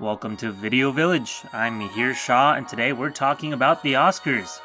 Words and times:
Welcome 0.00 0.36
to 0.36 0.52
Video 0.52 0.92
Village. 0.92 1.42
I'm 1.52 1.80
Mihir 1.80 2.14
Shah, 2.14 2.54
and 2.54 2.68
today 2.68 2.92
we're 2.92 3.10
talking 3.10 3.52
about 3.52 3.82
the 3.82 3.94
Oscars. 3.94 4.60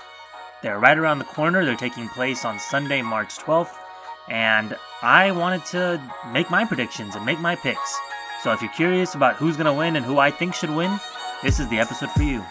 They're 0.62 0.78
right 0.78 0.96
around 0.96 1.18
the 1.18 1.26
corner, 1.26 1.66
they're 1.66 1.76
taking 1.76 2.08
place 2.08 2.46
on 2.46 2.60
Sunday, 2.60 3.02
March 3.02 3.40
12th, 3.40 3.74
and 4.30 4.78
I 5.02 5.32
wanted 5.32 5.66
to 5.72 6.00
make 6.32 6.52
my 6.52 6.66
predictions 6.66 7.16
and 7.16 7.26
make 7.26 7.40
my 7.40 7.56
picks. 7.56 8.00
So 8.44 8.52
if 8.52 8.62
you're 8.62 8.70
curious 8.74 9.16
about 9.16 9.36
who's 9.36 9.58
going 9.58 9.66
to 9.66 9.74
win 9.74 9.96
and 9.96 10.06
who 10.06 10.20
I 10.20 10.30
think 10.30 10.54
should 10.54 10.70
win, 10.70 11.00
this 11.42 11.60
is 11.60 11.68
the 11.70 11.80
episode 11.80 12.12
for 12.12 12.22
you. 12.22 12.46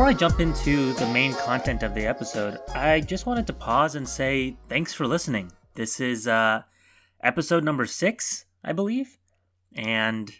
Before 0.00 0.08
I 0.08 0.14
jump 0.14 0.40
into 0.40 0.94
the 0.94 1.06
main 1.08 1.34
content 1.34 1.82
of 1.82 1.94
the 1.94 2.06
episode, 2.06 2.58
I 2.74 3.00
just 3.00 3.26
wanted 3.26 3.46
to 3.48 3.52
pause 3.52 3.96
and 3.96 4.08
say 4.08 4.56
thanks 4.66 4.94
for 4.94 5.06
listening. 5.06 5.52
This 5.74 6.00
is 6.00 6.26
uh, 6.26 6.62
episode 7.22 7.64
number 7.64 7.84
six, 7.84 8.46
I 8.64 8.72
believe, 8.72 9.18
and 9.74 10.30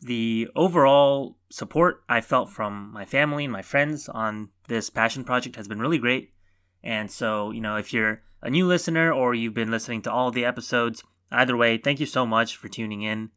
the 0.00 0.48
overall 0.56 1.36
support 1.48 2.02
I 2.08 2.22
felt 2.22 2.50
from 2.50 2.92
my 2.92 3.04
family 3.04 3.44
and 3.44 3.52
my 3.52 3.62
friends 3.62 4.08
on 4.08 4.48
this 4.66 4.90
passion 4.90 5.22
project 5.22 5.54
has 5.54 5.68
been 5.68 5.78
really 5.78 5.98
great. 5.98 6.32
And 6.82 7.08
so, 7.08 7.52
you 7.52 7.60
know, 7.60 7.76
if 7.76 7.92
you're 7.92 8.20
a 8.42 8.50
new 8.50 8.66
listener 8.66 9.12
or 9.12 9.32
you've 9.32 9.54
been 9.54 9.70
listening 9.70 10.02
to 10.02 10.12
all 10.12 10.32
the 10.32 10.44
episodes, 10.44 11.04
either 11.30 11.56
way, 11.56 11.78
thank 11.78 12.00
you 12.00 12.06
so 12.06 12.26
much 12.26 12.56
for 12.56 12.66
tuning 12.66 13.02
in. 13.02 13.30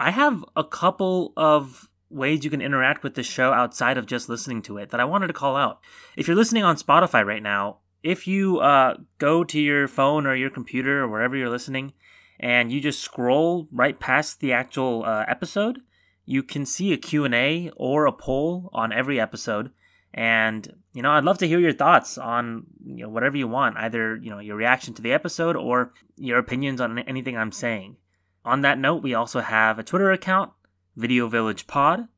I 0.00 0.12
have 0.12 0.42
a 0.56 0.64
couple 0.64 1.34
of 1.36 1.90
ways 2.10 2.44
you 2.44 2.50
can 2.50 2.60
interact 2.60 3.02
with 3.02 3.14
the 3.14 3.22
show 3.22 3.52
outside 3.52 3.98
of 3.98 4.06
just 4.06 4.28
listening 4.28 4.62
to 4.62 4.78
it 4.78 4.90
that 4.90 5.00
I 5.00 5.04
wanted 5.04 5.26
to 5.28 5.32
call 5.32 5.56
out. 5.56 5.80
If 6.16 6.26
you're 6.26 6.36
listening 6.36 6.64
on 6.64 6.76
Spotify 6.76 7.24
right 7.24 7.42
now, 7.42 7.78
if 8.02 8.26
you 8.26 8.58
uh, 8.58 8.96
go 9.18 9.44
to 9.44 9.60
your 9.60 9.88
phone 9.88 10.26
or 10.26 10.34
your 10.34 10.50
computer 10.50 11.02
or 11.02 11.08
wherever 11.08 11.36
you're 11.36 11.50
listening 11.50 11.92
and 12.40 12.70
you 12.70 12.80
just 12.80 13.00
scroll 13.00 13.68
right 13.72 13.98
past 13.98 14.40
the 14.40 14.52
actual 14.52 15.04
uh, 15.04 15.24
episode, 15.28 15.80
you 16.24 16.42
can 16.42 16.64
see 16.64 16.92
a 16.92 16.96
Q&A 16.96 17.70
or 17.76 18.06
a 18.06 18.12
poll 18.12 18.70
on 18.72 18.92
every 18.92 19.20
episode. 19.20 19.70
And, 20.14 20.72
you 20.92 21.02
know, 21.02 21.10
I'd 21.10 21.24
love 21.24 21.38
to 21.38 21.48
hear 21.48 21.58
your 21.58 21.72
thoughts 21.72 22.16
on 22.16 22.66
you 22.84 23.04
know, 23.04 23.08
whatever 23.08 23.36
you 23.36 23.48
want, 23.48 23.76
either, 23.76 24.16
you 24.16 24.30
know, 24.30 24.38
your 24.38 24.56
reaction 24.56 24.94
to 24.94 25.02
the 25.02 25.12
episode 25.12 25.56
or 25.56 25.92
your 26.16 26.38
opinions 26.38 26.80
on 26.80 26.98
anything 27.00 27.36
I'm 27.36 27.52
saying. 27.52 27.96
On 28.44 28.62
that 28.62 28.78
note, 28.78 29.02
we 29.02 29.14
also 29.14 29.40
have 29.40 29.78
a 29.78 29.82
Twitter 29.82 30.10
account 30.10 30.52
Video 30.98 31.28
Village 31.28 31.66
Pod, 31.68 32.08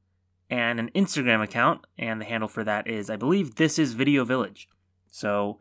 and 0.49 0.81
an 0.81 0.91
Instagram 0.95 1.43
account, 1.43 1.83
and 1.99 2.21
the 2.21 2.25
handle 2.25 2.49
for 2.49 2.65
that 2.65 2.89
is, 2.89 3.11
I 3.11 3.17
believe, 3.17 3.57
this 3.57 3.79
is 3.79 3.93
Video 3.93 4.25
Village. 4.25 4.69
So 5.11 5.61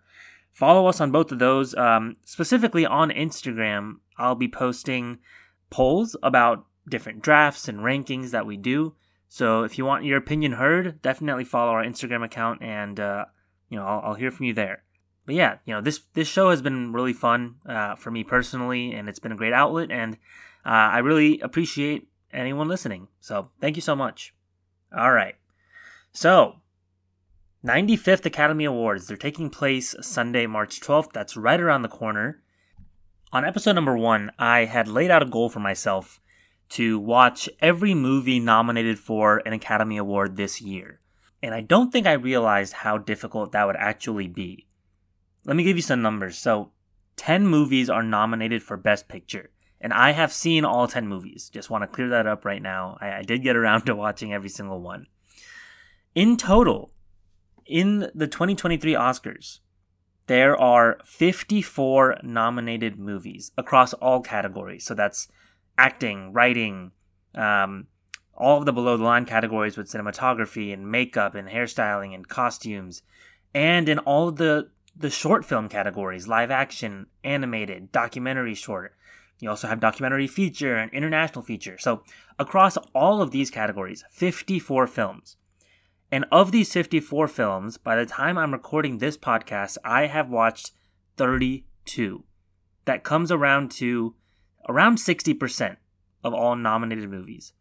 follow 0.54 0.88
us 0.88 1.02
on 1.02 1.12
both 1.12 1.32
of 1.32 1.40
those. 1.40 1.76
Um, 1.76 2.16
specifically 2.24 2.86
on 2.86 3.12
Instagram, 3.12 3.98
I'll 4.18 4.36
be 4.36 4.48
posting 4.48 5.20
polls 5.70 6.16
about 6.24 6.66
different 6.88 7.22
drafts 7.22 7.68
and 7.68 7.80
rankings 7.80 8.32
that 8.32 8.46
we 8.46 8.58
do. 8.58 8.96
So 9.28 9.64
if 9.64 9.78
you 9.78 9.86
want 9.86 10.06
your 10.06 10.18
opinion 10.18 10.54
heard, 10.54 11.02
definitely 11.02 11.44
follow 11.44 11.72
our 11.72 11.84
Instagram 11.84 12.24
account, 12.24 12.64
and 12.64 13.00
uh, 13.00 13.26
you 13.70 13.78
know 13.78 13.86
I'll, 13.86 14.02
I'll, 14.04 14.16
hear 14.16 14.32
from 14.32 14.48
you 14.48 14.54
there. 14.54 14.84
But 15.26 15.36
yeah, 15.36 15.58
you 15.66 15.74
know 15.74 15.82
this 15.82 16.02
this 16.14 16.28
show 16.28 16.50
has 16.50 16.64
been 16.64 16.94
really 16.94 17.14
fun 17.14 17.56
uh, 17.68 17.96
for 17.96 18.10
me 18.10 18.24
personally, 18.24 18.94
and 18.94 19.08
it's 19.08 19.20
been 19.20 19.32
a 19.32 19.38
great 19.38 19.54
outlet, 19.54 19.92
and 19.92 20.16
uh, 20.66 20.90
I 20.98 21.00
really 21.00 21.40
appreciate 21.42 22.09
anyone 22.34 22.68
listening. 22.68 23.08
So 23.20 23.50
thank 23.60 23.76
you 23.76 23.82
so 23.82 23.96
much. 23.96 24.34
All 24.96 25.12
right. 25.12 25.36
So, 26.12 26.56
95th 27.66 28.26
Academy 28.26 28.66
Awards. 28.66 29.08
They're 29.08 29.18
taking 29.18 29.50
place 29.50 29.96
Sunday, 30.02 30.48
March 30.48 30.80
12th. 30.80 31.12
That's 31.14 31.38
right 31.38 31.60
around 31.60 31.84
the 31.84 31.90
corner. 31.90 32.42
On 33.32 33.46
episode 33.46 33.74
number 33.74 33.96
one, 33.96 34.32
I 34.40 34.66
had 34.66 34.88
laid 34.88 35.12
out 35.12 35.22
a 35.22 35.28
goal 35.28 35.50
for 35.50 35.60
myself 35.60 36.20
to 36.70 36.98
watch 37.00 37.50
every 37.60 37.94
movie 37.94 38.40
nominated 38.40 38.98
for 38.98 39.44
an 39.46 39.54
Academy 39.54 39.98
Award 39.98 40.36
this 40.36 40.62
year. 40.62 41.00
And 41.42 41.54
I 41.54 41.62
don't 41.62 41.92
think 41.92 42.08
I 42.08 42.14
realized 42.14 42.74
how 42.74 42.98
difficult 42.98 43.52
that 43.52 43.66
would 43.68 43.76
actually 43.76 44.28
be. 44.28 44.68
Let 45.46 45.56
me 45.56 45.64
give 45.64 45.78
you 45.78 45.84
some 45.84 46.02
numbers. 46.02 46.38
So, 46.38 46.72
10 47.18 47.48
movies 47.48 47.90
are 47.90 48.04
nominated 48.04 48.64
for 48.64 48.78
Best 48.78 49.08
Picture. 49.08 49.50
And 49.82 49.94
I 49.94 50.12
have 50.12 50.34
seen 50.34 50.66
all 50.66 50.88
10 50.88 51.08
movies. 51.08 51.50
Just 51.50 51.70
want 51.70 51.84
to 51.84 51.88
clear 51.88 52.10
that 52.10 52.28
up 52.28 52.44
right 52.44 52.62
now. 52.62 52.98
I, 53.00 53.20
I 53.20 53.22
did 53.22 53.44
get 53.44 53.56
around 53.56 53.82
to 53.86 53.96
watching 53.96 54.34
every 54.34 54.50
single 54.50 54.82
one. 54.82 55.08
In 56.16 56.38
total, 56.38 56.92
in 57.66 58.10
the 58.14 58.28
2023 58.28 58.94
Oscars, 58.94 59.60
there 60.28 60.60
are 60.60 61.00
54 61.06 62.18
nominated 62.24 63.00
movies 63.00 63.52
across 63.58 63.94
all 63.94 64.22
categories. 64.22 64.86
So 64.86 64.94
that's 64.94 65.28
acting, 65.78 66.34
writing, 66.34 66.92
um, 67.36 67.88
all 68.36 68.60
of 68.60 68.66
the 68.66 68.74
below 68.74 68.98
the 68.98 69.04
line 69.04 69.26
categories 69.26 69.78
with 69.78 69.92
cinematography 69.92 70.74
and 70.74 70.90
makeup 70.90 71.36
and 71.36 71.48
hairstyling 71.50 72.16
and 72.16 72.28
costumes, 72.28 73.02
and 73.54 73.90
in 73.90 74.00
all 74.00 74.30
of 74.30 74.38
the 74.38 74.70
the 74.96 75.10
short 75.10 75.46
film 75.46 75.70
categories, 75.70 76.28
live 76.28 76.52
action, 76.52 77.08
animated, 77.24 77.92
documentary 77.92 78.54
short, 78.54 78.96
you 79.40 79.50
also 79.50 79.68
have 79.68 79.80
documentary 79.80 80.28
feature 80.28 80.76
and 80.76 80.92
international 80.92 81.44
feature. 81.44 81.78
So, 81.78 82.04
across 82.38 82.78
all 82.94 83.22
of 83.22 83.32
these 83.32 83.50
categories, 83.50 84.04
54 84.10 84.88
films. 84.88 85.38
And 86.12 86.26
of 86.32 86.52
these 86.52 86.74
54 86.74 87.28
films, 87.28 87.78
by 87.78 87.96
the 87.96 88.06
time 88.06 88.38
I'm 88.38 88.52
recording 88.52 88.98
this 88.98 89.18
podcast, 89.18 89.78
I 89.86 90.08
have 90.08 90.30
watched 90.30 90.72
32. 91.18 92.24
That 92.86 93.04
comes 93.04 93.32
around 93.32 93.72
to 93.72 94.16
around 94.68 94.98
60% 94.98 95.78
of 96.24 96.34
all 96.34 96.56
nominated 96.56 97.10
movies. 97.10 97.54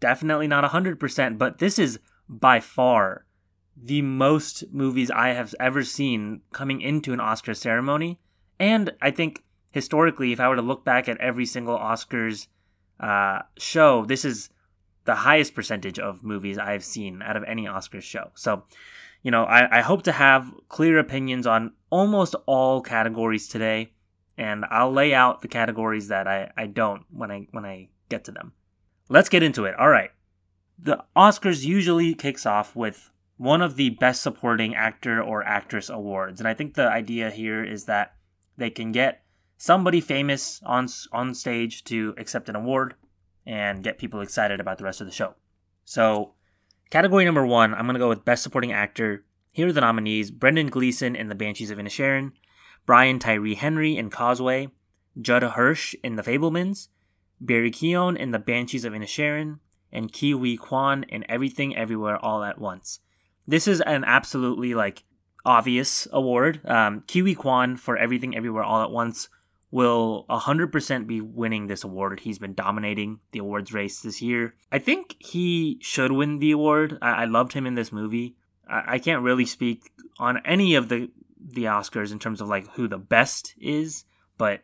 Definitely 0.00 0.46
not 0.46 0.70
100%, 0.70 1.38
but 1.38 1.58
this 1.58 1.78
is 1.78 1.98
by 2.28 2.60
far 2.60 3.26
the 3.76 4.02
most 4.02 4.64
movies 4.72 5.10
I 5.10 5.28
have 5.28 5.54
ever 5.60 5.82
seen 5.82 6.40
coming 6.52 6.80
into 6.80 7.12
an 7.12 7.20
Oscar 7.20 7.54
ceremony. 7.54 8.18
And 8.58 8.92
I 9.02 9.10
think 9.10 9.42
historically, 9.76 10.32
if 10.32 10.40
I 10.40 10.48
were 10.48 10.56
to 10.56 10.62
look 10.62 10.86
back 10.86 11.06
at 11.06 11.18
every 11.18 11.44
single 11.44 11.76
Oscars 11.76 12.46
uh, 12.98 13.40
show, 13.58 14.06
this 14.06 14.24
is 14.24 14.48
the 15.04 15.16
highest 15.16 15.54
percentage 15.54 15.98
of 15.98 16.24
movies 16.24 16.56
I've 16.56 16.82
seen 16.82 17.20
out 17.20 17.36
of 17.36 17.44
any 17.44 17.66
Oscars 17.66 18.04
show. 18.04 18.30
So, 18.32 18.64
you 19.22 19.30
know, 19.30 19.44
I, 19.44 19.80
I 19.80 19.82
hope 19.82 20.00
to 20.04 20.12
have 20.12 20.50
clear 20.70 20.98
opinions 20.98 21.46
on 21.46 21.74
almost 21.90 22.34
all 22.46 22.80
categories 22.80 23.48
today, 23.48 23.92
and 24.38 24.64
I'll 24.70 24.90
lay 24.90 25.12
out 25.12 25.42
the 25.42 25.48
categories 25.48 26.08
that 26.08 26.26
I, 26.26 26.50
I 26.56 26.68
don't 26.68 27.02
when 27.12 27.30
I 27.30 27.46
when 27.50 27.66
I 27.66 27.90
get 28.08 28.24
to 28.24 28.32
them. 28.32 28.54
Let's 29.10 29.28
get 29.28 29.42
into 29.42 29.66
it. 29.66 29.74
All 29.78 29.90
right. 29.90 30.10
The 30.78 31.04
Oscars 31.14 31.66
usually 31.66 32.14
kicks 32.14 32.46
off 32.46 32.74
with 32.74 33.10
one 33.36 33.60
of 33.60 33.76
the 33.76 33.90
best 33.90 34.22
supporting 34.22 34.74
actor 34.74 35.22
or 35.22 35.44
actress 35.44 35.90
awards. 35.90 36.40
And 36.40 36.48
I 36.48 36.54
think 36.54 36.72
the 36.72 36.88
idea 36.88 37.28
here 37.28 37.62
is 37.62 37.84
that 37.84 38.14
they 38.56 38.70
can 38.70 38.90
get 38.90 39.25
somebody 39.56 40.00
famous 40.00 40.60
on 40.64 40.88
on 41.12 41.34
stage 41.34 41.84
to 41.84 42.14
accept 42.18 42.48
an 42.48 42.56
award 42.56 42.94
and 43.46 43.82
get 43.82 43.98
people 43.98 44.20
excited 44.20 44.60
about 44.60 44.78
the 44.78 44.84
rest 44.84 45.00
of 45.00 45.06
the 45.06 45.12
show. 45.12 45.34
So, 45.84 46.34
category 46.90 47.24
number 47.24 47.46
one, 47.46 47.74
I'm 47.74 47.86
gonna 47.86 47.98
go 47.98 48.08
with 48.08 48.24
Best 48.24 48.42
Supporting 48.42 48.72
Actor. 48.72 49.24
Here 49.52 49.68
are 49.68 49.72
the 49.72 49.80
nominees: 49.80 50.30
Brendan 50.30 50.68
Gleeson 50.68 51.16
in 51.16 51.28
The 51.28 51.34
Banshees 51.34 51.70
of 51.70 51.78
Inisherin, 51.78 52.32
Brian 52.84 53.18
Tyree 53.18 53.54
Henry 53.54 53.96
in 53.96 54.10
Causeway, 54.10 54.68
Judd 55.20 55.42
Hirsch 55.42 55.94
in 56.02 56.16
The 56.16 56.22
Fabelmans, 56.22 56.88
Barry 57.40 57.70
Keoghan 57.70 58.16
in 58.16 58.32
The 58.32 58.38
Banshees 58.38 58.84
of 58.84 58.92
Inisherin, 58.92 59.60
and 59.92 60.12
Ke 60.12 60.34
Huy 60.34 60.56
Quan 60.56 61.04
in 61.04 61.24
Everything 61.28 61.76
Everywhere 61.76 62.18
All 62.18 62.44
at 62.44 62.58
Once. 62.58 63.00
This 63.46 63.68
is 63.68 63.80
an 63.82 64.04
absolutely 64.04 64.74
like 64.74 65.04
obvious 65.44 66.08
award. 66.12 66.60
Um, 66.66 67.04
Huy 67.08 67.34
Quan 67.34 67.76
for 67.76 67.96
Everything 67.96 68.36
Everywhere 68.36 68.64
All 68.64 68.82
at 68.82 68.90
Once 68.90 69.28
will 69.76 70.24
100% 70.30 71.06
be 71.06 71.20
winning 71.20 71.66
this 71.66 71.84
award. 71.84 72.20
He's 72.20 72.38
been 72.38 72.54
dominating 72.54 73.20
the 73.32 73.40
awards 73.40 73.74
race 73.74 74.00
this 74.00 74.22
year. 74.22 74.54
I 74.72 74.78
think 74.78 75.16
he 75.18 75.78
should 75.82 76.12
win 76.12 76.38
the 76.38 76.52
award. 76.52 76.96
I, 77.02 77.10
I 77.10 77.24
loved 77.26 77.52
him 77.52 77.66
in 77.66 77.74
this 77.74 77.92
movie. 77.92 78.36
I-, 78.66 78.94
I 78.94 78.98
can't 78.98 79.22
really 79.22 79.44
speak 79.44 79.90
on 80.18 80.40
any 80.46 80.76
of 80.76 80.88
the 80.88 81.10
the 81.38 81.64
Oscars 81.64 82.10
in 82.10 82.18
terms 82.18 82.40
of 82.40 82.48
like 82.48 82.66
who 82.72 82.88
the 82.88 82.96
best 82.96 83.54
is, 83.58 84.04
but 84.38 84.62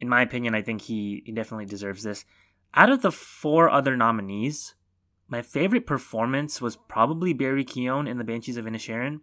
in 0.00 0.08
my 0.10 0.20
opinion, 0.20 0.54
I 0.54 0.60
think 0.60 0.82
he, 0.82 1.22
he 1.24 1.32
definitely 1.32 1.64
deserves 1.64 2.02
this. 2.02 2.26
Out 2.74 2.90
of 2.90 3.00
the 3.00 3.10
four 3.10 3.70
other 3.70 3.96
nominees, 3.96 4.74
my 5.28 5.40
favorite 5.40 5.86
performance 5.86 6.60
was 6.60 6.76
probably 6.76 7.32
Barry 7.32 7.64
Keoghan 7.64 8.06
in 8.06 8.18
The 8.18 8.24
Banshees 8.24 8.58
of 8.58 8.66
Inisherin. 8.66 9.20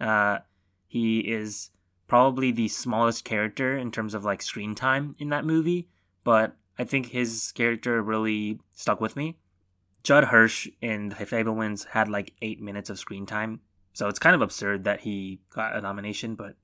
Uh, 0.00 0.38
he 0.86 1.18
is 1.18 1.70
probably 2.08 2.50
the 2.50 2.68
smallest 2.68 3.24
character 3.24 3.76
in 3.76 3.92
terms 3.92 4.14
of 4.14 4.24
like 4.24 4.42
screen 4.42 4.74
time 4.74 5.14
in 5.18 5.28
that 5.28 5.44
movie, 5.44 5.88
but 6.24 6.56
I 6.78 6.84
think 6.84 7.06
his 7.06 7.52
character 7.52 8.02
really 8.02 8.60
stuck 8.74 9.00
with 9.00 9.14
me. 9.14 9.38
Judd 10.02 10.24
Hirsch 10.24 10.68
in 10.80 11.10
The 11.10 11.26
Fabelmans 11.26 11.86
had 11.86 12.08
like 12.08 12.32
eight 12.40 12.60
minutes 12.60 12.88
of 12.88 12.98
screen 12.98 13.26
time, 13.26 13.60
so 13.92 14.08
it's 14.08 14.18
kind 14.18 14.34
of 14.34 14.42
absurd 14.42 14.84
that 14.84 15.00
he 15.00 15.40
got 15.50 15.76
a 15.76 15.80
nomination, 15.80 16.34
but 16.34 16.54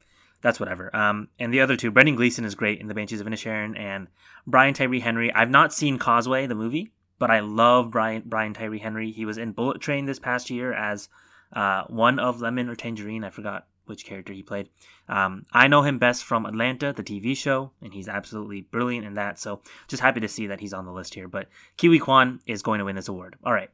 that's 0.40 0.60
whatever. 0.60 0.94
Um, 0.94 1.28
and 1.38 1.52
the 1.52 1.60
other 1.60 1.76
two, 1.76 1.90
Brendan 1.90 2.16
Gleeson 2.16 2.44
is 2.44 2.54
great 2.54 2.80
in 2.80 2.86
The 2.86 2.94
Banshees 2.94 3.20
of 3.20 3.26
Inisherin, 3.26 3.78
and 3.78 4.08
Brian 4.46 4.74
Tyree 4.74 5.00
Henry. 5.00 5.32
I've 5.32 5.50
not 5.50 5.72
seen 5.72 5.98
Causeway, 5.98 6.46
the 6.46 6.54
movie, 6.54 6.92
but 7.18 7.30
I 7.30 7.40
love 7.40 7.90
Brian 7.90 8.22
Brian 8.24 8.54
Tyree 8.54 8.78
Henry. 8.78 9.10
He 9.10 9.24
was 9.24 9.38
in 9.38 9.52
Bullet 9.52 9.80
Train 9.80 10.06
this 10.06 10.18
past 10.18 10.50
year 10.50 10.72
as 10.72 11.08
uh, 11.52 11.84
one 11.88 12.18
of 12.18 12.40
Lemon 12.40 12.68
or 12.68 12.76
Tangerine. 12.76 13.24
I 13.24 13.30
forgot 13.30 13.66
which 13.86 14.04
character 14.04 14.32
he 14.32 14.42
played. 14.42 14.68
Um, 15.08 15.46
I 15.52 15.68
know 15.68 15.82
him 15.82 15.98
best 15.98 16.24
from 16.24 16.46
Atlanta, 16.46 16.92
the 16.92 17.02
TV 17.02 17.36
show, 17.36 17.72
and 17.82 17.92
he's 17.92 18.08
absolutely 18.08 18.62
brilliant 18.62 19.06
in 19.06 19.14
that. 19.14 19.38
So 19.38 19.60
just 19.88 20.02
happy 20.02 20.20
to 20.20 20.28
see 20.28 20.46
that 20.46 20.60
he's 20.60 20.72
on 20.72 20.86
the 20.86 20.92
list 20.92 21.14
here. 21.14 21.28
But 21.28 21.48
Ke 21.76 21.84
Huy 21.84 21.98
Quan 21.98 22.40
is 22.46 22.62
going 22.62 22.78
to 22.78 22.84
win 22.84 22.96
this 22.96 23.08
award. 23.08 23.36
All 23.44 23.52
right, 23.52 23.70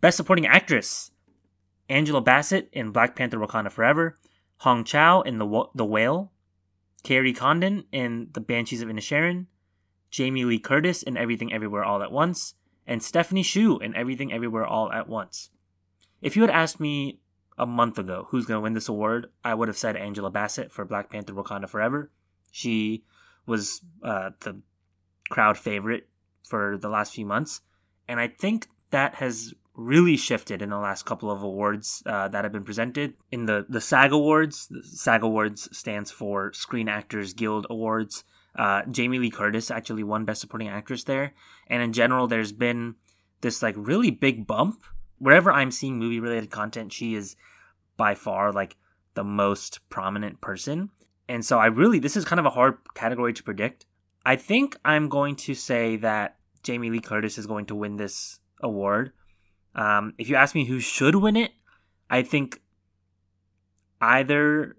Best 0.00 0.16
Supporting 0.16 0.46
Actress: 0.46 1.10
Angela 1.88 2.20
Bassett 2.20 2.68
in 2.72 2.90
Black 2.90 3.16
Panther: 3.16 3.38
Wakanda 3.38 3.70
Forever, 3.70 4.18
Hong 4.58 4.84
Chau 4.84 5.22
in 5.22 5.38
The 5.38 5.64
The 5.74 5.84
Whale, 5.84 6.32
Kerry 7.02 7.32
Condon 7.32 7.84
in 7.92 8.28
The 8.32 8.40
Banshees 8.40 8.82
of 8.82 8.88
Inisherin, 8.88 9.46
Jamie 10.10 10.44
Lee 10.44 10.58
Curtis 10.58 11.02
in 11.02 11.16
Everything 11.16 11.52
Everywhere 11.52 11.84
All 11.84 12.02
at 12.02 12.12
Once, 12.12 12.54
and 12.86 13.02
Stephanie 13.02 13.42
Hsu 13.42 13.78
in 13.78 13.94
Everything 13.94 14.32
Everywhere 14.32 14.66
All 14.66 14.92
at 14.92 15.08
Once. 15.08 15.50
If 16.22 16.36
you 16.36 16.42
had 16.42 16.50
asked 16.50 16.80
me 16.80 17.20
a 17.56 17.66
month 17.66 17.98
ago 17.98 18.26
who's 18.30 18.46
going 18.46 18.58
to 18.58 18.62
win 18.62 18.74
this 18.74 18.88
award, 18.88 19.28
I 19.44 19.54
would 19.54 19.68
have 19.68 19.78
said 19.78 19.96
Angela 19.96 20.30
Bassett 20.30 20.72
for 20.72 20.84
Black 20.84 21.10
Panther 21.10 21.32
Wakanda 21.32 21.68
Forever. 21.68 22.10
She 22.50 23.04
was 23.46 23.80
uh, 24.02 24.30
the 24.40 24.60
crowd 25.28 25.58
favorite 25.58 26.08
for 26.42 26.78
the 26.78 26.88
last 26.88 27.14
few 27.14 27.26
months. 27.26 27.60
And 28.08 28.20
I 28.20 28.28
think 28.28 28.68
that 28.90 29.16
has 29.16 29.54
really 29.74 30.16
shifted 30.16 30.62
in 30.62 30.70
the 30.70 30.78
last 30.78 31.04
couple 31.04 31.30
of 31.30 31.42
awards 31.42 32.02
uh, 32.06 32.28
that 32.28 32.44
have 32.44 32.52
been 32.52 32.64
presented. 32.64 33.14
In 33.32 33.46
the, 33.46 33.66
the 33.68 33.80
SAG 33.80 34.12
Awards, 34.12 34.68
the 34.68 34.82
SAG 34.82 35.22
Awards 35.22 35.68
stands 35.76 36.10
for 36.10 36.52
Screen 36.52 36.88
Actors 36.88 37.34
Guild 37.34 37.66
Awards. 37.68 38.24
Uh, 38.56 38.82
Jamie 38.90 39.18
Lee 39.18 39.30
Curtis 39.30 39.70
actually 39.70 40.04
won 40.04 40.24
Best 40.24 40.40
Supporting 40.40 40.68
Actress 40.68 41.04
there. 41.04 41.34
And 41.66 41.82
in 41.82 41.92
general, 41.92 42.28
there's 42.28 42.52
been 42.52 42.94
this 43.40 43.62
like 43.62 43.74
really 43.76 44.10
big 44.10 44.46
bump 44.46 44.84
wherever 45.24 45.50
I'm 45.50 45.70
seeing 45.70 45.98
movie 45.98 46.20
related 46.20 46.50
content, 46.50 46.92
she 46.92 47.14
is 47.14 47.34
by 47.96 48.14
far 48.14 48.52
like 48.52 48.76
the 49.14 49.24
most 49.24 49.80
prominent 49.88 50.42
person. 50.42 50.90
And 51.30 51.42
so 51.42 51.58
I 51.58 51.66
really, 51.66 51.98
this 51.98 52.14
is 52.14 52.26
kind 52.26 52.38
of 52.38 52.44
a 52.44 52.50
hard 52.50 52.76
category 52.94 53.32
to 53.32 53.42
predict. 53.42 53.86
I 54.26 54.36
think 54.36 54.76
I'm 54.84 55.08
going 55.08 55.36
to 55.36 55.54
say 55.54 55.96
that 55.96 56.36
Jamie 56.62 56.90
Lee 56.90 57.00
Curtis 57.00 57.38
is 57.38 57.46
going 57.46 57.64
to 57.66 57.74
win 57.74 57.96
this 57.96 58.38
award. 58.62 59.12
Um, 59.74 60.12
if 60.18 60.28
you 60.28 60.36
ask 60.36 60.54
me 60.54 60.66
who 60.66 60.78
should 60.78 61.14
win 61.14 61.36
it, 61.36 61.52
I 62.10 62.20
think 62.22 62.60
either 64.02 64.76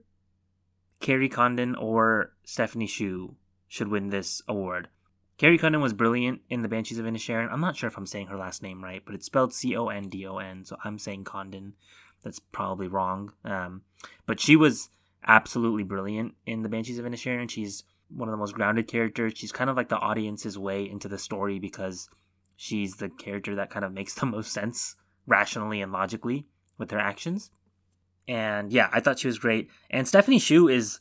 Kerry 0.99 1.27
Condon 1.27 1.73
or 1.73 2.33
Stephanie 2.43 2.87
Hsu 2.87 3.35
should 3.67 3.87
win 3.87 4.09
this 4.09 4.43
award. 4.47 4.89
Kerry 5.37 5.57
Condon 5.57 5.81
was 5.81 5.93
brilliant 5.93 6.41
in 6.49 6.61
The 6.61 6.69
Banshees 6.69 6.97
of 6.97 7.05
Inisherin. 7.05 7.51
I'm 7.51 7.59
not 7.59 7.75
sure 7.75 7.87
if 7.87 7.97
I'm 7.97 8.05
saying 8.05 8.27
her 8.27 8.37
last 8.37 8.63
name 8.63 8.83
right, 8.83 9.03
but 9.05 9.15
it's 9.15 9.25
spelled 9.25 9.53
C 9.53 9.75
O 9.75 9.89
N 9.89 10.07
D 10.07 10.25
O 10.25 10.37
N, 10.37 10.63
so 10.63 10.77
I'm 10.83 10.97
saying 10.97 11.25
Condon. 11.25 11.73
That's 12.23 12.39
probably 12.39 12.87
wrong. 12.87 13.33
Um, 13.43 13.81
but 14.25 14.39
she 14.39 14.55
was 14.55 14.89
absolutely 15.27 15.83
brilliant 15.83 16.35
in 16.45 16.61
The 16.61 16.69
Banshees 16.69 16.99
of 16.99 17.05
Inisherin. 17.05 17.49
She's 17.49 17.83
one 18.09 18.29
of 18.29 18.33
the 18.33 18.37
most 18.37 18.55
grounded 18.55 18.87
characters. 18.87 19.33
She's 19.35 19.51
kind 19.51 19.69
of 19.69 19.75
like 19.75 19.89
the 19.89 19.99
audience's 19.99 20.57
way 20.57 20.89
into 20.89 21.07
the 21.07 21.17
story 21.17 21.59
because 21.59 22.09
she's 22.55 22.95
the 22.95 23.09
character 23.09 23.55
that 23.55 23.69
kind 23.69 23.83
of 23.83 23.93
makes 23.93 24.13
the 24.13 24.25
most 24.25 24.53
sense 24.53 24.95
rationally 25.27 25.81
and 25.81 25.91
logically 25.91 26.47
with 26.77 26.91
her 26.91 26.99
actions. 26.99 27.51
And 28.27 28.71
yeah, 28.71 28.89
I 28.91 29.01
thought 29.01 29.19
she 29.19 29.27
was 29.27 29.39
great. 29.39 29.69
And 29.89 30.07
Stephanie 30.07 30.39
Hsu 30.39 30.67
is 30.67 30.99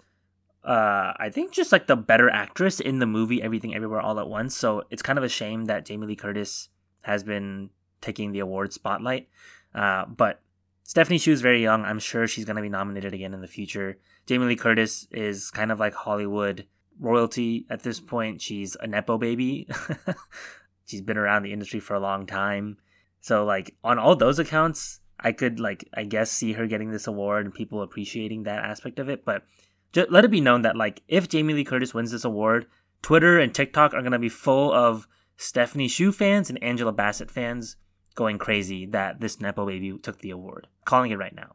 uh, 0.64 1.12
I 1.16 1.30
think 1.30 1.52
just 1.52 1.72
like 1.72 1.86
the 1.86 1.96
better 1.96 2.30
actress 2.30 2.80
in 2.80 2.98
the 2.98 3.06
movie 3.06 3.42
Everything 3.42 3.74
Everywhere 3.74 4.00
All 4.00 4.18
at 4.18 4.28
Once. 4.28 4.56
So 4.56 4.82
it's 4.90 5.02
kind 5.02 5.18
of 5.18 5.24
a 5.24 5.28
shame 5.28 5.66
that 5.66 5.84
Jamie 5.84 6.06
Lee 6.06 6.16
Curtis 6.16 6.68
has 7.02 7.22
been 7.22 7.70
taking 8.00 8.32
the 8.32 8.40
award 8.40 8.72
spotlight. 8.72 9.28
Uh, 9.74 10.06
but 10.06 10.40
Stephanie 10.84 11.18
Hsu 11.18 11.32
is 11.32 11.42
very 11.42 11.62
young. 11.62 11.84
I'm 11.84 11.98
sure 11.98 12.26
she's 12.26 12.44
going 12.44 12.56
to 12.56 12.62
be 12.62 12.68
nominated 12.68 13.12
again 13.12 13.34
in 13.34 13.40
the 13.40 13.48
future. 13.48 13.98
Jamie 14.26 14.46
Lee 14.46 14.56
Curtis 14.56 15.06
is 15.10 15.50
kind 15.50 15.70
of 15.70 15.80
like 15.80 15.94
Hollywood 15.94 16.66
royalty 16.98 17.66
at 17.68 17.82
this 17.82 18.00
point. 18.00 18.40
She's 18.40 18.76
a 18.80 18.86
Nepo 18.86 19.18
baby. 19.18 19.68
she's 20.86 21.02
been 21.02 21.18
around 21.18 21.42
the 21.42 21.52
industry 21.52 21.80
for 21.80 21.94
a 21.94 22.00
long 22.00 22.26
time. 22.26 22.78
So, 23.20 23.44
like, 23.44 23.74
on 23.82 23.98
all 23.98 24.16
those 24.16 24.38
accounts, 24.38 25.00
I 25.18 25.32
could, 25.32 25.58
like, 25.58 25.88
I 25.94 26.04
guess 26.04 26.30
see 26.30 26.52
her 26.52 26.66
getting 26.66 26.90
this 26.90 27.06
award 27.06 27.46
and 27.46 27.54
people 27.54 27.82
appreciating 27.82 28.42
that 28.42 28.64
aspect 28.64 28.98
of 28.98 29.08
it. 29.08 29.24
But 29.24 29.44
just 29.94 30.10
let 30.10 30.24
it 30.24 30.30
be 30.30 30.40
known 30.40 30.62
that 30.62 30.76
like 30.76 31.02
if 31.08 31.28
Jamie 31.28 31.54
Lee 31.54 31.64
Curtis 31.64 31.94
wins 31.94 32.10
this 32.10 32.24
award, 32.24 32.66
Twitter 33.00 33.38
and 33.38 33.54
TikTok 33.54 33.94
are 33.94 34.02
gonna 34.02 34.18
be 34.18 34.28
full 34.28 34.72
of 34.72 35.06
Stephanie 35.36 35.88
Hsu 35.88 36.12
fans 36.12 36.50
and 36.50 36.62
Angela 36.62 36.92
Bassett 36.92 37.30
fans 37.30 37.76
going 38.14 38.38
crazy 38.38 38.86
that 38.86 39.20
this 39.20 39.40
Nepo 39.40 39.66
baby 39.66 39.96
took 40.02 40.20
the 40.20 40.30
award. 40.30 40.66
Calling 40.84 41.10
it 41.10 41.18
right 41.18 41.34
now. 41.34 41.54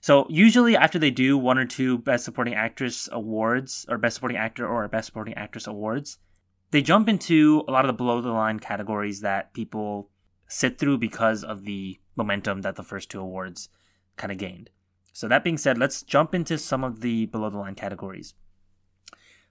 So 0.00 0.26
usually 0.28 0.76
after 0.76 0.98
they 0.98 1.10
do 1.10 1.38
one 1.38 1.56
or 1.56 1.64
two 1.64 1.96
Best 1.96 2.26
Supporting 2.26 2.54
Actress 2.54 3.08
awards 3.10 3.86
or 3.88 3.96
Best 3.96 4.16
Supporting 4.16 4.36
Actor 4.36 4.68
or 4.68 4.86
Best 4.88 5.06
Supporting 5.06 5.34
Actress 5.34 5.66
awards, 5.66 6.18
they 6.70 6.82
jump 6.82 7.08
into 7.08 7.64
a 7.66 7.72
lot 7.72 7.84
of 7.84 7.88
the 7.88 7.94
below 7.94 8.20
the 8.20 8.30
line 8.30 8.60
categories 8.60 9.20
that 9.20 9.54
people 9.54 10.10
sit 10.46 10.78
through 10.78 10.98
because 10.98 11.42
of 11.42 11.64
the 11.64 11.98
momentum 12.16 12.60
that 12.60 12.76
the 12.76 12.82
first 12.82 13.10
two 13.10 13.20
awards 13.20 13.70
kind 14.16 14.30
of 14.30 14.38
gained. 14.38 14.70
So 15.14 15.28
that 15.28 15.44
being 15.44 15.58
said, 15.58 15.78
let's 15.78 16.02
jump 16.02 16.34
into 16.34 16.58
some 16.58 16.82
of 16.82 17.00
the 17.00 17.26
below 17.26 17.48
the 17.48 17.56
line 17.56 17.76
categories. 17.76 18.34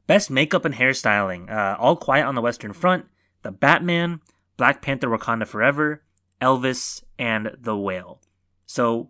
Best 0.07 0.29
makeup 0.29 0.65
and 0.65 0.75
hairstyling: 0.75 1.49
uh, 1.49 1.77
All 1.79 1.95
Quiet 1.95 2.25
on 2.25 2.35
the 2.35 2.41
Western 2.41 2.73
Front, 2.73 3.05
The 3.43 3.51
Batman, 3.51 4.19
Black 4.57 4.81
Panther: 4.81 5.07
Wakanda 5.07 5.47
Forever, 5.47 6.03
Elvis, 6.41 7.01
and 7.17 7.51
The 7.57 7.77
Whale. 7.77 8.21
So 8.65 9.09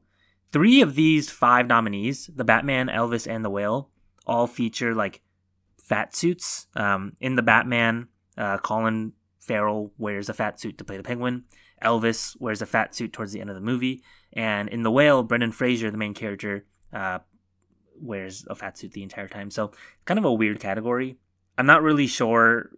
three 0.52 0.82
of 0.84 0.94
these 0.94 1.32
five 1.32 1.66
nominees, 1.66 2.30
The 2.34 2.44
Batman, 2.44 2.88
Elvis, 2.88 3.28
and 3.28 3.44
The 3.44 3.50
Whale, 3.50 3.90
all 4.28 4.46
feature 4.46 4.94
like 4.94 5.22
fat 5.82 6.16
suits. 6.16 6.68
Um, 6.76 7.14
in 7.20 7.36
The 7.36 7.42
Batman, 7.42 8.10
uh, 8.38 8.60
Colin 8.60 9.14
Farrell 9.40 9.92
wears 9.98 10.30
a 10.30 10.34
fat 10.36 10.60
suit 10.60 10.78
to 10.78 10.84
play 10.84 10.98
the 10.98 11.04
Penguin. 11.04 11.46
Elvis 11.84 12.40
wears 12.40 12.62
a 12.62 12.66
fat 12.66 12.96
suit 12.96 13.14
towards 13.14 13.32
the 13.32 13.42
end 13.42 13.50
of 13.50 13.56
the 13.56 13.62
movie, 13.62 14.04
and 14.34 14.70
in 14.70 14.84
The 14.84 14.92
Whale, 14.92 15.24
Brendan 15.24 15.52
Fraser, 15.52 15.92
the 15.92 15.98
main 15.98 16.14
character, 16.14 16.66
uh, 16.92 17.20
wears 18.00 18.46
a 18.50 18.56
fat 18.56 18.78
suit 18.78 18.92
the 18.94 19.04
entire 19.04 19.28
time. 19.28 19.52
So 19.52 19.72
kind 20.06 20.18
of 20.18 20.26
a 20.26 20.34
weird 20.34 20.60
category. 20.60 21.18
I'm 21.58 21.66
not 21.66 21.84
really 21.84 22.08
sure 22.08 22.70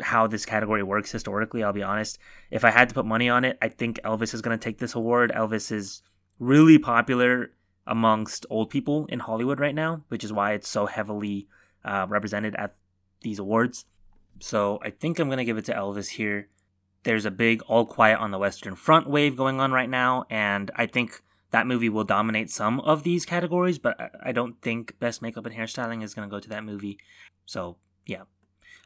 how 0.00 0.26
this 0.26 0.46
category 0.46 0.82
works 0.82 1.12
historically. 1.12 1.62
I'll 1.62 1.72
be 1.72 1.82
honest. 1.82 2.18
If 2.50 2.64
I 2.64 2.70
had 2.70 2.88
to 2.88 2.94
put 2.94 3.06
money 3.06 3.28
on 3.28 3.44
it, 3.44 3.58
I 3.62 3.68
think 3.68 4.00
Elvis 4.04 4.34
is 4.34 4.42
going 4.42 4.58
to 4.58 4.62
take 4.62 4.78
this 4.78 4.94
award. 4.94 5.32
Elvis 5.34 5.70
is 5.70 6.02
really 6.38 6.78
popular 6.78 7.52
amongst 7.86 8.46
old 8.50 8.70
people 8.70 9.06
in 9.06 9.18
Hollywood 9.18 9.60
right 9.60 9.74
now, 9.74 10.02
which 10.08 10.24
is 10.24 10.32
why 10.32 10.52
it's 10.52 10.68
so 10.68 10.86
heavily 10.86 11.48
uh, 11.84 12.06
represented 12.08 12.54
at 12.56 12.74
these 13.22 13.38
awards. 13.38 13.84
So 14.40 14.80
I 14.82 14.90
think 14.90 15.18
I'm 15.18 15.28
going 15.28 15.38
to 15.38 15.44
give 15.44 15.58
it 15.58 15.66
to 15.66 15.74
Elvis 15.74 16.08
here 16.08 16.48
there's 17.02 17.24
a 17.24 17.30
big 17.30 17.62
All 17.62 17.86
Quiet 17.86 18.18
on 18.18 18.30
the 18.30 18.38
Western 18.38 18.74
Front 18.74 19.08
wave 19.08 19.36
going 19.36 19.60
on 19.60 19.72
right 19.72 19.88
now, 19.88 20.24
and 20.30 20.70
I 20.76 20.86
think 20.86 21.22
that 21.50 21.66
movie 21.66 21.88
will 21.88 22.04
dominate 22.04 22.50
some 22.50 22.80
of 22.80 23.02
these 23.02 23.24
categories, 23.24 23.78
but 23.78 23.96
I 24.22 24.32
don't 24.32 24.60
think 24.62 24.98
Best 25.00 25.22
Makeup 25.22 25.46
and 25.46 25.54
Hairstyling 25.54 26.02
is 26.02 26.14
going 26.14 26.28
to 26.28 26.34
go 26.34 26.40
to 26.40 26.48
that 26.50 26.64
movie. 26.64 26.98
So, 27.46 27.76
yeah. 28.06 28.22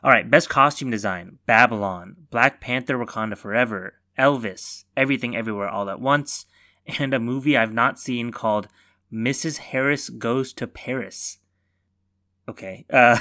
All 0.03 0.11
right, 0.11 0.31
Best 0.31 0.49
Costume 0.49 0.91
Design 0.91 1.39
Babylon, 1.47 2.17
Black 2.31 2.61
Panther 2.61 2.99
Wakanda 2.99 3.37
Forever, 3.37 3.95
Elvis, 4.19 4.85
Everything 4.97 5.37
Everywhere 5.37 5.69
All 5.69 5.91
at 5.91 6.01
Once, 6.01 6.47
and 6.99 7.13
a 7.13 7.21
movie 7.21 7.57
I've 7.57 7.75
not 7.75 7.99
seen 7.99 8.33
called 8.33 8.69
Mrs. 9.13 9.59
Harris 9.59 10.09
Goes 10.09 10.53
to 10.55 10.67
Paris. 10.67 11.39
Okay. 12.49 12.85
Uh, 12.91 13.19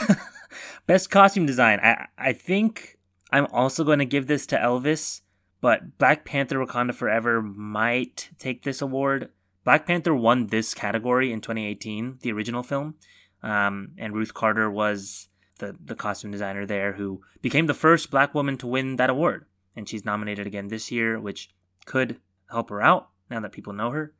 best 0.87 1.09
Costume 1.09 1.45
Design. 1.45 1.79
I, 1.81 2.07
I 2.17 2.33
think 2.33 2.97
I'm 3.33 3.47
also 3.47 3.83
going 3.83 3.97
to 3.97 4.05
give 4.05 4.27
this 4.27 4.45
to 4.47 4.57
Elvis, 4.57 5.21
but 5.59 5.97
Black 5.97 6.23
Panther 6.23 6.63
Wakanda 6.63 6.93
Forever 6.93 7.41
might 7.41 8.29
take 8.37 8.61
this 8.61 8.79
award. 8.79 9.29
Black 9.63 9.87
Panther 9.87 10.13
won 10.13 10.47
this 10.47 10.75
category 10.75 11.31
in 11.31 11.41
2018, 11.41 12.19
the 12.21 12.31
original 12.31 12.61
film, 12.61 12.93
um, 13.41 13.93
and 13.97 14.13
Ruth 14.13 14.35
Carter 14.35 14.69
was 14.69 15.29
the, 15.57 15.75
the 15.83 15.95
costume 15.95 16.29
designer 16.29 16.67
there 16.67 16.93
who 16.93 17.21
became 17.41 17.65
the 17.65 17.73
first 17.73 18.11
black 18.11 18.35
woman 18.35 18.55
to 18.57 18.67
win 18.67 18.97
that 18.97 19.09
award. 19.09 19.45
And 19.75 19.89
she's 19.89 20.05
nominated 20.05 20.45
again 20.45 20.67
this 20.67 20.91
year, 20.91 21.19
which 21.19 21.49
could 21.85 22.19
help 22.51 22.69
her 22.69 22.83
out 22.83 23.09
now 23.31 23.39
that 23.39 23.51
people 23.51 23.73
know 23.73 23.89
her. 23.89 24.13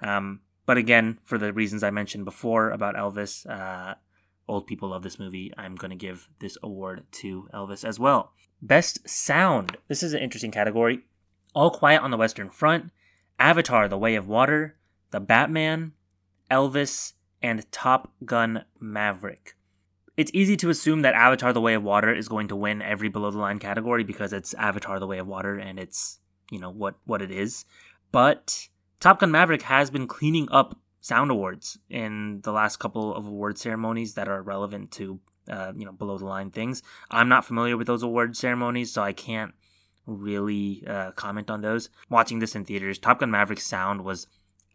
Um, 0.00 0.40
but 0.64 0.78
again, 0.78 1.18
for 1.24 1.36
the 1.36 1.52
reasons 1.52 1.82
I 1.82 1.90
mentioned 1.90 2.24
before 2.24 2.70
about 2.70 2.94
Elvis, 2.94 3.46
uh, 3.46 3.96
old 4.48 4.66
people 4.66 4.90
love 4.90 5.02
this 5.02 5.18
movie. 5.18 5.52
I'm 5.56 5.74
going 5.74 5.90
to 5.90 5.96
give 5.96 6.28
this 6.38 6.56
award 6.62 7.04
to 7.12 7.48
Elvis 7.54 7.84
as 7.84 7.98
well. 7.98 8.32
Best 8.62 9.08
Sound. 9.08 9.76
This 9.88 10.02
is 10.02 10.14
an 10.14 10.22
interesting 10.22 10.50
category. 10.50 11.00
All 11.54 11.70
Quiet 11.70 12.02
on 12.02 12.10
the 12.10 12.16
Western 12.16 12.50
Front, 12.50 12.90
Avatar 13.38 13.88
The 13.88 13.98
Way 13.98 14.14
of 14.16 14.26
Water, 14.26 14.76
The 15.10 15.20
Batman, 15.20 15.92
Elvis, 16.50 17.12
and 17.42 17.70
Top 17.70 18.12
Gun 18.24 18.64
Maverick. 18.80 19.56
It's 20.16 20.30
easy 20.32 20.56
to 20.58 20.70
assume 20.70 21.02
that 21.02 21.14
Avatar 21.14 21.52
The 21.52 21.60
Way 21.60 21.74
of 21.74 21.82
Water 21.82 22.14
is 22.14 22.28
going 22.28 22.48
to 22.48 22.56
win 22.56 22.80
every 22.82 23.08
below 23.08 23.30
the 23.30 23.38
line 23.38 23.58
category 23.58 24.04
because 24.04 24.32
it's 24.32 24.54
Avatar 24.54 24.98
The 24.98 25.06
Way 25.06 25.18
of 25.18 25.26
Water 25.26 25.58
and 25.58 25.78
it's, 25.78 26.20
you 26.50 26.60
know, 26.60 26.70
what 26.70 26.94
what 27.04 27.22
it 27.22 27.30
is. 27.30 27.64
But 28.12 28.68
Top 29.00 29.20
Gun 29.20 29.30
Maverick 29.30 29.62
has 29.62 29.90
been 29.90 30.06
cleaning 30.06 30.48
up 30.50 30.78
sound 31.04 31.30
awards 31.30 31.78
in 31.90 32.40
the 32.44 32.50
last 32.50 32.78
couple 32.78 33.14
of 33.14 33.26
award 33.26 33.58
ceremonies 33.58 34.14
that 34.14 34.26
are 34.26 34.40
relevant 34.40 34.90
to 34.90 35.20
uh, 35.50 35.70
you 35.76 35.84
know 35.84 35.92
below 35.92 36.16
the 36.16 36.24
line 36.24 36.50
things. 36.50 36.82
I'm 37.10 37.28
not 37.28 37.44
familiar 37.44 37.76
with 37.76 37.86
those 37.86 38.02
award 38.02 38.34
ceremonies, 38.38 38.90
so 38.90 39.02
I 39.02 39.12
can't 39.12 39.52
really 40.06 40.82
uh, 40.86 41.10
comment 41.12 41.50
on 41.50 41.60
those. 41.60 41.90
Watching 42.08 42.38
this 42.38 42.54
in 42.54 42.64
theaters, 42.64 42.98
Top 42.98 43.20
Gun 43.20 43.30
Maverick 43.30 43.60
sound 43.60 44.02
was 44.02 44.26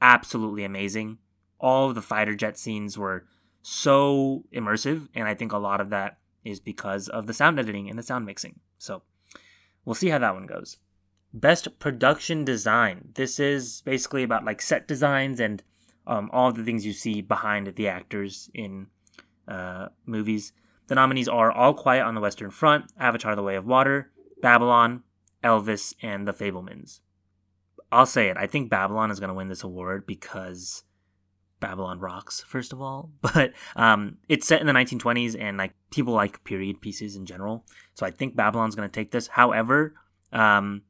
absolutely 0.02 0.64
amazing. 0.64 1.18
All 1.60 1.90
of 1.90 1.96
the 1.96 2.02
fighter 2.04 2.36
jet 2.36 2.60
scenes 2.60 2.96
were 2.96 3.26
so 3.64 4.44
immersive, 4.54 5.10
and 5.16 5.28
I 5.28 5.34
think 5.34 5.52
a 5.52 5.58
lot 5.58 5.82
of 5.82 5.90
that 5.90 6.20
is 6.46 6.60
because 6.60 7.10
of 7.10 7.26
the 7.26 7.34
sound 7.34 7.58
editing 7.58 7.90
and 7.90 7.98
the 7.98 8.04
sound 8.04 8.28
mixing. 8.28 8.60
So 8.78 9.02
we'll 9.84 9.96
see 9.96 10.10
how 10.10 10.20
that 10.20 10.36
one 10.36 10.46
goes. 10.46 10.78
Best 11.34 11.80
production 11.80 12.46
design. 12.46 13.10
This 13.16 13.40
is 13.40 13.82
basically 13.82 14.22
about 14.22 14.46
like 14.46 14.62
set 14.62 14.88
designs 14.88 15.40
and 15.40 15.64
um, 16.10 16.30
all 16.34 16.50
of 16.50 16.56
the 16.56 16.64
things 16.64 16.86
you 16.86 16.92
see 16.92 17.22
behind 17.22 17.68
the 17.76 17.88
actors 17.88 18.50
in 18.54 18.88
uh, 19.48 19.90
movies. 20.06 20.52
The 20.88 20.96
nominees 20.96 21.28
are 21.28 21.52
All 21.52 21.74
Quiet 21.76 22.04
on 22.04 22.16
the 22.16 22.22
Western 22.22 22.50
Front, 22.50 22.86
Avatar 23.00 23.36
The 23.36 23.44
Way 23.44 23.56
of 23.56 23.68
Water, 23.68 24.12
Babylon, 24.42 25.04
Elvis, 25.44 25.94
and 26.02 26.28
The 26.28 26.34
Fabelmans. 26.34 27.02
I'll 27.92 28.08
say 28.08 28.30
it. 28.30 28.38
I 28.38 28.48
think 28.48 28.72
Babylon 28.72 29.12
is 29.12 29.20
going 29.20 29.30
to 29.30 29.36
win 29.36 29.50
this 29.50 29.64
award 29.64 30.08
because 30.08 30.84
Babylon 31.60 32.00
rocks, 32.00 32.42
first 32.42 32.74
of 32.74 32.82
all. 32.82 33.12
But 33.22 33.54
um, 33.76 34.18
it's 34.28 34.48
set 34.48 34.62
in 34.62 34.68
the 34.68 34.74
1920s, 34.74 35.40
and 35.40 35.58
like 35.58 35.74
people 35.92 36.14
like 36.14 36.44
period 36.44 36.82
pieces 36.82 37.16
in 37.16 37.28
general. 37.28 37.66
So 37.94 38.06
I 38.06 38.12
think 38.12 38.36
Babylon's 38.36 38.76
going 38.76 38.90
to 38.90 38.94
take 38.94 39.12
this. 39.12 39.28
However, 39.28 39.94
um, 40.34 40.82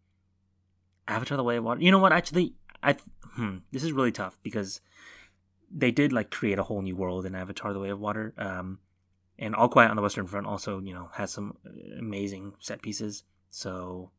Avatar: 1.09 1.35
The 1.35 1.43
Way 1.43 1.57
of 1.57 1.65
Water. 1.65 1.81
You 1.81 1.91
know 1.91 1.99
what? 1.99 2.13
Actually, 2.13 2.53
I 2.81 2.95
hmm, 3.33 3.57
this 3.71 3.83
is 3.83 3.91
really 3.91 4.13
tough 4.13 4.37
because 4.43 4.79
they 5.71 5.91
did 5.91 6.11
like 6.11 6.31
create 6.31 6.59
a 6.59 6.63
whole 6.63 6.81
new 6.81 6.95
world 6.95 7.25
in 7.25 7.35
Avatar: 7.35 7.73
The 7.73 7.79
Way 7.79 7.89
of 7.89 7.99
Water. 7.99 8.33
Um, 8.37 8.79
and 9.37 9.55
All 9.55 9.69
Quiet 9.69 9.89
on 9.89 9.95
the 9.95 10.01
Western 10.01 10.27
Front 10.27 10.47
also, 10.47 10.79
you 10.79 10.93
know, 10.93 11.09
has 11.13 11.31
some 11.31 11.57
amazing 11.97 12.53
set 12.59 12.81
pieces. 12.81 13.23
So 13.49 14.11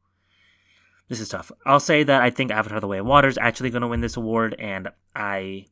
this 1.09 1.21
is 1.21 1.28
tough. 1.28 1.52
I'll 1.66 1.80
say 1.80 2.02
that 2.02 2.23
I 2.23 2.30
think 2.30 2.50
Avatar: 2.50 2.80
The 2.80 2.87
Way 2.87 2.99
of 2.99 3.07
Water 3.07 3.28
is 3.28 3.38
actually 3.38 3.71
going 3.71 3.83
to 3.83 3.88
win 3.88 4.00
this 4.00 4.16
award, 4.16 4.54
and 4.59 4.88
I 5.14 5.66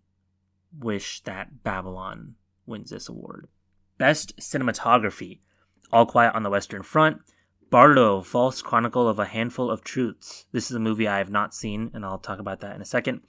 wish 0.78 1.22
that 1.22 1.62
Babylon 1.62 2.34
wins 2.66 2.90
this 2.90 3.08
award. 3.08 3.48
Best 3.96 4.36
cinematography: 4.36 5.40
All 5.92 6.06
Quiet 6.06 6.34
on 6.34 6.42
the 6.42 6.50
Western 6.50 6.82
Front, 6.82 7.22
Bardo: 7.70 8.20
False 8.20 8.60
Chronicle 8.62 9.08
of 9.08 9.18
a 9.18 9.24
Handful 9.24 9.70
of 9.70 9.82
Truths. 9.82 10.46
This 10.52 10.70
is 10.70 10.76
a 10.76 10.80
movie 10.80 11.08
I 11.08 11.18
have 11.18 11.30
not 11.30 11.54
seen, 11.54 11.90
and 11.94 12.04
I'll 12.04 12.18
talk 12.18 12.38
about 12.38 12.60
that 12.60 12.76
in 12.76 12.82
a 12.82 12.86
second. 12.86 13.22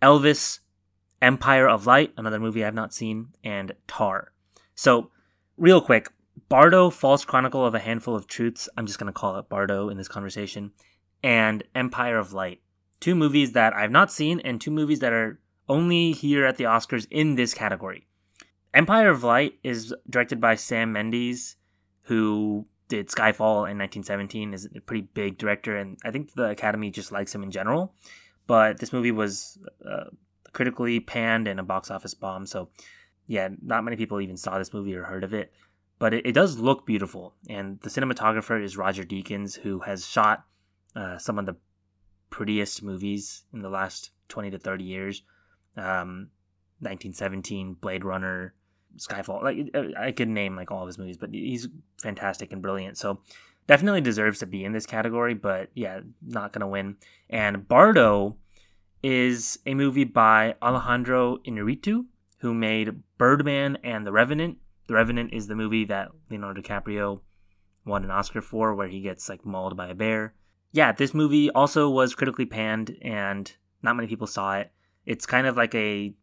Elvis: 0.00 0.60
Empire 1.20 1.68
of 1.68 1.86
Light, 1.86 2.12
another 2.16 2.38
movie 2.38 2.64
I've 2.64 2.74
not 2.74 2.94
seen, 2.94 3.28
and 3.42 3.72
Tar. 3.86 4.32
So, 4.74 5.10
real 5.56 5.80
quick, 5.80 6.08
Bardo, 6.48 6.90
False 6.90 7.24
Chronicle 7.24 7.64
of 7.64 7.74
a 7.74 7.80
Handful 7.80 8.14
of 8.14 8.26
Truths, 8.26 8.68
I'm 8.76 8.86
just 8.86 8.98
going 8.98 9.12
to 9.12 9.18
call 9.18 9.38
it 9.38 9.48
Bardo 9.48 9.88
in 9.88 9.96
this 9.98 10.08
conversation, 10.08 10.72
and 11.22 11.64
Empire 11.74 12.18
of 12.18 12.32
Light. 12.32 12.60
Two 13.00 13.14
movies 13.14 13.52
that 13.52 13.74
I've 13.74 13.90
not 13.90 14.12
seen, 14.12 14.40
and 14.40 14.60
two 14.60 14.70
movies 14.70 15.00
that 15.00 15.12
are 15.12 15.40
only 15.68 16.12
here 16.12 16.46
at 16.46 16.56
the 16.56 16.64
Oscars 16.64 17.06
in 17.10 17.34
this 17.34 17.54
category. 17.54 18.06
Empire 18.72 19.10
of 19.10 19.24
Light 19.24 19.54
is 19.62 19.94
directed 20.08 20.40
by 20.40 20.54
Sam 20.54 20.92
Mendes, 20.92 21.56
who 22.02 22.66
did 22.88 23.08
Skyfall 23.08 23.68
in 23.68 23.78
1917, 23.78 24.54
is 24.54 24.68
a 24.74 24.80
pretty 24.80 25.08
big 25.14 25.38
director, 25.38 25.76
and 25.76 25.98
I 26.04 26.10
think 26.10 26.32
the 26.32 26.50
Academy 26.50 26.90
just 26.90 27.12
likes 27.12 27.34
him 27.34 27.42
in 27.42 27.50
general. 27.50 27.94
But 28.46 28.78
this 28.78 28.92
movie 28.92 29.12
was 29.12 29.58
uh, 29.86 30.04
critically 30.58 30.98
panned 30.98 31.46
and 31.46 31.60
a 31.60 31.62
box 31.62 31.88
office 31.88 32.14
bomb. 32.14 32.44
So, 32.44 32.68
yeah, 33.28 33.48
not 33.62 33.84
many 33.84 33.96
people 33.96 34.20
even 34.20 34.36
saw 34.36 34.58
this 34.58 34.72
movie 34.72 34.92
or 34.96 35.04
heard 35.04 35.22
of 35.22 35.32
it. 35.32 35.52
But 36.00 36.14
it, 36.14 36.26
it 36.26 36.32
does 36.32 36.58
look 36.58 36.84
beautiful. 36.84 37.36
And 37.48 37.78
the 37.82 37.88
cinematographer 37.88 38.60
is 38.60 38.76
Roger 38.76 39.04
Deakins, 39.04 39.56
who 39.56 39.78
has 39.78 40.04
shot 40.04 40.44
uh, 40.96 41.16
some 41.16 41.38
of 41.38 41.46
the 41.46 41.54
prettiest 42.30 42.82
movies 42.82 43.44
in 43.52 43.62
the 43.62 43.68
last 43.68 44.10
20 44.30 44.50
to 44.50 44.58
30 44.58 44.82
years. 44.82 45.22
Um, 45.76 46.30
1917, 46.80 47.74
Blade 47.74 48.04
Runner, 48.04 48.52
Skyfall. 48.96 49.44
Like 49.44 49.70
uh, 49.72 49.96
I 49.96 50.10
could 50.10 50.28
name 50.28 50.56
like 50.56 50.72
all 50.72 50.82
of 50.82 50.88
his 50.88 50.98
movies, 50.98 51.18
but 51.18 51.30
he's 51.32 51.68
fantastic 52.02 52.52
and 52.52 52.60
brilliant. 52.60 52.98
So 52.98 53.20
definitely 53.68 54.00
deserves 54.00 54.40
to 54.40 54.46
be 54.46 54.64
in 54.64 54.72
this 54.72 54.86
category. 54.86 55.34
But 55.34 55.70
yeah, 55.74 56.00
not 56.20 56.52
gonna 56.52 56.66
win. 56.66 56.96
And 57.30 57.68
Bardo 57.68 58.38
is 59.02 59.58
a 59.66 59.74
movie 59.74 60.04
by 60.04 60.54
Alejandro 60.62 61.38
Inarritu, 61.38 62.06
who 62.38 62.54
made 62.54 63.02
Birdman 63.16 63.78
and 63.82 64.06
The 64.06 64.12
Revenant. 64.12 64.58
The 64.86 64.94
Revenant 64.94 65.32
is 65.32 65.46
the 65.46 65.54
movie 65.54 65.84
that 65.86 66.08
Leonardo 66.30 66.62
DiCaprio 66.62 67.20
won 67.84 68.04
an 68.04 68.10
Oscar 68.10 68.40
for, 68.40 68.74
where 68.74 68.88
he 68.88 69.00
gets 69.00 69.28
like 69.28 69.44
mauled 69.44 69.76
by 69.76 69.88
a 69.88 69.94
bear. 69.94 70.34
Yeah, 70.72 70.92
this 70.92 71.14
movie 71.14 71.50
also 71.50 71.88
was 71.88 72.14
critically 72.14 72.46
panned, 72.46 72.96
and 73.02 73.50
not 73.82 73.96
many 73.96 74.08
people 74.08 74.26
saw 74.26 74.58
it. 74.58 74.70
It's 75.06 75.26
kind 75.26 75.46
of 75.46 75.56
like 75.56 75.74
a 75.74 76.14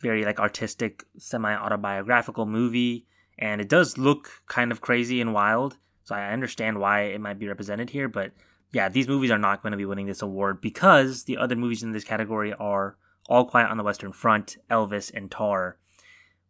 very 0.00 0.24
like 0.24 0.40
artistic, 0.40 1.04
semi 1.18 1.54
autobiographical 1.54 2.46
movie, 2.46 3.06
and 3.38 3.60
it 3.60 3.68
does 3.68 3.98
look 3.98 4.30
kind 4.46 4.72
of 4.72 4.80
crazy 4.80 5.20
and 5.20 5.32
wild. 5.32 5.78
So 6.04 6.14
I 6.14 6.32
understand 6.32 6.78
why 6.78 7.02
it 7.02 7.20
might 7.20 7.38
be 7.38 7.48
represented 7.48 7.90
here, 7.90 8.08
but 8.08 8.32
yeah, 8.72 8.88
these 8.88 9.08
movies 9.08 9.30
are 9.30 9.38
not 9.38 9.62
going 9.62 9.72
to 9.72 9.76
be 9.78 9.84
winning 9.84 10.06
this 10.06 10.22
award 10.22 10.60
because 10.60 11.24
the 11.24 11.36
other 11.36 11.56
movies 11.56 11.82
in 11.82 11.92
this 11.92 12.04
category 12.04 12.52
are 12.54 12.96
All 13.28 13.44
Quiet 13.44 13.70
on 13.70 13.76
the 13.76 13.82
Western 13.84 14.12
Front, 14.12 14.56
Elvis, 14.70 15.12
and 15.12 15.30
Tar, 15.30 15.78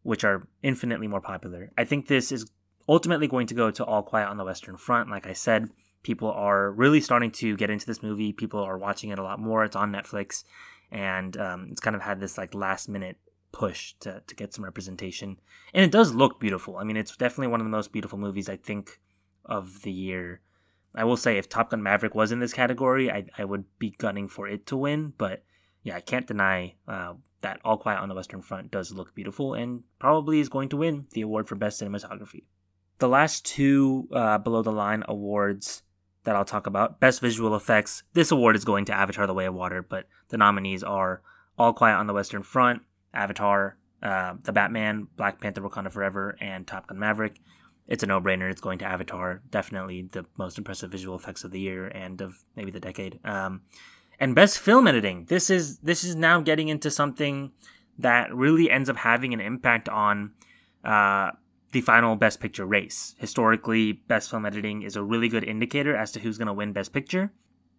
which 0.02 0.24
are 0.24 0.46
infinitely 0.62 1.08
more 1.08 1.20
popular. 1.20 1.72
I 1.78 1.84
think 1.84 2.06
this 2.06 2.30
is 2.30 2.50
ultimately 2.88 3.26
going 3.26 3.46
to 3.46 3.54
go 3.54 3.70
to 3.70 3.84
All 3.84 4.02
Quiet 4.02 4.28
on 4.28 4.36
the 4.36 4.44
Western 4.44 4.76
Front. 4.76 5.10
Like 5.10 5.26
I 5.26 5.32
said, 5.32 5.70
people 6.02 6.30
are 6.30 6.70
really 6.72 7.00
starting 7.00 7.30
to 7.32 7.56
get 7.56 7.70
into 7.70 7.86
this 7.86 8.02
movie. 8.02 8.32
People 8.32 8.60
are 8.60 8.78
watching 8.78 9.10
it 9.10 9.18
a 9.18 9.22
lot 9.22 9.40
more. 9.40 9.64
It's 9.64 9.76
on 9.76 9.92
Netflix, 9.92 10.44
and 10.90 11.36
um, 11.38 11.68
it's 11.70 11.80
kind 11.80 11.96
of 11.96 12.02
had 12.02 12.20
this 12.20 12.36
like 12.36 12.54
last 12.54 12.88
minute 12.88 13.16
push 13.52 13.94
to 14.00 14.22
to 14.26 14.34
get 14.34 14.52
some 14.52 14.64
representation. 14.64 15.38
And 15.72 15.84
it 15.84 15.90
does 15.90 16.14
look 16.14 16.38
beautiful. 16.38 16.76
I 16.76 16.84
mean, 16.84 16.96
it's 16.96 17.16
definitely 17.16 17.48
one 17.48 17.60
of 17.60 17.66
the 17.66 17.70
most 17.70 17.92
beautiful 17.92 18.18
movies 18.18 18.48
I 18.48 18.56
think 18.56 19.00
of 19.44 19.82
the 19.82 19.92
year. 19.92 20.40
I 20.94 21.04
will 21.04 21.16
say 21.16 21.38
if 21.38 21.48
Top 21.48 21.70
Gun 21.70 21.82
Maverick 21.82 22.14
was 22.14 22.32
in 22.32 22.40
this 22.40 22.52
category, 22.52 23.10
I, 23.10 23.24
I 23.38 23.44
would 23.44 23.64
be 23.78 23.90
gunning 23.90 24.28
for 24.28 24.48
it 24.48 24.66
to 24.66 24.76
win. 24.76 25.12
But 25.16 25.44
yeah, 25.82 25.96
I 25.96 26.00
can't 26.00 26.26
deny 26.26 26.74
uh, 26.88 27.14
that 27.42 27.60
All 27.64 27.78
Quiet 27.78 28.00
on 28.00 28.08
the 28.08 28.14
Western 28.14 28.42
Front 28.42 28.70
does 28.70 28.92
look 28.92 29.14
beautiful 29.14 29.54
and 29.54 29.82
probably 29.98 30.40
is 30.40 30.48
going 30.48 30.68
to 30.70 30.76
win 30.76 31.06
the 31.12 31.22
award 31.22 31.48
for 31.48 31.54
Best 31.54 31.80
Cinematography. 31.80 32.44
The 32.98 33.08
last 33.08 33.46
two 33.46 34.08
uh, 34.12 34.38
below 34.38 34.62
the 34.62 34.72
line 34.72 35.04
awards 35.08 35.82
that 36.24 36.36
I'll 36.36 36.44
talk 36.44 36.66
about 36.66 37.00
Best 37.00 37.20
Visual 37.20 37.56
Effects. 37.56 38.02
This 38.12 38.30
award 38.30 38.56
is 38.56 38.64
going 38.64 38.84
to 38.86 38.92
Avatar 38.92 39.26
The 39.26 39.34
Way 39.34 39.46
of 39.46 39.54
Water, 39.54 39.82
but 39.82 40.06
the 40.28 40.36
nominees 40.36 40.82
are 40.82 41.22
All 41.56 41.72
Quiet 41.72 41.96
on 41.96 42.06
the 42.06 42.12
Western 42.12 42.42
Front, 42.42 42.82
Avatar, 43.14 43.78
uh, 44.02 44.34
The 44.42 44.52
Batman, 44.52 45.08
Black 45.16 45.40
Panther 45.40 45.62
Wakanda 45.62 45.90
Forever, 45.90 46.36
and 46.40 46.66
Top 46.66 46.88
Gun 46.88 46.98
Maverick 46.98 47.40
it's 47.90 48.04
a 48.04 48.06
no-brainer. 48.06 48.48
It's 48.50 48.60
going 48.60 48.78
to 48.78 48.84
Avatar. 48.84 49.42
Definitely 49.50 50.08
the 50.12 50.24
most 50.38 50.56
impressive 50.56 50.90
visual 50.90 51.16
effects 51.16 51.44
of 51.44 51.50
the 51.50 51.60
year 51.60 51.88
and 51.88 52.20
of 52.22 52.42
maybe 52.56 52.70
the 52.70 52.80
decade. 52.80 53.18
Um, 53.24 53.62
and 54.20 54.34
best 54.34 54.60
film 54.60 54.86
editing. 54.86 55.24
This 55.24 55.50
is 55.50 55.78
this 55.78 56.04
is 56.04 56.14
now 56.14 56.40
getting 56.40 56.68
into 56.68 56.90
something 56.90 57.50
that 57.98 58.34
really 58.34 58.70
ends 58.70 58.88
up 58.88 58.96
having 58.96 59.34
an 59.34 59.40
impact 59.40 59.88
on 59.88 60.32
uh, 60.84 61.32
the 61.72 61.80
final 61.80 62.14
best 62.16 62.38
picture 62.38 62.64
race. 62.64 63.16
Historically, 63.18 63.92
best 63.92 64.30
film 64.30 64.46
editing 64.46 64.82
is 64.82 64.94
a 64.94 65.02
really 65.02 65.28
good 65.28 65.44
indicator 65.44 65.96
as 65.96 66.12
to 66.12 66.20
who's 66.20 66.38
going 66.38 66.46
to 66.46 66.54
win 66.54 66.72
best 66.72 66.92
picture. 66.92 67.32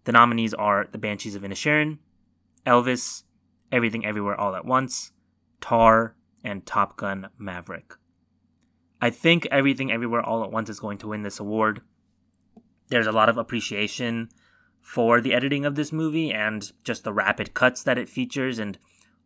The 0.03 0.11
nominees 0.11 0.53
are 0.53 0.87
The 0.91 0.97
Banshees 0.97 1.35
of 1.35 1.43
Inisherin, 1.43 1.99
Elvis, 2.65 3.23
Everything 3.71 4.05
Everywhere 4.05 4.39
All 4.39 4.55
at 4.55 4.65
Once, 4.65 5.11
Tar, 5.61 6.15
and 6.43 6.65
Top 6.65 6.97
Gun 6.97 7.29
Maverick. 7.37 7.93
I 9.01 9.09
think 9.09 9.47
Everything 9.47 9.91
Everywhere 9.91 10.21
All 10.21 10.43
at 10.43 10.51
Once 10.51 10.69
is 10.69 10.79
going 10.79 10.99
to 10.99 11.07
win 11.07 11.23
this 11.23 11.39
award. 11.39 11.81
There's 12.89 13.07
a 13.07 13.11
lot 13.11 13.29
of 13.29 13.37
appreciation 13.37 14.29
for 14.79 15.21
the 15.21 15.33
editing 15.33 15.65
of 15.65 15.75
this 15.75 15.91
movie 15.91 16.31
and 16.31 16.71
just 16.83 17.03
the 17.03 17.13
rapid 17.13 17.53
cuts 17.53 17.83
that 17.83 17.97
it 17.97 18.09
features 18.09 18.59
and 18.59 18.77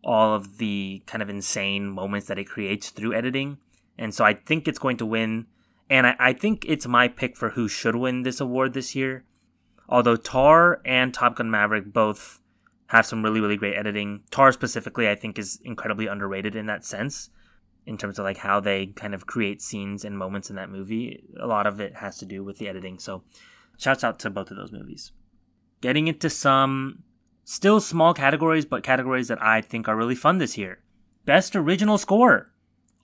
all 0.04 0.34
of 0.34 0.60
the 0.60 1.04
kind 1.08 1.22
of 1.22 1.30
insane 1.30 1.88
moments 1.88 2.28
that 2.28 2.40
it 2.40 2.46
creates 2.46 2.90
through 2.90 3.14
editing. 3.14 3.58
And 3.98 4.14
so 4.14 4.24
I 4.24 4.34
think 4.34 4.68
it's 4.68 4.80
going 4.80 4.98
to 4.98 5.06
win. 5.06 5.48
And 5.90 6.08
I, 6.08 6.16
I 6.20 6.34
think 6.34 6.64
it's 6.68 6.88
my 6.88 7.08
pick 7.08 7.36
for 7.36 7.50
who 7.50 7.68
should 7.68 7.96
win 7.96 8.24
this 8.24 8.40
award 8.40 8.74
this 8.74 8.96
year. 8.96 9.26
Although 9.90 10.16
Tar 10.16 10.82
and 10.86 11.14
Top 11.14 11.36
Gun 11.36 11.52
Maverick 11.52 11.92
both 11.92 12.40
have 12.88 13.06
some 13.06 13.24
really, 13.24 13.42
really 13.42 13.58
great 13.58 13.76
editing. 13.76 14.22
Tar 14.32 14.52
specifically, 14.52 15.10
I 15.10 15.16
think, 15.16 15.38
is 15.38 15.60
incredibly 15.64 16.08
underrated 16.08 16.56
in 16.56 16.68
that 16.68 16.86
sense 16.86 17.30
in 17.86 17.98
terms 17.98 18.20
of 18.20 18.26
like 18.26 18.38
how 18.38 18.60
they 18.60 18.88
kind 18.88 19.14
of 19.14 19.28
create 19.28 19.62
scenes 19.62 20.06
and 20.06 20.18
moments 20.18 20.50
in 20.50 20.56
that 20.56 20.70
movie. 20.70 21.24
A 21.40 21.48
lot 21.48 21.68
of 21.68 21.80
it 21.80 21.96
has 21.96 22.18
to 22.18 22.26
do 22.26 22.44
with 22.44 22.58
the 22.58 22.68
editing. 22.68 23.00
So, 23.00 23.24
shouts 23.78 24.04
out 24.04 24.20
to 24.20 24.30
both 24.30 24.52
of 24.52 24.58
those 24.58 24.72
movies. 24.72 25.12
Getting 25.82 26.08
into 26.08 26.30
some 26.30 27.04
still 27.44 27.80
small 27.80 28.14
categories, 28.14 28.66
but 28.66 28.84
categories 28.84 29.28
that 29.28 29.42
I 29.42 29.62
think 29.62 29.88
are 29.88 29.96
really 29.96 30.16
fun 30.16 30.40
this 30.40 30.58
year. 30.58 30.80
Best 31.26 31.56
original 31.56 31.98
score 31.98 32.52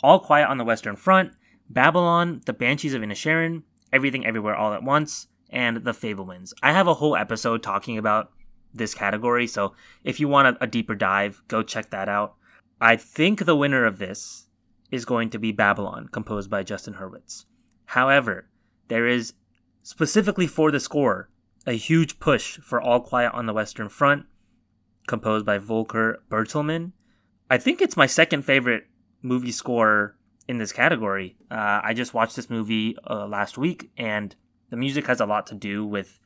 All 0.04 0.20
Quiet 0.20 0.48
on 0.48 0.58
the 0.58 0.66
Western 0.66 0.96
Front, 0.96 1.34
Babylon, 1.70 2.42
The 2.46 2.54
Banshees 2.54 2.94
of 2.94 3.02
Inisherin, 3.02 3.64
Everything 3.94 4.26
Everywhere 4.26 4.56
All 4.56 4.74
at 4.74 4.84
Once, 4.84 5.28
and 5.50 5.78
The 5.78 5.92
Fabelmans. 5.92 6.54
I 6.64 6.72
have 6.72 6.88
a 6.88 6.94
whole 6.94 7.16
episode 7.16 7.62
talking 7.62 7.98
about 7.98 8.32
this 8.74 8.94
category, 8.94 9.48
so 9.48 9.74
if 10.04 10.20
you 10.20 10.28
want 10.28 10.56
a, 10.58 10.64
a 10.64 10.68
deeper 10.68 10.96
dive, 10.96 11.42
go 11.48 11.62
check 11.62 11.90
that 11.92 12.10
out. 12.10 12.36
I 12.80 12.96
think 12.96 13.46
the 13.46 13.56
winner 13.56 13.86
of 13.86 14.00
this 14.00 14.48
is 14.91 15.05
going 15.05 15.29
to 15.29 15.39
be 15.39 15.51
Babylon, 15.51 16.10
composed 16.12 16.50
by 16.50 16.63
Justin 16.63 16.95
Hurwitz. 16.95 17.45
However, 17.86 18.50
there 18.89 19.07
is 19.07 19.33
specifically 19.81 20.48
for 20.48 20.69
the 20.69 20.79
score 20.79 21.29
a 21.65 21.74
huge 21.74 22.19
push 22.19 22.60
for 22.60 22.81
All 22.81 23.00
Quiet 23.00 23.33
on 23.33 23.45
the 23.45 23.53
Western 23.53 23.89
Front, 23.89 24.25
composed 25.07 25.45
by 25.45 25.57
Volker 25.57 26.21
Bertelmann. 26.29 26.91
I 27.50 27.57
think 27.57 27.81
it's 27.81 27.98
my 27.98 28.05
second 28.05 28.43
favorite 28.43 28.88
movie 29.21 29.51
score 29.51 30.17
in 30.48 30.57
this 30.57 30.71
category. 30.71 31.36
Uh, 31.50 31.81
I 31.83 31.93
just 31.93 32.13
watched 32.13 32.36
this 32.36 32.50
movie 32.50 32.95
uh, 33.10 33.27
last 33.27 33.57
week, 33.57 33.91
and 33.98 34.36
the 34.69 34.77
music 34.77 35.07
has 35.07 35.21
a 35.21 35.25
lot 35.25 35.48
to 35.48 35.55
do 35.55 35.86
with 35.86 36.19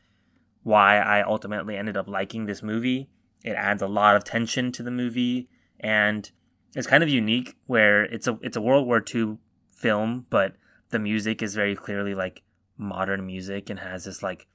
why 0.63 0.97
I 0.97 1.21
ultimately 1.21 1.77
ended 1.77 1.97
up 1.97 2.07
liking 2.07 2.45
this 2.45 2.63
movie. 2.63 3.09
It 3.43 3.51
adds 3.51 3.81
a 3.81 3.87
lot 3.87 4.15
of 4.15 4.23
tension 4.23 4.71
to 4.73 4.83
the 4.83 4.91
movie, 4.91 5.49
and 5.79 6.29
it's 6.75 6.87
kind 6.87 7.01
of 7.01 7.09
unique 7.09 7.55
where 7.65 8.03
it's 8.03 8.27
a 8.27 8.37
it's 8.41 8.57
a 8.57 8.61
World 8.61 8.85
War 8.85 9.03
II 9.13 9.37
film, 9.73 10.25
but 10.29 10.55
the 10.89 10.99
music 10.99 11.41
is 11.41 11.55
very 11.55 11.75
clearly 11.75 12.13
like 12.13 12.43
modern 12.77 13.25
music 13.25 13.69
and 13.69 13.79
has 13.79 14.03
this 14.03 14.21
like 14.21 14.47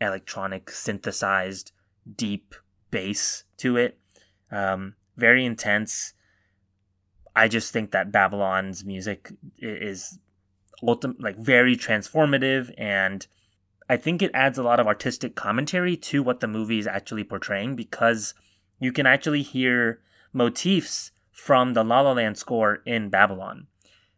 electronic 0.00 0.70
synthesized 0.70 1.72
deep 2.16 2.54
bass 2.90 3.44
to 3.58 3.76
it. 3.76 3.98
Um, 4.50 4.94
very 5.16 5.44
intense. 5.44 6.14
I 7.36 7.46
just 7.46 7.72
think 7.72 7.92
that 7.92 8.10
Babylon's 8.10 8.84
music 8.84 9.32
is 9.58 10.18
like 10.82 11.36
very 11.36 11.76
transformative 11.76 12.72
and 12.76 13.26
I 13.88 13.96
think 13.96 14.22
it 14.22 14.30
adds 14.34 14.58
a 14.58 14.62
lot 14.62 14.80
of 14.80 14.86
artistic 14.86 15.34
commentary 15.34 15.96
to 15.96 16.22
what 16.22 16.40
the 16.40 16.46
movie 16.46 16.78
is 16.78 16.86
actually 16.86 17.24
portraying 17.24 17.74
because 17.74 18.34
you 18.80 18.92
can 18.92 19.06
actually 19.06 19.42
hear 19.42 20.00
motifs 20.32 21.10
from 21.38 21.72
the 21.72 21.84
La 21.84 22.00
La 22.00 22.12
Land 22.12 22.36
score 22.36 22.82
in 22.84 23.10
Babylon. 23.10 23.68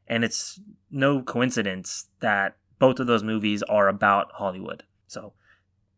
And 0.08 0.24
it's 0.24 0.58
no 0.90 1.22
coincidence 1.22 2.06
that 2.20 2.56
both 2.78 2.98
of 2.98 3.06
those 3.06 3.22
movies 3.22 3.62
are 3.64 3.88
about 3.88 4.32
Hollywood. 4.32 4.84
So, 5.06 5.34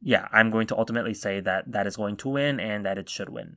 yeah, 0.03 0.27
I'm 0.33 0.51
going 0.51 0.67
to 0.67 0.77
ultimately 0.77 1.15
say 1.15 1.39
that 1.41 1.71
that 1.71 1.87
is 1.87 1.97
going 1.97 2.17
to 2.19 2.29
win 2.29 2.59
and 2.59 2.85
that 2.85 2.99
it 2.99 3.09
should 3.09 3.29
win. 3.29 3.57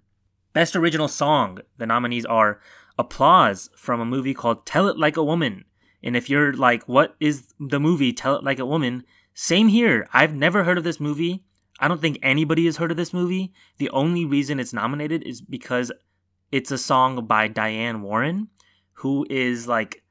Best 0.54 0.76
Original 0.76 1.08
Song. 1.08 1.58
The 1.78 1.88
nominees 1.88 2.26
are 2.26 2.62
Applause 3.00 3.70
from 3.76 4.00
a 4.00 4.06
movie 4.06 4.36
called 4.36 4.66
Tell 4.66 4.88
It 4.88 4.98
Like 4.98 5.18
a 5.18 5.24
Woman. 5.24 5.66
And 6.04 6.16
if 6.16 6.30
you're 6.30 6.54
like, 6.54 6.88
what 6.88 7.16
is 7.20 7.48
the 7.60 7.80
movie 7.80 8.14
Tell 8.14 8.36
It 8.36 8.44
Like 8.44 8.60
a 8.60 8.66
Woman? 8.66 9.04
Same 9.34 9.68
here. 9.70 10.08
I've 10.14 10.36
never 10.36 10.64
heard 10.64 10.78
of 10.78 10.84
this 10.84 11.00
movie. 11.00 11.44
I 11.80 11.90
don't 11.90 12.00
think 12.00 12.20
anybody 12.22 12.66
has 12.66 12.78
heard 12.78 12.92
of 12.92 12.98
this 12.98 13.12
movie. 13.12 13.52
The 13.80 13.90
only 13.90 14.24
reason 14.24 14.60
it's 14.60 14.72
nominated 14.72 15.24
is 15.24 15.42
because 15.42 15.92
it's 16.52 16.72
a 16.72 16.78
song 16.78 17.26
by 17.26 17.48
Diane 17.48 18.02
Warren, 18.02 18.50
who 18.94 19.26
is 19.30 19.68
like 19.68 20.04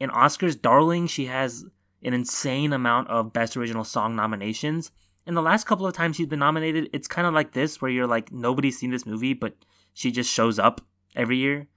an 0.00 0.10
Oscars 0.10 0.60
darling. 0.60 1.06
She 1.06 1.26
has 1.26 1.64
an 2.02 2.14
insane 2.14 2.72
amount 2.72 3.08
of 3.08 3.32
Best 3.32 3.56
Original 3.56 3.84
Song 3.84 4.16
nominations. 4.16 4.90
And 5.26 5.36
the 5.36 5.42
last 5.42 5.66
couple 5.66 5.86
of 5.86 5.94
times 5.94 6.16
she's 6.16 6.26
been 6.26 6.40
nominated, 6.40 6.90
it's 6.92 7.06
kind 7.06 7.26
of 7.26 7.34
like 7.34 7.52
this, 7.52 7.80
where 7.80 7.90
you're 7.90 8.08
like, 8.08 8.32
nobody's 8.32 8.78
seen 8.78 8.90
this 8.90 9.06
movie, 9.06 9.34
but 9.34 9.54
she 9.94 10.10
just 10.10 10.32
shows 10.32 10.58
up 10.58 10.80
every 11.14 11.36
year. 11.36 11.68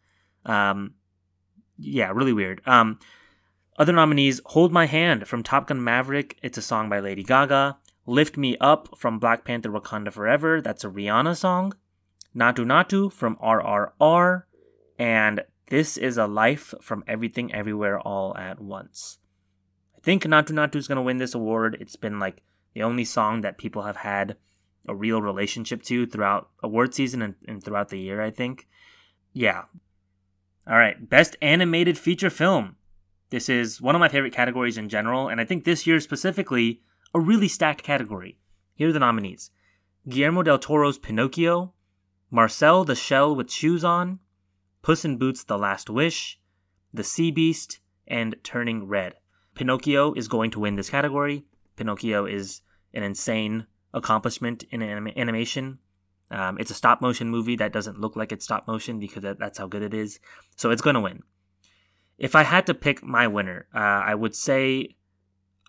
Um, 0.45 0.95
yeah, 1.78 2.12
really 2.12 2.34
weird. 2.34 2.62
Um, 2.65 2.99
other 3.78 3.93
nominees 3.93 4.41
Hold 4.45 4.71
My 4.71 4.86
Hand 4.86 5.28
from 5.28 5.43
Top 5.43 5.67
Gun 5.67 5.84
Maverick. 5.84 6.38
It's 6.41 6.58
a 6.58 6.62
song 6.62 6.89
by 6.89 6.99
Lady 7.01 7.23
Gaga. 7.23 7.78
Lift 8.08 8.38
Me 8.38 8.56
Up 8.62 8.97
from 8.97 9.19
Black 9.19 9.45
Panther 9.45 9.69
Wakanda 9.69 10.12
Forever. 10.12 10.62
That's 10.62 10.84
a 10.84 10.89
Rihanna 10.89 11.36
song. 11.36 11.73
Naatu 12.36 12.65
Naatu 12.65 13.10
from 13.13 13.38
RRR, 13.38 14.43
and 15.00 15.41
This 15.69 15.95
is 15.95 16.17
a 16.17 16.28
Life 16.28 16.74
from 16.82 17.06
Everything 17.08 17.54
Everywhere 17.54 17.98
All 17.98 18.36
at 18.36 18.60
Once. 18.60 19.19
I 19.95 20.02
think 20.02 20.24
Naatu 20.24 20.52
Naatu 20.52 20.76
is 20.76 20.89
going 20.89 20.98
to 20.98 21.02
win 21.02 21.17
this 21.17 21.34
award. 21.34 21.78
It's 21.80 21.95
been 21.95 22.19
like 22.19 22.41
the 22.74 22.84
only 22.84 23.06
song 23.06 23.39
that 23.41 23.58
people 23.58 23.84
have 23.84 23.95
had 23.95 24.36
a 24.86 24.93
real 24.93 25.21
relationship 25.21 25.82
to 25.84 26.06
throughout 26.06 26.50
award 26.62 26.93
season 26.93 27.21
and, 27.21 27.36
and 27.48 27.63
throughout 27.63 27.88
the 27.88 28.00
year, 28.00 28.21
I 28.21 28.32
think. 28.32 28.67
Yeah. 29.32 29.63
All 30.67 30.78
right, 30.78 31.10
Best 31.10 31.38
Animated 31.41 31.98
Feature 31.98 32.30
Film. 32.30 32.76
This 33.30 33.48
is 33.48 33.82
one 33.82 33.95
of 33.95 34.00
my 34.02 34.10
favorite 34.10 34.34
categories 34.34 34.78
in 34.78 34.89
general, 34.89 35.30
and 35.30 35.39
I 35.39 35.45
think 35.45 35.63
this 35.63 35.88
year 35.88 36.02
specifically, 36.02 36.82
a 37.13 37.19
really 37.19 37.48
stacked 37.48 37.84
category. 37.84 38.39
Here 38.74 38.89
are 38.89 38.93
the 38.93 39.00
nominees 39.00 39.52
Guillermo 40.10 40.43
del 40.43 40.60
Toro's 40.60 40.98
Pinocchio, 40.98 41.74
Marcel 42.32 42.84
the 42.84 42.96
Shell 42.96 43.36
with 43.36 43.52
Shoes 43.52 43.84
On, 43.84 44.20
Puss 44.82 45.06
in 45.06 45.18
Boots 45.18 45.44
The 45.44 45.58
Last 45.58 45.90
Wish, 45.90 46.40
The 46.94 47.04
Sea 47.04 47.32
Beast, 47.32 47.80
and 48.08 48.36
Turning 48.44 48.88
Red. 48.88 49.16
Pinocchio 49.54 50.14
is 50.14 50.28
going 50.28 50.52
to 50.52 50.60
win 50.60 50.76
this 50.76 50.90
category. 50.90 51.46
Pinocchio 51.76 52.26
is 52.26 52.62
an 52.94 53.04
insane 53.04 53.68
accomplishment 53.94 54.64
in 54.72 54.82
anim- 54.82 55.14
animation. 55.16 55.80
Um, 56.32 56.58
it's 56.60 56.72
a 56.72 56.76
stop 56.76 57.02
motion 57.02 57.30
movie 57.30 57.56
that 57.58 57.72
doesn't 57.72 58.00
look 58.00 58.16
like 58.16 58.32
it's 58.32 58.46
stop 58.46 58.68
motion 58.68 59.00
because 59.00 59.24
that, 59.24 59.40
that's 59.40 59.60
how 59.60 59.68
good 59.68 59.84
it 59.84 59.94
is. 59.94 60.20
So 60.56 60.72
it's 60.72 60.82
going 60.82 60.96
to 60.96 61.02
win. 61.02 61.22
If 62.18 62.36
I 62.36 62.44
had 62.44 62.66
to 62.68 62.74
pick 62.74 63.04
my 63.04 63.28
winner, 63.28 63.68
uh, 63.74 63.78
I 63.78 64.16
would 64.16 64.36
say 64.36 64.96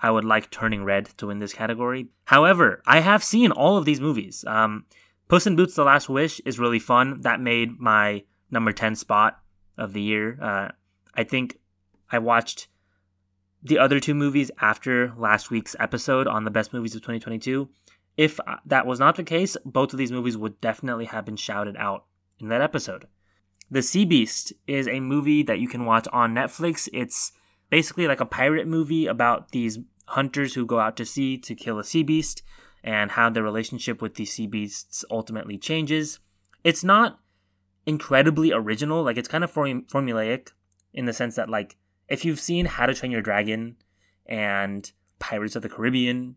I 0.01 0.11
would 0.11 0.25
like 0.25 0.51
Turning 0.51 0.85
Red 0.85 1.07
to 1.19 1.27
win 1.27 1.39
this 1.39 1.53
category. 1.53 2.09
However, 2.25 2.83
I 2.87 3.01
have 3.01 3.23
seen 3.23 3.51
all 3.51 3.77
of 3.77 3.85
these 3.85 4.01
movies. 4.01 4.45
Um, 4.47 4.85
Puss 5.29 5.47
in 5.47 5.57
Boots: 5.57 5.75
The 5.75 5.85
Last 5.85 6.09
Wish 6.09 6.41
is 6.41 6.59
really 6.59 6.79
fun. 6.79 7.21
That 7.23 7.41
made 7.41 7.81
my 7.81 8.25
number 8.51 8.73
ten 8.73 8.95
spot 8.95 9.41
of 9.77 9.93
the 9.93 10.03
year. 10.03 10.39
Uh, 10.41 10.69
I 11.15 11.25
think 11.25 11.59
I 12.11 12.19
watched 12.19 12.69
the 13.63 13.79
other 13.79 13.99
two 13.99 14.15
movies 14.15 14.51
after 14.61 15.13
last 15.17 15.51
week's 15.51 15.75
episode 15.81 16.29
on 16.29 16.45
the 16.45 16.51
best 16.51 16.73
movies 16.73 16.95
of 16.95 17.01
2022. 17.01 17.69
If 18.17 18.39
uh, 18.47 18.57
that 18.67 18.87
was 18.87 19.01
not 19.01 19.17
the 19.17 19.25
case, 19.25 19.57
both 19.65 19.93
of 19.93 19.99
these 19.99 20.13
movies 20.13 20.37
would 20.37 20.61
definitely 20.61 21.07
have 21.07 21.25
been 21.25 21.37
shouted 21.37 21.77
out 21.77 22.05
in 22.39 22.49
that 22.49 22.61
episode. 22.61 23.09
The 23.71 23.83
Sea 23.83 24.05
Beast 24.05 24.53
is 24.69 24.87
a 24.87 25.01
movie 25.01 25.43
that 25.43 25.59
you 25.59 25.69
can 25.69 25.85
watch 25.85 26.07
on 26.13 26.35
Netflix. 26.35 26.89
It's 26.93 27.33
basically 27.69 28.07
like 28.07 28.21
a 28.21 28.27
pirate 28.27 28.69
movie 28.69 29.07
about 29.07 29.51
these 29.51 29.81
hunters 30.07 30.55
who 30.55 30.65
go 30.65 30.79
out 30.79 30.97
to 30.99 31.05
sea 31.05 31.37
to 31.39 31.55
kill 31.57 31.81
a 31.81 31.85
sea 31.85 32.05
beast 32.05 32.43
and 32.87 33.11
how 33.11 33.29
the 33.29 33.43
relationship 33.43 34.01
with 34.01 34.15
these 34.15 34.33
sea 34.33 34.47
beasts 34.47 35.05
ultimately 35.11 35.59
changes. 35.59 36.21
It's 36.63 36.85
not 36.85 37.19
incredibly 37.85 38.53
original, 38.53 39.03
like 39.03 39.17
it's 39.17 39.29
kind 39.29 39.43
of 39.43 39.51
form- 39.51 39.83
formulaic 39.85 40.51
in 40.95 41.05
the 41.05 41.13
sense 41.13 41.35
that 41.35 41.51
like 41.51 41.77
if 42.09 42.25
you've 42.25 42.41
seen 42.41 42.67
How 42.67 42.87
to 42.87 42.95
Train 42.95 43.11
Your 43.11 43.23
Dragon 43.23 43.77
and 44.25 44.91
Pirates 45.19 45.57
of 45.57 45.63
the 45.63 45.69
Caribbean, 45.69 46.37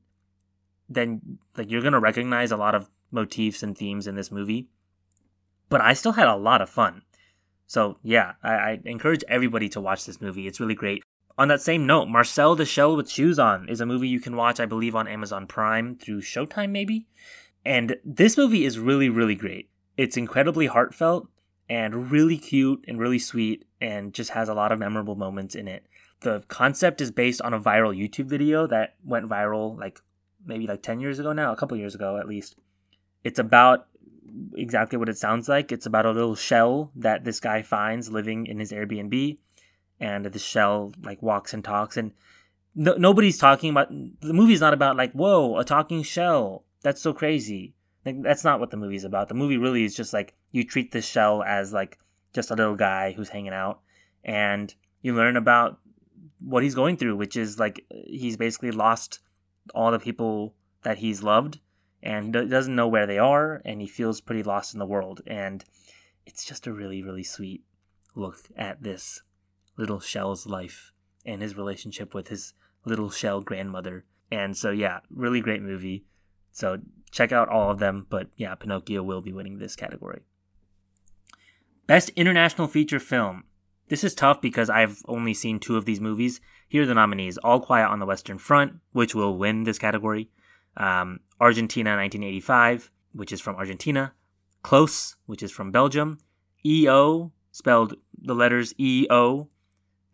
then 0.90 1.38
like 1.56 1.70
you're 1.70 1.84
gonna 1.84 2.00
recognize 2.00 2.52
a 2.52 2.58
lot 2.58 2.74
of 2.74 2.90
motifs 3.12 3.62
and 3.62 3.78
themes 3.78 4.08
in 4.08 4.16
this 4.16 4.32
movie. 4.32 4.68
But 5.70 5.82
I 5.82 5.94
still 5.94 6.14
had 6.14 6.28
a 6.28 6.36
lot 6.36 6.64
of 6.64 6.70
fun. 6.70 7.04
So 7.68 8.00
yeah, 8.02 8.34
I, 8.42 8.54
I 8.54 8.80
encourage 8.86 9.24
everybody 9.28 9.70
to 9.70 9.82
watch 9.82 10.06
this 10.06 10.20
movie. 10.20 10.48
It's 10.48 10.60
really 10.60 10.74
great. 10.74 11.04
On 11.40 11.48
that 11.48 11.62
same 11.62 11.86
note, 11.86 12.10
Marcel 12.10 12.54
the 12.58 12.66
Shell 12.66 12.98
with 12.98 13.10
Shoes 13.10 13.40
On 13.40 13.70
is 13.70 13.80
a 13.80 13.86
movie 13.86 14.10
you 14.10 14.20
can 14.20 14.36
watch, 14.36 14.60
I 14.60 14.66
believe, 14.66 14.94
on 14.94 15.08
Amazon 15.08 15.48
Prime 15.48 15.96
through 15.96 16.20
Showtime, 16.20 16.72
maybe. 16.72 17.08
And 17.64 17.96
this 18.04 18.36
movie 18.36 18.66
is 18.66 18.78
really, 18.78 19.08
really 19.08 19.36
great. 19.36 19.70
It's 19.96 20.18
incredibly 20.18 20.68
heartfelt 20.68 21.30
and 21.70 22.12
really 22.12 22.38
cute 22.38 22.84
and 22.90 23.00
really 23.00 23.20
sweet 23.20 23.64
and 23.80 24.14
just 24.14 24.32
has 24.32 24.50
a 24.50 24.54
lot 24.54 24.74
of 24.74 24.80
memorable 24.80 25.16
moments 25.16 25.56
in 25.56 25.70
it. 25.70 25.86
The 26.20 26.44
concept 26.50 27.00
is 27.00 27.10
based 27.10 27.42
on 27.42 27.54
a 27.54 27.60
viral 27.60 27.98
YouTube 27.98 28.26
video 28.26 28.68
that 28.68 28.96
went 29.06 29.30
viral 29.30 29.80
like 29.80 30.02
maybe 30.46 30.68
like 30.68 30.84
10 30.84 31.00
years 31.00 31.20
ago 31.20 31.32
now, 31.32 31.54
a 31.54 31.56
couple 31.56 31.78
years 31.78 31.96
ago 31.96 32.18
at 32.18 32.28
least. 32.28 32.58
It's 33.24 33.40
about 33.40 33.88
exactly 34.58 34.98
what 34.98 35.08
it 35.08 35.18
sounds 35.18 35.48
like. 35.48 35.72
It's 35.72 35.86
about 35.86 36.06
a 36.06 36.12
little 36.12 36.36
shell 36.36 36.92
that 36.98 37.24
this 37.24 37.40
guy 37.40 37.62
finds 37.62 38.12
living 38.12 38.46
in 38.46 38.60
his 38.60 38.74
Airbnb 38.74 39.38
and 40.00 40.26
the 40.26 40.40
shell 40.40 40.94
like 41.04 41.22
walks 41.22 41.54
and 41.54 41.64
talks 41.64 41.98
and 41.98 42.12
no, 42.76 42.94
nobody's 42.94 43.38
talking 43.38 43.72
about 43.72 43.90
the 43.90 44.34
movie's 44.34 44.62
not 44.62 44.74
about 44.74 44.96
like 44.96 45.12
whoa 45.14 45.58
a 45.58 45.64
talking 45.64 46.04
shell. 46.04 46.64
That's 46.82 47.02
so 47.02 47.14
crazy. 47.14 47.74
Like, 48.06 48.22
that's 48.22 48.46
not 48.46 48.62
what 48.62 48.72
the 48.72 48.78
movie's 48.78 49.04
about. 49.04 49.28
The 49.28 49.34
movie 49.34 49.58
really 49.58 49.84
is 49.84 49.96
just 49.96 50.14
like 50.14 50.34
you 50.52 50.64
treat 50.64 50.92
this 50.92 51.06
shell 51.06 51.44
as 51.44 51.74
like 51.74 52.00
just 52.34 52.52
a 52.52 52.56
little 52.56 52.76
guy 52.76 53.12
who's 53.12 53.30
hanging 53.30 53.54
out 53.54 53.82
and 54.24 54.74
you 55.02 55.14
learn 55.14 55.36
about 55.36 55.80
what 56.40 56.64
he's 56.64 56.76
going 56.76 56.96
through, 56.96 57.18
which 57.18 57.36
is 57.36 57.60
like 57.60 57.86
he's 57.90 58.38
basically 58.38 58.72
lost 58.72 59.20
all 59.74 59.92
the 59.92 60.00
people 60.00 60.56
that 60.84 61.00
he's 61.00 61.24
loved 61.24 61.60
and 62.02 62.32
doesn't 62.32 62.76
know 62.76 62.88
where 62.88 63.06
they 63.06 63.18
are 63.18 63.62
and 63.66 63.82
he 63.82 63.88
feels 63.88 64.22
pretty 64.22 64.44
lost 64.44 64.74
in 64.74 64.80
the 64.80 64.86
world 64.86 65.22
and 65.28 65.66
it's 66.26 66.46
just 66.46 66.68
a 66.68 66.74
really 66.74 67.04
really 67.04 67.24
sweet 67.24 67.64
look 68.16 68.38
at 68.56 68.82
this 68.82 69.22
little 69.80 70.00
shell's 70.00 70.46
life 70.46 70.92
and 71.26 71.42
his 71.42 71.58
relationship 71.58 72.14
with 72.14 72.28
his 72.28 72.54
little 72.86 73.10
shell 73.10 73.42
grandmother. 73.42 74.06
And 74.32 74.56
so 74.56 74.72
yeah 74.72 75.00
really 75.10 75.42
great 75.42 75.62
movie. 75.62 76.06
So 76.52 76.80
check 77.12 77.32
out 77.32 77.50
all 77.50 77.72
of 77.72 77.80
them. 77.80 78.06
But 78.10 78.28
yeah 78.36 78.54
pinocchio 78.56 79.02
will 79.02 79.22
be 79.22 79.34
winning 79.34 79.58
this 79.58 79.76
category. 79.76 80.22
Best 81.88 82.10
international 82.10 82.68
feature 82.68 83.00
film. 83.00 83.46
This 83.88 84.04
is 84.04 84.14
tough 84.14 84.40
because 84.40 84.70
I've 84.70 85.02
only 85.08 85.34
seen 85.34 85.60
two 85.60 85.76
of 85.76 85.86
these 85.86 86.00
movies. 86.00 86.40
Here 86.68 86.84
are 86.84 86.86
the 86.86 86.94
nominees. 86.94 87.40
All 87.40 87.60
Quiet 87.60 87.90
on 87.90 87.98
the 87.98 88.06
Western 88.06 88.38
Front, 88.38 88.74
which 88.92 89.16
will 89.16 89.36
win 89.36 89.64
this 89.64 89.80
category, 89.80 90.30
um, 90.78 91.22
Argentina 91.42 91.96
1985, 91.96 92.92
which 93.14 93.32
is 93.32 93.42
from 93.42 93.56
Argentina, 93.56 94.14
Close, 94.62 95.16
which 95.26 95.42
is 95.42 95.52
from 95.52 95.72
Belgium, 95.72 96.20
EO, 96.64 97.32
spelled 97.52 97.96
the 98.22 98.36
letters 98.36 98.74
EO, 98.80 99.50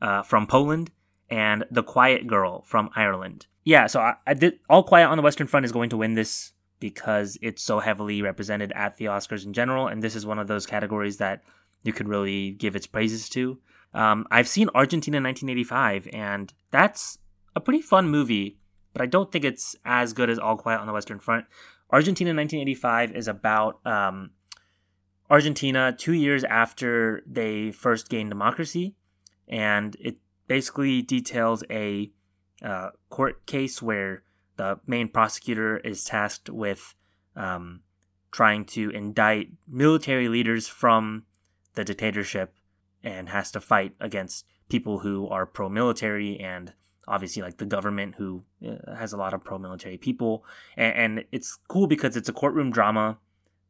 uh, 0.01 0.23
from 0.23 0.47
Poland, 0.47 0.91
and 1.29 1.65
The 1.71 1.83
Quiet 1.83 2.27
Girl 2.27 2.63
from 2.65 2.89
Ireland. 2.95 3.47
Yeah, 3.63 3.87
so 3.87 3.99
I, 3.99 4.15
I 4.27 4.33
did 4.33 4.59
All 4.69 4.83
Quiet 4.83 5.07
on 5.07 5.17
the 5.17 5.23
Western 5.23 5.47
Front 5.47 5.65
is 5.65 5.71
going 5.71 5.89
to 5.89 5.97
win 5.97 6.13
this 6.13 6.53
because 6.79 7.37
it's 7.41 7.63
so 7.63 7.79
heavily 7.79 8.21
represented 8.21 8.71
at 8.75 8.97
the 8.97 9.05
Oscars 9.05 9.45
in 9.45 9.53
general, 9.53 9.87
and 9.87 10.03
this 10.03 10.15
is 10.15 10.25
one 10.25 10.39
of 10.39 10.47
those 10.47 10.65
categories 10.65 11.17
that 11.17 11.41
you 11.83 11.93
could 11.93 12.07
really 12.07 12.51
give 12.51 12.75
its 12.75 12.87
praises 12.87 13.29
to. 13.29 13.57
Um, 13.93 14.27
I've 14.29 14.47
seen 14.47 14.69
Argentina 14.75 15.17
1985, 15.17 16.09
and 16.13 16.53
that's 16.71 17.17
a 17.55 17.61
pretty 17.61 17.81
fun 17.81 18.09
movie, 18.09 18.57
but 18.93 19.01
I 19.01 19.05
don't 19.05 19.31
think 19.31 19.45
it's 19.45 19.75
as 19.85 20.13
good 20.13 20.29
as 20.29 20.37
All 20.37 20.57
Quiet 20.57 20.79
on 20.79 20.87
the 20.87 20.93
Western 20.93 21.19
Front. 21.19 21.45
Argentina 21.89 22.29
1985 22.29 23.15
is 23.15 23.27
about 23.27 23.79
um, 23.85 24.31
Argentina 25.29 25.95
two 25.97 26.13
years 26.13 26.43
after 26.43 27.23
they 27.25 27.71
first 27.71 28.09
gained 28.09 28.29
democracy, 28.29 28.95
and 29.47 29.95
it 29.99 30.17
basically 30.47 31.01
details 31.01 31.63
a 31.69 32.11
uh, 32.63 32.89
court 33.09 33.45
case 33.45 33.81
where 33.81 34.23
the 34.57 34.79
main 34.87 35.09
prosecutor 35.09 35.77
is 35.77 36.03
tasked 36.03 36.49
with 36.49 36.95
um, 37.35 37.81
trying 38.31 38.65
to 38.65 38.89
indict 38.91 39.49
military 39.67 40.27
leaders 40.27 40.67
from 40.67 41.23
the 41.75 41.83
dictatorship 41.83 42.53
and 43.03 43.29
has 43.29 43.51
to 43.51 43.59
fight 43.59 43.93
against 43.99 44.45
people 44.69 44.99
who 44.99 45.27
are 45.27 45.45
pro 45.45 45.69
military 45.69 46.39
and 46.39 46.73
obviously 47.07 47.41
like 47.41 47.57
the 47.57 47.65
government 47.65 48.15
who 48.15 48.43
uh, 48.67 48.95
has 48.95 49.13
a 49.13 49.17
lot 49.17 49.33
of 49.33 49.43
pro 49.43 49.57
military 49.59 49.97
people. 49.97 50.43
And, 50.75 50.95
and, 50.95 51.25
it's 51.31 51.57
cool 51.67 51.87
because 51.87 52.17
it's 52.17 52.29
a 52.29 52.33
courtroom 52.33 52.71
drama 52.71 53.17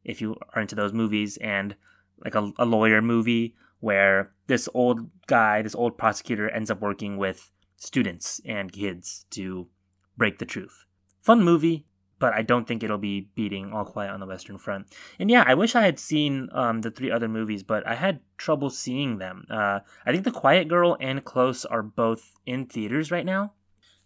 if 0.04 0.20
you 0.20 0.36
are 0.54 0.62
into 0.62 0.74
those 0.74 0.92
movies 0.92 1.36
and 1.38 1.76
like 2.24 2.34
a, 2.34 2.50
a 2.58 2.64
lawyer 2.64 3.02
movie 3.02 3.54
where 3.80 4.32
this 4.46 4.68
old 4.74 5.10
guy, 5.26 5.62
this 5.62 5.74
old 5.74 5.98
prosecutor 5.98 6.48
ends 6.48 6.70
up 6.70 6.80
working 6.80 7.16
with 7.16 7.50
students 7.76 8.40
and 8.44 8.72
kids 8.72 9.26
to 9.30 9.68
break 10.16 10.38
the 10.38 10.46
truth. 10.46 10.86
Fun 11.22 11.42
movie, 11.42 11.86
but 12.18 12.32
I 12.32 12.42
don't 12.42 12.66
think 12.66 12.82
it'll 12.82 12.98
be 12.98 13.28
beating 13.34 13.72
All 13.72 13.84
Quiet 13.84 14.10
on 14.10 14.20
the 14.20 14.26
Western 14.26 14.58
Front. 14.58 14.94
And 15.18 15.30
yeah, 15.30 15.44
I 15.46 15.54
wish 15.54 15.74
I 15.74 15.82
had 15.82 15.98
seen 15.98 16.48
um, 16.52 16.80
the 16.80 16.90
three 16.90 17.10
other 17.10 17.28
movies, 17.28 17.62
but 17.62 17.86
I 17.86 17.94
had 17.94 18.20
trouble 18.38 18.70
seeing 18.70 19.18
them. 19.18 19.44
Uh, 19.50 19.80
I 20.06 20.12
think 20.12 20.24
The 20.24 20.30
Quiet 20.30 20.68
Girl 20.68 20.96
and 21.00 21.24
Close 21.24 21.64
are 21.64 21.82
both 21.82 22.32
in 22.46 22.66
theaters 22.66 23.10
right 23.10 23.26
now. 23.26 23.52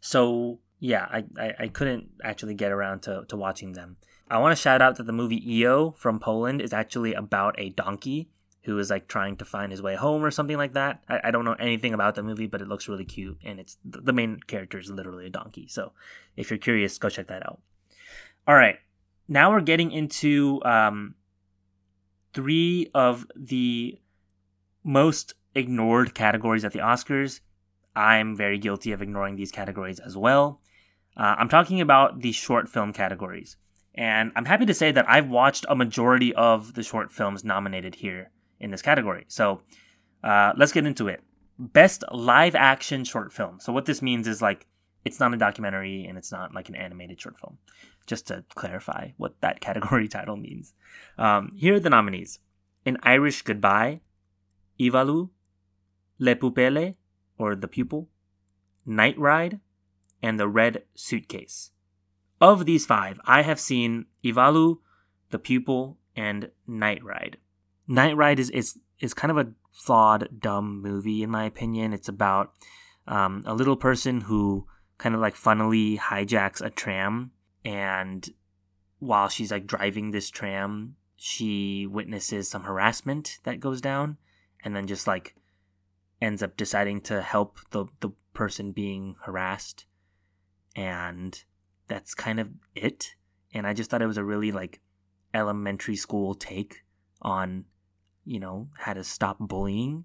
So 0.01 0.59
yeah, 0.81 1.07
I, 1.11 1.25
I, 1.39 1.55
I 1.61 1.69
couldn't 1.69 2.09
actually 2.25 2.55
get 2.55 2.73
around 2.73 3.03
to, 3.03 3.25
to 3.29 3.37
watching 3.37 3.73
them. 3.73 3.97
I 4.29 4.39
want 4.39 4.57
to 4.57 4.61
shout 4.61 4.81
out 4.81 4.97
that 4.97 5.07
the 5.07 5.13
movie 5.13 5.59
EO 5.59 5.93
from 5.93 6.21
Poland 6.21 6.63
is 6.63 6.73
actually 6.73 7.15
about 7.15 7.55
a 7.59 7.71
donkey 7.71 8.31
who 8.63 8.79
is 8.79 8.91
like 8.91 9.09
trying 9.09 9.37
to 9.37 9.45
find 9.45 9.73
his 9.73 9.81
way 9.81 9.97
home 9.97 10.23
or 10.23 10.31
something 10.31 10.57
like 10.57 10.75
that. 10.75 11.03
I, 11.09 11.21
I 11.25 11.31
don't 11.31 11.45
know 11.45 11.57
anything 11.59 11.95
about 11.95 12.15
the 12.15 12.23
movie, 12.23 12.47
but 12.47 12.61
it 12.61 12.69
looks 12.69 12.89
really 12.89 13.05
cute, 13.05 13.39
and 13.45 13.59
it's 13.59 13.79
the 13.85 14.13
main 14.13 14.41
character 14.47 14.79
is 14.79 14.91
literally 14.91 15.27
a 15.27 15.31
donkey. 15.31 15.67
So 15.69 15.93
if 16.37 16.51
you're 16.51 16.59
curious, 16.59 16.99
go 16.99 17.09
check 17.09 17.29
that 17.29 17.45
out. 17.45 17.61
All 18.47 18.55
right. 18.55 18.77
Now 19.29 19.51
we're 19.51 19.61
getting 19.61 19.93
into 19.93 20.61
um, 20.65 21.15
three 22.35 22.91
of 22.95 23.27
the 23.37 23.99
most 24.83 25.35
ignored 25.55 26.15
categories 26.15 26.65
at 26.65 26.73
the 26.73 26.81
Oscars. 26.81 27.41
I'm 27.95 28.37
very 28.37 28.59
guilty 28.59 28.93
of 28.93 29.03
ignoring 29.03 29.37
these 29.37 29.53
categories 29.53 30.01
as 30.01 30.17
well. 30.17 30.61
Uh, 31.17 31.37
I'm 31.39 31.49
talking 31.49 31.81
about 31.81 32.21
the 32.21 32.33
short 32.33 32.69
film 32.69 32.93
categories. 32.93 33.57
And 33.95 34.33
I'm 34.37 34.45
happy 34.45 34.67
to 34.67 34.75
say 34.75 34.93
that 34.93 35.09
I've 35.09 35.29
watched 35.29 35.67
a 35.69 35.75
majority 35.75 36.35
of 36.35 36.75
the 36.75 36.83
short 36.83 37.13
films 37.13 37.45
nominated 37.45 37.97
here 37.97 38.31
in 38.61 38.71
this 38.71 38.83
category. 38.83 39.25
So 39.29 39.63
uh, 40.23 40.53
let's 40.57 40.73
get 40.73 40.87
into 40.87 41.09
it. 41.09 41.23
Best 41.59 42.05
live 42.13 42.55
action 42.55 43.05
short 43.05 43.33
film. 43.33 43.61
So, 43.61 43.73
what 43.73 43.85
this 43.85 44.01
means 44.01 44.27
is 44.27 44.41
like 44.41 44.67
it's 45.05 45.21
not 45.21 45.33
a 45.35 45.37
documentary 45.37 46.05
and 46.07 46.19
it's 46.19 46.33
not 46.33 46.55
like 46.55 46.69
an 46.69 46.75
animated 46.75 47.21
short 47.21 47.39
film 47.39 47.59
just 48.07 48.27
to 48.29 48.45
clarify 48.55 49.11
what 49.17 49.41
that 49.41 49.61
category 49.67 50.09
title 50.09 50.37
means. 50.37 50.75
Um, 51.19 51.53
here 51.57 51.75
are 51.75 51.81
the 51.81 51.91
nominees 51.91 52.39
An 52.87 52.99
Irish 53.03 53.43
Goodbye, 53.43 54.01
Ivalu, 54.79 55.31
Le 56.19 56.35
Pupille, 56.37 56.95
or 57.39 57.55
The 57.55 57.69
Pupil, 57.69 58.09
Night 58.85 59.19
Ride, 59.19 59.61
and 60.23 60.39
The 60.39 60.49
Red 60.49 60.85
Suitcase. 60.95 61.71
Of 62.41 62.65
these 62.65 62.87
five, 62.87 63.21
I 63.25 63.43
have 63.43 63.61
seen 63.61 64.07
Ivalu, 64.25 64.79
The 65.31 65.39
Pupil, 65.39 65.99
and 66.17 66.51
Night 66.67 67.05
Ride. 67.05 67.37
Night 67.91 68.17
Ride 68.17 68.39
is, 68.39 68.51
is, 68.51 68.79
is 69.01 69.15
kind 69.15 69.31
of 69.33 69.39
a 69.39 69.51
flawed, 69.73 70.29
dumb 70.39 70.81
movie, 70.81 71.25
in 71.25 71.31
my 71.31 71.45
opinion. 71.45 71.93
It's 71.93 72.09
about 72.09 72.53
um, 73.09 73.43
a 73.45 73.53
little 73.53 73.77
person 73.77 74.21
who 74.21 74.67
kind 74.97 75.15
of 75.15 75.21
like 75.21 75.35
funnily 75.35 75.99
hijacks 75.99 76.65
a 76.65 76.71
tram 76.71 77.33
and 77.65 78.31
while 79.01 79.29
she's 79.29 79.51
like 79.51 79.67
driving 79.67 80.11
this 80.11 80.31
tram, 80.31 80.95
she 81.17 81.87
witnesses 81.87 82.49
some 82.49 82.63
harassment 82.63 83.39
that 83.43 83.61
goes 83.61 83.81
down 83.81 84.19
and 84.65 84.77
then 84.77 84.87
just 84.87 85.07
like 85.07 85.35
ends 86.21 86.43
up 86.43 86.57
deciding 86.57 87.01
to 87.01 87.21
help 87.23 87.59
the 87.71 87.87
the 88.01 88.11
person 88.33 88.73
being 88.73 89.17
harassed 89.25 89.85
and 90.77 91.45
that's 91.89 92.15
kind 92.15 92.39
of 92.39 92.49
it 92.75 93.15
and 93.53 93.67
i 93.67 93.75
just 93.75 93.91
thought 93.91 94.03
it 94.03 94.07
was 94.07 94.17
a 94.17 94.25
really 94.25 94.53
like 94.53 94.81
elementary 95.35 95.97
school 95.97 96.35
take 96.35 96.85
on 97.21 97.65
you 98.25 98.39
know 98.39 98.69
how 98.77 98.93
to 98.93 99.03
stop 99.03 99.37
bullying 99.39 100.05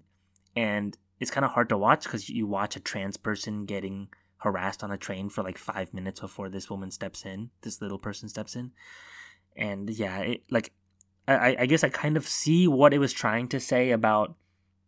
and 0.54 0.96
it's 1.20 1.30
kind 1.30 1.44
of 1.44 1.52
hard 1.52 1.68
to 1.68 1.78
watch 1.78 2.04
because 2.04 2.28
you 2.28 2.46
watch 2.46 2.76
a 2.76 2.80
trans 2.80 3.16
person 3.16 3.64
getting 3.64 4.08
harassed 4.38 4.84
on 4.84 4.90
a 4.90 4.98
train 4.98 5.28
for 5.28 5.42
like 5.42 5.58
five 5.58 5.92
minutes 5.94 6.20
before 6.20 6.48
this 6.48 6.68
woman 6.68 6.90
steps 6.90 7.24
in, 7.24 7.50
this 7.62 7.80
little 7.80 7.98
person 7.98 8.28
steps 8.28 8.54
in. 8.56 8.72
And 9.56 9.88
yeah, 9.88 10.18
it, 10.18 10.42
like, 10.50 10.72
I, 11.26 11.56
I 11.60 11.66
guess 11.66 11.82
I 11.82 11.88
kind 11.88 12.16
of 12.16 12.28
see 12.28 12.68
what 12.68 12.92
it 12.92 12.98
was 12.98 13.12
trying 13.12 13.48
to 13.48 13.60
say 13.60 13.90
about 13.90 14.34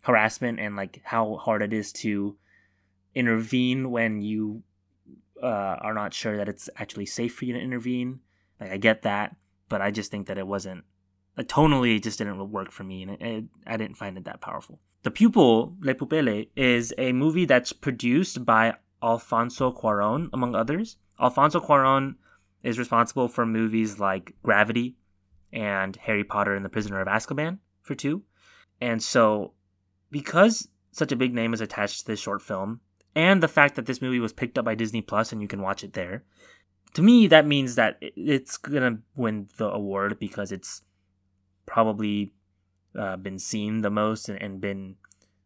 harassment 0.02 0.60
and 0.60 0.76
like 0.76 1.00
how 1.04 1.36
hard 1.36 1.62
it 1.62 1.72
is 1.72 1.92
to 1.92 2.36
intervene 3.14 3.90
when 3.90 4.20
you 4.20 4.62
uh, 5.42 5.46
are 5.46 5.94
not 5.94 6.14
sure 6.14 6.36
that 6.36 6.48
it's 6.48 6.68
actually 6.76 7.06
safe 7.06 7.34
for 7.34 7.46
you 7.46 7.54
to 7.54 7.60
intervene. 7.60 8.20
Like, 8.60 8.70
I 8.70 8.76
get 8.76 9.02
that, 9.02 9.34
but 9.68 9.80
I 9.80 9.90
just 9.90 10.10
think 10.10 10.26
that 10.26 10.38
it 10.38 10.46
wasn't, 10.46 10.84
Uh, 11.38 11.42
tonally, 11.42 11.96
it 11.96 12.02
just 12.02 12.18
didn't 12.18 12.50
work 12.50 12.72
for 12.72 12.84
me, 12.84 13.02
and 13.02 13.12
it, 13.12 13.22
it, 13.22 13.44
I 13.66 13.76
didn't 13.76 13.96
find 13.96 14.18
it 14.18 14.24
that 14.24 14.40
powerful. 14.40 14.80
The 15.04 15.10
Pupil, 15.10 15.76
Le 15.80 15.94
Pupille, 15.94 16.48
is 16.56 16.92
a 16.98 17.12
movie 17.12 17.44
that's 17.44 17.72
produced 17.72 18.44
by 18.44 18.74
Alfonso 19.02 19.72
Cuaron, 19.72 20.28
among 20.32 20.54
others. 20.54 20.96
Alfonso 21.20 21.60
Cuaron 21.60 22.16
is 22.62 22.78
responsible 22.78 23.28
for 23.28 23.46
movies 23.46 24.00
like 24.00 24.34
Gravity 24.42 24.96
and 25.52 25.94
Harry 25.96 26.24
Potter 26.24 26.54
and 26.54 26.64
the 26.64 26.68
Prisoner 26.68 27.00
of 27.00 27.06
Azkaban 27.06 27.58
for 27.82 27.94
two. 27.94 28.22
And 28.80 29.02
so, 29.02 29.52
because 30.10 30.68
such 30.90 31.12
a 31.12 31.16
big 31.16 31.34
name 31.34 31.54
is 31.54 31.60
attached 31.60 32.00
to 32.00 32.06
this 32.06 32.20
short 32.20 32.42
film, 32.42 32.80
and 33.14 33.42
the 33.42 33.48
fact 33.48 33.76
that 33.76 33.86
this 33.86 34.02
movie 34.02 34.20
was 34.20 34.32
picked 34.32 34.58
up 34.58 34.64
by 34.64 34.74
Disney 34.74 35.02
Plus 35.02 35.32
and 35.32 35.40
you 35.40 35.48
can 35.48 35.62
watch 35.62 35.84
it 35.84 35.92
there, 35.92 36.24
to 36.94 37.02
me, 37.02 37.26
that 37.28 37.46
means 37.46 37.76
that 37.76 37.98
it's 38.00 38.56
gonna 38.56 38.98
win 39.14 39.48
the 39.56 39.68
award 39.68 40.18
because 40.18 40.52
it's 40.52 40.82
probably 41.68 42.32
uh, 42.98 43.16
been 43.16 43.38
seen 43.38 43.82
the 43.82 43.90
most 43.90 44.28
and, 44.28 44.42
and 44.42 44.60
been 44.60 44.96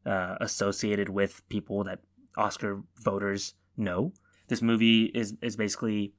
uh, 0.06 0.36
associated 0.40 1.08
with 1.08 1.46
people 1.48 1.84
that 1.84 1.98
Oscar 2.36 2.82
voters 2.96 3.54
know. 3.76 4.12
This 4.48 4.62
movie 4.62 5.04
is 5.04 5.34
is 5.42 5.56
basically 5.56 6.14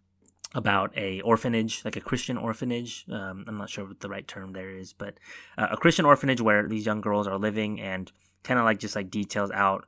about 0.55 0.95
a 0.95 1.21
orphanage, 1.21 1.83
like 1.83 1.95
a 1.95 2.01
Christian 2.01 2.37
orphanage. 2.37 3.05
Um, 3.11 3.45
I'm 3.47 3.57
not 3.57 3.69
sure 3.69 3.85
what 3.85 3.99
the 3.99 4.09
right 4.09 4.27
term 4.27 4.53
there 4.53 4.69
is, 4.69 4.93
but 4.93 5.15
uh, 5.57 5.67
a 5.71 5.77
Christian 5.77 6.05
orphanage 6.05 6.41
where 6.41 6.67
these 6.67 6.85
young 6.85 7.01
girls 7.01 7.27
are 7.27 7.39
living, 7.39 7.81
and 7.81 8.11
kind 8.43 8.59
of 8.59 8.65
like 8.65 8.79
just 8.79 8.95
like 8.95 9.09
details 9.09 9.51
out 9.51 9.85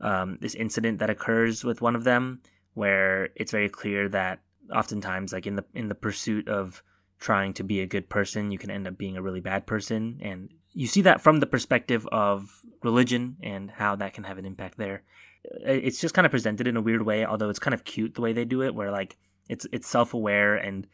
um, 0.00 0.38
this 0.40 0.54
incident 0.54 0.98
that 1.00 1.10
occurs 1.10 1.64
with 1.64 1.82
one 1.82 1.96
of 1.96 2.04
them, 2.04 2.40
where 2.74 3.28
it's 3.36 3.52
very 3.52 3.68
clear 3.68 4.08
that 4.08 4.40
oftentimes, 4.74 5.32
like 5.32 5.46
in 5.46 5.56
the 5.56 5.64
in 5.74 5.88
the 5.88 5.94
pursuit 5.94 6.48
of 6.48 6.82
trying 7.18 7.52
to 7.54 7.64
be 7.64 7.80
a 7.80 7.86
good 7.86 8.08
person, 8.08 8.50
you 8.50 8.58
can 8.58 8.70
end 8.70 8.86
up 8.86 8.96
being 8.96 9.16
a 9.16 9.22
really 9.22 9.40
bad 9.40 9.66
person, 9.66 10.18
and 10.22 10.50
you 10.72 10.86
see 10.86 11.02
that 11.02 11.20
from 11.20 11.40
the 11.40 11.46
perspective 11.46 12.06
of 12.12 12.62
religion 12.82 13.36
and 13.42 13.70
how 13.70 13.96
that 13.96 14.14
can 14.14 14.24
have 14.24 14.38
an 14.38 14.46
impact 14.46 14.78
there. 14.78 15.02
It's 15.44 16.00
just 16.00 16.14
kind 16.14 16.26
of 16.26 16.30
presented 16.30 16.66
in 16.66 16.76
a 16.76 16.80
weird 16.80 17.02
way, 17.02 17.24
although 17.24 17.48
it's 17.48 17.58
kind 17.58 17.74
of 17.74 17.84
cute 17.84 18.14
the 18.14 18.20
way 18.20 18.32
they 18.32 18.44
do 18.44 18.62
it, 18.62 18.74
where 18.74 18.90
like 18.90 19.16
it's 19.48 19.66
it's 19.72 19.88
self 19.88 20.14
aware 20.14 20.56
and 20.56 20.86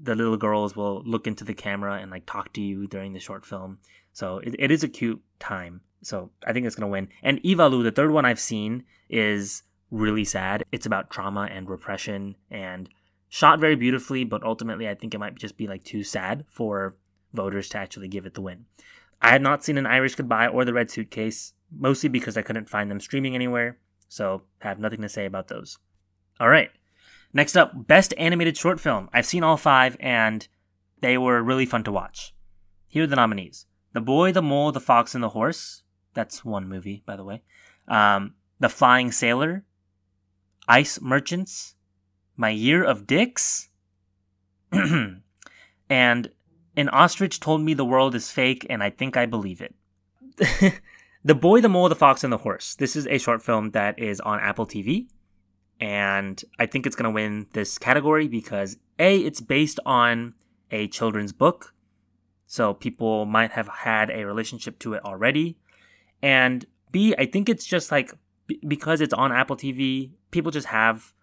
the 0.00 0.14
little 0.14 0.36
girls 0.36 0.74
will 0.74 1.02
look 1.04 1.26
into 1.26 1.44
the 1.44 1.54
camera 1.54 1.98
and 2.00 2.10
like 2.10 2.26
talk 2.26 2.52
to 2.54 2.60
you 2.60 2.86
during 2.86 3.12
the 3.12 3.20
short 3.20 3.44
film. 3.44 3.78
So 4.12 4.38
it, 4.38 4.54
it 4.58 4.70
is 4.70 4.82
a 4.82 4.88
cute 4.88 5.22
time. 5.38 5.80
So 6.02 6.30
I 6.46 6.52
think 6.52 6.66
it's 6.66 6.76
gonna 6.76 6.90
win. 6.90 7.08
And 7.22 7.42
Ivalu, 7.42 7.82
the 7.82 7.90
third 7.90 8.10
one 8.10 8.24
I've 8.24 8.40
seen, 8.40 8.84
is 9.08 9.62
really 9.90 10.24
sad. 10.24 10.64
It's 10.72 10.86
about 10.86 11.10
trauma 11.10 11.48
and 11.50 11.68
repression 11.68 12.36
and 12.50 12.88
shot 13.34 13.58
very 13.58 13.76
beautifully, 13.76 14.24
but 14.24 14.42
ultimately 14.42 14.86
I 14.86 14.94
think 14.94 15.14
it 15.14 15.18
might 15.18 15.36
just 15.36 15.56
be 15.56 15.66
like 15.66 15.82
too 15.84 16.04
sad 16.04 16.44
for 16.50 16.96
voters 17.32 17.70
to 17.70 17.78
actually 17.78 18.08
give 18.08 18.26
it 18.26 18.34
the 18.34 18.42
win. 18.42 18.66
I 19.22 19.30
had 19.30 19.40
not 19.40 19.64
seen 19.64 19.78
an 19.78 19.86
Irish 19.86 20.16
Goodbye 20.16 20.48
or 20.48 20.66
the 20.66 20.74
Red 20.74 20.90
Suitcase, 20.90 21.54
mostly 21.74 22.10
because 22.10 22.36
I 22.36 22.42
couldn't 22.42 22.68
find 22.68 22.90
them 22.90 23.00
streaming 23.00 23.34
anywhere, 23.34 23.78
so 24.06 24.42
have 24.58 24.78
nothing 24.78 25.00
to 25.00 25.08
say 25.08 25.24
about 25.24 25.48
those. 25.48 25.78
All 26.40 26.50
right. 26.50 26.70
Next 27.32 27.56
up, 27.56 27.86
Best 27.86 28.12
Animated 28.18 28.58
Short 28.58 28.78
Film. 28.78 29.08
I've 29.14 29.24
seen 29.24 29.42
all 29.42 29.56
five, 29.56 29.96
and 29.98 30.46
they 31.00 31.16
were 31.16 31.42
really 31.42 31.64
fun 31.64 31.84
to 31.84 31.92
watch. 31.92 32.34
Here 32.86 33.04
are 33.04 33.06
the 33.06 33.16
nominees 33.16 33.64
The 33.94 34.02
Boy, 34.02 34.32
the 34.32 34.42
Mole, 34.42 34.72
the 34.72 34.78
Fox, 34.78 35.14
and 35.14 35.24
the 35.24 35.30
Horse. 35.30 35.84
That's 36.12 36.44
one 36.44 36.68
movie, 36.68 37.02
by 37.06 37.16
the 37.16 37.24
way. 37.24 37.44
Um, 37.88 38.34
the 38.60 38.68
Flying 38.68 39.10
Sailor, 39.10 39.64
Ice 40.68 41.00
Merchants, 41.00 41.76
My 42.36 42.50
Year 42.50 42.82
of 42.84 43.06
Dicks, 43.06 43.68
and 44.72 45.20
An 45.88 46.88
Ostrich 46.88 47.40
Told 47.40 47.60
Me 47.60 47.74
the 47.74 47.84
World 47.84 48.14
is 48.14 48.30
Fake, 48.30 48.66
and 48.70 48.82
I 48.82 48.90
Think 48.90 49.16
I 49.16 49.26
Believe 49.26 49.60
It. 49.60 49.74
the 51.24 51.34
Boy, 51.34 51.60
the 51.60 51.68
Mole, 51.68 51.88
the 51.88 51.94
Fox, 51.94 52.24
and 52.24 52.32
the 52.32 52.38
Horse. 52.38 52.74
This 52.74 52.96
is 52.96 53.06
a 53.06 53.18
short 53.18 53.42
film 53.42 53.70
that 53.70 53.98
is 53.98 54.20
on 54.20 54.40
Apple 54.40 54.66
TV 54.66 55.08
and 55.82 56.44
I 56.60 56.66
think 56.66 56.86
it's 56.86 56.94
going 56.94 57.10
to 57.10 57.14
win 57.14 57.48
this 57.54 57.76
category 57.76 58.28
because 58.28 58.76
A, 59.00 59.18
it's 59.18 59.40
based 59.40 59.80
on 59.84 60.34
a 60.70 60.86
children's 60.86 61.32
book, 61.32 61.74
so 62.46 62.72
people 62.72 63.26
might 63.26 63.50
have 63.50 63.66
had 63.66 64.08
a 64.08 64.24
relationship 64.24 64.78
to 64.78 64.94
it 64.94 65.04
already. 65.04 65.58
And 66.22 66.64
B, 66.92 67.16
I 67.18 67.26
think 67.26 67.48
it's 67.48 67.66
just 67.66 67.90
like 67.90 68.12
because 68.68 69.00
it's 69.00 69.12
on 69.12 69.32
Apple 69.32 69.56
TV, 69.56 70.12
people 70.30 70.52
just 70.52 70.68
have 70.68 71.14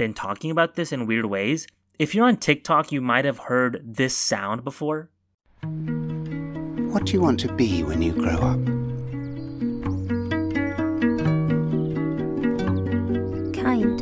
been 0.00 0.14
talking 0.14 0.50
about 0.50 0.76
this 0.76 0.92
in 0.92 1.04
weird 1.04 1.26
ways. 1.26 1.66
If 1.98 2.14
you're 2.14 2.24
on 2.24 2.38
TikTok, 2.38 2.90
you 2.90 3.02
might 3.02 3.26
have 3.26 3.36
heard 3.36 3.82
this 3.84 4.16
sound 4.16 4.64
before. 4.64 5.10
What 5.60 7.04
do 7.04 7.12
you 7.12 7.20
want 7.20 7.38
to 7.40 7.52
be 7.52 7.82
when 7.82 8.00
you 8.00 8.12
grow 8.12 8.38
up? 8.38 8.64
Kind. 13.62 14.00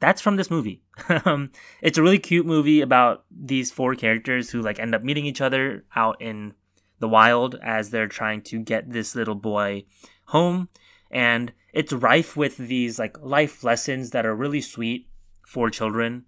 That's 0.00 0.22
from 0.22 0.36
this 0.36 0.50
movie. 0.50 0.80
Um, 1.26 1.50
it's 1.82 1.98
a 1.98 2.02
really 2.02 2.18
cute 2.18 2.46
movie 2.46 2.80
about 2.80 3.24
these 3.30 3.70
four 3.70 3.94
characters 3.96 4.48
who 4.48 4.62
like 4.62 4.78
end 4.78 4.94
up 4.94 5.02
meeting 5.02 5.26
each 5.26 5.42
other 5.42 5.84
out 5.94 6.22
in 6.22 6.54
the 7.00 7.08
wild 7.08 7.58
as 7.62 7.90
they're 7.90 8.06
trying 8.06 8.40
to 8.42 8.60
get 8.60 8.90
this 8.90 9.14
little 9.14 9.34
boy 9.34 9.84
home 10.26 10.68
and 11.12 11.52
it's 11.72 11.92
rife 11.92 12.36
with 12.36 12.56
these 12.56 12.98
like 12.98 13.18
life 13.20 13.62
lessons 13.62 14.10
that 14.10 14.26
are 14.26 14.34
really 14.34 14.60
sweet 14.60 15.08
for 15.46 15.70
children 15.70 16.24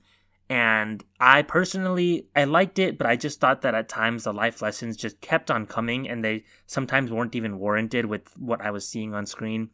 and 0.50 1.04
i 1.20 1.40
personally 1.40 2.26
i 2.36 2.44
liked 2.44 2.78
it 2.78 2.98
but 2.98 3.06
i 3.06 3.16
just 3.16 3.40
thought 3.40 3.62
that 3.62 3.74
at 3.74 3.88
times 3.88 4.24
the 4.24 4.32
life 4.32 4.60
lessons 4.60 4.96
just 4.96 5.20
kept 5.20 5.50
on 5.50 5.64
coming 5.64 6.08
and 6.08 6.22
they 6.22 6.44
sometimes 6.66 7.10
weren't 7.10 7.34
even 7.34 7.58
warranted 7.58 8.04
with 8.04 8.28
what 8.36 8.60
i 8.60 8.70
was 8.70 8.86
seeing 8.86 9.14
on 9.14 9.24
screen 9.24 9.70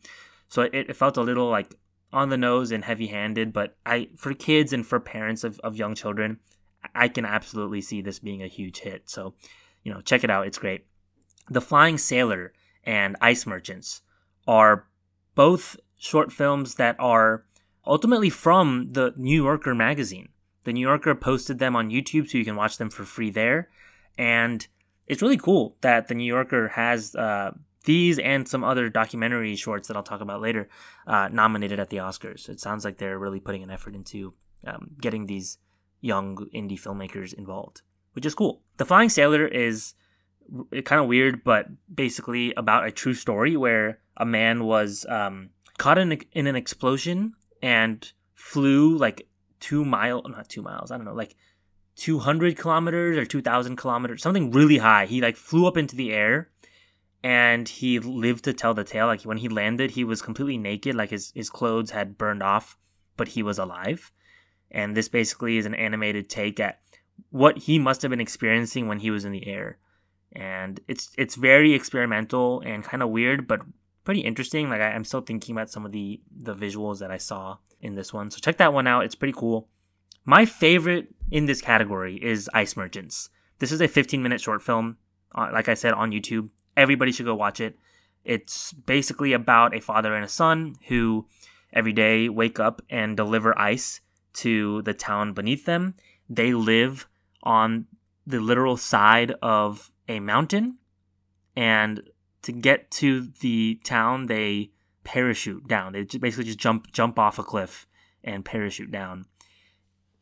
so 0.49 0.63
it, 0.63 0.75
it 0.75 0.97
felt 0.97 1.17
a 1.17 1.23
little 1.23 1.49
like 1.49 1.77
on 2.13 2.29
the 2.29 2.37
nose 2.37 2.73
and 2.73 2.85
heavy 2.85 3.07
handed, 3.07 3.53
but 3.53 3.77
I 3.87 4.09
for 4.17 4.35
kids 4.35 4.73
and 4.73 4.87
for 4.87 5.01
parents 5.01 5.45
of, 5.45 5.59
of 5.61 5.77
young 5.77 5.95
children, 5.95 6.39
I 6.95 7.09
can 7.09 7.25
absolutely 7.25 7.81
see 7.81 8.03
this 8.03 8.19
being 8.19 8.43
a 8.43 8.49
huge 8.49 8.79
hit. 8.79 9.09
So, 9.09 9.35
you 9.85 9.93
know, 9.93 10.01
check 10.01 10.25
it 10.25 10.31
out. 10.31 10.47
It's 10.47 10.59
great. 10.59 10.87
The 11.49 11.61
Flying 11.61 11.99
Sailor 11.99 12.53
and 12.85 13.17
Ice 13.21 13.47
Merchants 13.47 14.03
are 14.47 14.87
both 15.41 15.81
short 15.97 16.31
films 16.31 16.75
that 16.75 16.95
are 16.99 17.47
ultimately 17.87 18.29
from 18.29 18.89
the 18.91 19.15
New 19.17 19.43
Yorker 19.43 19.75
magazine. 19.75 20.29
The 20.65 20.73
New 20.75 20.87
Yorker 20.87 21.15
posted 21.15 21.59
them 21.59 21.75
on 21.75 21.89
YouTube 21.89 22.29
so 22.29 22.37
you 22.37 22.45
can 22.45 22.57
watch 22.57 22.77
them 22.77 22.91
for 22.91 23.07
free 23.07 23.31
there. 23.31 23.71
And 24.19 24.69
it's 25.07 25.23
really 25.23 25.39
cool 25.39 25.79
that 25.81 26.09
the 26.09 26.15
New 26.15 26.31
Yorker 26.31 26.69
has 26.69 27.15
uh, 27.15 27.53
these 27.87 28.19
and 28.19 28.47
some 28.47 28.63
other 28.63 28.91
documentary 28.91 29.57
shorts 29.57 29.89
that 29.89 29.97
I'll 29.97 30.03
talk 30.03 30.21
about 30.21 30.43
later 30.43 30.69
uh, 31.07 31.31
nominated 31.33 31.81
at 31.81 31.89
the 31.89 31.97
Oscars. 31.97 32.51
It 32.51 32.61
sounds 32.61 32.85
like 32.85 32.99
they're 32.99 33.19
really 33.19 33.41
putting 33.41 33.63
an 33.63 33.71
effort 33.71 33.95
into 33.95 34.35
um, 34.67 34.91
getting 35.01 35.25
these 35.25 35.57
young 36.03 36.37
indie 36.55 36.79
filmmakers 36.79 37.33
involved, 37.33 37.81
which 38.13 38.27
is 38.27 38.35
cool. 38.35 38.61
The 38.77 38.85
Flying 38.85 39.09
Sailor 39.09 39.47
is 39.47 39.95
kind 40.85 41.01
of 41.01 41.09
weird, 41.09 41.43
but 41.45 41.69
basically 41.95 42.53
about 42.59 42.87
a 42.87 42.91
true 42.91 43.15
story 43.15 43.57
where 43.57 44.01
a 44.21 44.27
man 44.27 44.65
was 44.65 45.07
um, 45.09 45.51
caught 45.79 45.99
in, 45.99 46.13
a, 46.13 46.19
in 46.33 46.47
an 46.47 46.55
explosion 46.55 47.33
and 47.63 48.13
flew 48.35 48.97
like 48.97 49.27
two 49.61 49.85
mile, 49.85 50.23
not 50.29 50.49
two 50.49 50.63
miles, 50.63 50.91
I 50.91 50.97
don't 50.97 51.07
know, 51.07 51.15
like 51.15 51.37
200 51.97 52.57
kilometers 52.57 53.17
or 53.17 53.25
2,000 53.25 53.77
kilometers, 53.77 54.23
something 54.23 54.51
really 54.51 54.79
high. 54.79 55.07
He 55.07 55.21
like 55.21 55.37
flew 55.37 55.67
up 55.67 55.79
into 55.79 55.97
the 55.97 56.13
air 56.13 56.51
and 57.25 57.67
he 57.67 57.99
lived 57.99 58.45
to 58.45 58.53
tell 58.53 58.75
the 58.75 58.85
tale. 58.85 59.07
Like 59.07 59.23
when 59.23 59.39
he 59.39 59.49
landed, 59.49 59.91
he 59.91 60.05
was 60.05 60.21
completely 60.21 60.59
naked, 60.59 60.95
like 60.95 61.11
his, 61.11 61.33
his 61.35 61.49
clothes 61.49 61.91
had 61.91 62.19
burned 62.19 62.43
off, 62.43 62.77
but 63.17 63.29
he 63.29 63.43
was 63.43 63.59
alive. 63.59 64.13
And 64.71 64.95
this 64.95 65.09
basically 65.09 65.57
is 65.57 65.67
an 65.67 65.75
animated 65.75 66.29
take 66.29 66.61
at 66.61 66.81
what 67.31 67.57
he 67.57 67.79
must 67.79 68.03
have 68.03 68.11
been 68.11 68.21
experiencing 68.21 68.87
when 68.87 68.99
he 68.99 69.11
was 69.11 69.25
in 69.25 69.33
the 69.33 69.47
air. 69.47 69.79
And 70.33 70.79
it's 70.87 71.11
it's 71.19 71.35
very 71.35 71.75
experimental 71.75 72.63
and 72.65 72.85
kind 72.85 73.03
of 73.03 73.09
weird, 73.09 73.49
but 73.49 73.63
pretty 74.05 74.21
interesting. 74.21 74.69
Like 74.69 74.81
I, 74.81 74.91
I'm 74.91 75.05
still 75.05 75.21
thinking 75.21 75.55
about 75.55 75.71
some 75.71 75.85
of 75.85 75.93
the 75.93 76.21
the 76.35 76.55
visuals 76.55 76.99
that 77.01 77.11
I 77.11 77.19
saw 77.19 77.59
in 77.81 77.95
this 77.95 78.13
one. 78.13 78.31
So 78.31 78.39
check 78.39 78.59
that 78.59 78.73
one 78.73 78.87
out. 78.87 79.05
It's 79.05 79.15
pretty 79.15 79.35
cool. 79.37 79.69
My 80.25 80.45
favorite 80.45 81.09
in 81.31 81.47
this 81.47 81.61
category 81.61 82.17
is 82.17 82.51
Ice 82.53 82.77
Merchants. 82.77 83.31
This 83.59 83.73
is 83.73 83.81
a 83.81 83.89
15 83.89 84.23
minute 84.23 84.41
short 84.41 84.63
film, 84.63 84.97
uh, 85.35 85.51
like 85.53 85.69
I 85.69 85.75
said 85.75 85.93
on 85.95 86.11
YouTube. 86.11 86.49
Everybody 86.77 87.13
should 87.13 87.27
go 87.27 87.35
watch 87.35 87.61
it. 87.61 87.79
It's 88.25 88.73
basically 88.73 89.33
about 89.33 89.75
a 89.75 89.81
father 89.81 90.15
and 90.15 90.25
a 90.25 90.29
son 90.29 90.77
who 90.89 91.27
every 91.73 91.93
day 91.93 92.29
wake 92.29 92.61
up 92.61 92.83
and 92.91 93.17
deliver 93.17 93.59
ice 93.59 94.01
to 94.33 94.83
the 94.83 94.95
town 94.95 95.33
beneath 95.33 95.65
them. 95.65 95.95
They 96.29 96.53
live 96.53 97.09
on 97.43 97.87
the 98.27 98.41
literal 98.41 98.77
side 98.77 99.33
of 99.43 99.91
a 100.09 100.21
mountain, 100.21 100.79
and 101.57 102.03
to 102.43 102.53
get 102.53 102.91
to 102.93 103.29
the 103.41 103.81
town, 103.85 104.27
they 104.27 104.71
parachute 105.05 105.67
down. 105.69 105.93
They 105.93 106.05
basically 106.05 106.45
just 106.45 106.59
jump 106.59 106.93
jump 106.93 107.19
off 107.19 107.39
a 107.39 107.43
cliff 107.43 107.87
and 108.25 108.45
parachute 108.45 108.91
down. 108.91 109.27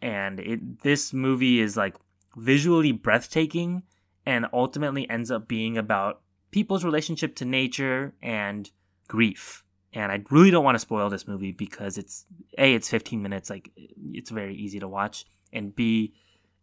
And 0.01 0.41
it 0.41 0.83
this 0.83 1.13
movie 1.13 1.61
is 1.61 1.77
like 1.77 1.97
visually 2.37 2.93
breathtaking 2.93 3.83
and 4.25 4.47
ultimately 4.53 5.09
ends 5.09 5.31
up 5.31 5.49
being 5.49 5.79
about 5.79 6.21
people's 6.51 6.85
relationship 6.85 7.35
to 7.37 7.45
nature 7.45 8.15
and 8.23 8.71
grief. 9.09 9.65
And 9.95 10.13
I 10.13 10.23
really 10.31 10.51
don't 10.51 10.65
want 10.65 10.75
to 10.75 10.81
spoil 10.81 11.09
this 11.09 11.27
movie 11.27 11.53
because 11.53 11.97
it's 11.99 12.27
A, 12.59 12.75
it's 12.75 12.89
15 12.91 13.23
minutes, 13.23 13.49
like 13.49 13.71
it's 14.13 14.31
very 14.31 14.55
easy 14.55 14.79
to 14.81 14.89
watch, 14.89 15.25
and 15.53 15.75
B, 15.75 16.13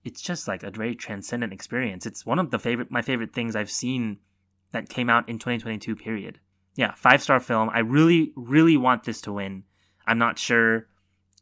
it's 0.03 0.21
just 0.21 0.47
like 0.47 0.61
a 0.61 0.69
very 0.69 0.95
transcendent 0.95 1.51
experience. 1.51 2.05
It's 2.05 2.25
one 2.25 2.37
of 2.37 2.51
the 2.51 2.59
favorite 2.59 2.91
my 2.91 3.01
favorite 3.01 3.33
things 3.33 3.55
I've 3.55 3.71
seen 3.71 4.19
that 4.71 4.89
came 4.89 5.09
out 5.09 5.27
in 5.29 5.39
2022 5.39 5.95
period. 5.95 6.39
Yeah, 6.75 6.93
five 6.95 7.21
star 7.21 7.39
film. 7.39 7.69
I 7.69 7.79
really 7.79 8.33
really 8.35 8.77
want 8.77 9.03
this 9.03 9.21
to 9.21 9.33
win. 9.33 9.63
I'm 10.05 10.17
not 10.17 10.37
sure 10.37 10.87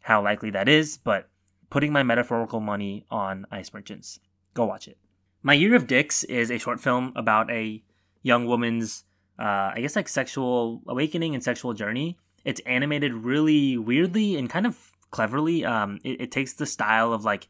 how 0.01 0.23
likely 0.23 0.51
that 0.51 0.69
is, 0.69 0.97
but 0.97 1.29
putting 1.69 1.91
my 1.91 2.03
metaphorical 2.03 2.59
money 2.59 3.05
on 3.09 3.45
Ice 3.51 3.73
Merchants. 3.73 4.19
Go 4.53 4.65
watch 4.65 4.88
it. 4.88 4.97
My 5.41 5.53
Year 5.53 5.75
of 5.75 5.88
Dicks 5.88 6.23
is 6.25 6.51
a 6.51 6.59
short 6.59 6.79
film 6.79 7.12
about 7.15 7.49
a 7.49 7.83
young 8.21 8.45
woman's 8.45 9.03
uh, 9.39 9.71
I 9.73 9.79
guess 9.81 9.95
like 9.95 10.07
sexual 10.07 10.81
awakening 10.88 11.33
and 11.33 11.43
sexual 11.43 11.73
journey. 11.73 12.17
It's 12.45 12.62
animated 12.65 13.13
really 13.13 13.77
weirdly 13.77 14.36
and 14.38 14.49
kind 14.49 14.67
of 14.67 14.91
cleverly. 15.12 15.65
Um, 15.65 15.99
it, 16.03 16.21
it 16.21 16.31
takes 16.31 16.53
the 16.53 16.65
style 16.65 17.13
of 17.13 17.25
like 17.25 17.47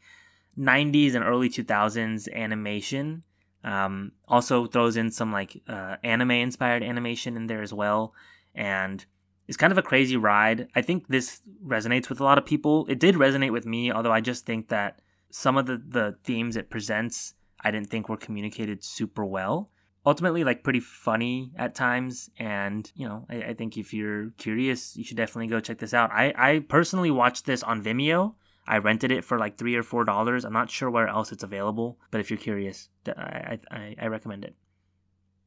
90s 0.57 1.15
and 1.15 1.23
early 1.23 1.49
2000s 1.49 2.31
animation. 2.33 3.23
Um, 3.63 4.11
also 4.27 4.65
throws 4.65 4.97
in 4.97 5.09
some 5.11 5.31
like 5.31 5.61
uh, 5.67 5.95
anime 6.03 6.31
inspired 6.31 6.83
animation 6.83 7.37
in 7.37 7.47
there 7.47 7.61
as 7.61 7.73
well. 7.73 8.13
and 8.53 9.05
it's 9.47 9.57
kind 9.57 9.71
of 9.71 9.77
a 9.77 9.81
crazy 9.81 10.15
ride. 10.15 10.67
I 10.73 10.81
think 10.81 11.07
this 11.07 11.41
resonates 11.65 12.09
with 12.09 12.21
a 12.21 12.23
lot 12.23 12.37
of 12.37 12.45
people. 12.45 12.85
It 12.87 12.99
did 12.99 13.15
resonate 13.15 13.51
with 13.51 13.65
me, 13.65 13.91
although 13.91 14.11
I 14.11 14.21
just 14.21 14.45
think 14.45 14.69
that 14.69 15.01
some 15.31 15.57
of 15.57 15.65
the, 15.65 15.81
the 15.85 16.15
themes 16.23 16.55
it 16.55 16.69
presents 16.69 17.33
I 17.63 17.71
didn't 17.71 17.89
think 17.89 18.09
were 18.09 18.17
communicated 18.17 18.83
super 18.83 19.25
well. 19.25 19.69
Ultimately, 20.05 20.43
like 20.43 20.63
pretty 20.63 20.81
funny 20.81 21.51
at 21.55 21.75
times, 21.75 22.29
and 22.37 22.91
you 22.93 23.07
know, 23.07 23.25
I, 23.29 23.35
I 23.37 23.53
think 23.53 23.77
if 23.77 23.93
you're 23.93 24.31
curious, 24.37 24.97
you 24.97 25.03
should 25.03 25.15
definitely 25.15 25.47
go 25.47 25.61
check 25.61 25.77
this 25.77 25.93
out. 25.93 26.11
I, 26.11 26.33
I 26.37 26.59
personally 26.59 27.09
watched 27.09 27.45
this 27.45 27.63
on 27.63 27.81
Vimeo. 27.81 28.35
I 28.65 28.77
rented 28.77 29.11
it 29.11 29.25
for 29.25 29.37
like 29.37 29.57
three 29.57 29.75
or 29.75 29.83
four 29.83 30.03
dollars. 30.05 30.45
I'm 30.45 30.53
not 30.53 30.71
sure 30.71 30.89
where 30.89 31.07
else 31.07 31.31
it's 31.31 31.43
available, 31.43 31.99
but 32.11 32.21
if 32.21 32.29
you're 32.29 32.37
curious, 32.37 32.89
I, 33.07 33.59
I, 33.71 33.95
I 34.01 34.07
recommend 34.07 34.45
it. 34.45 34.55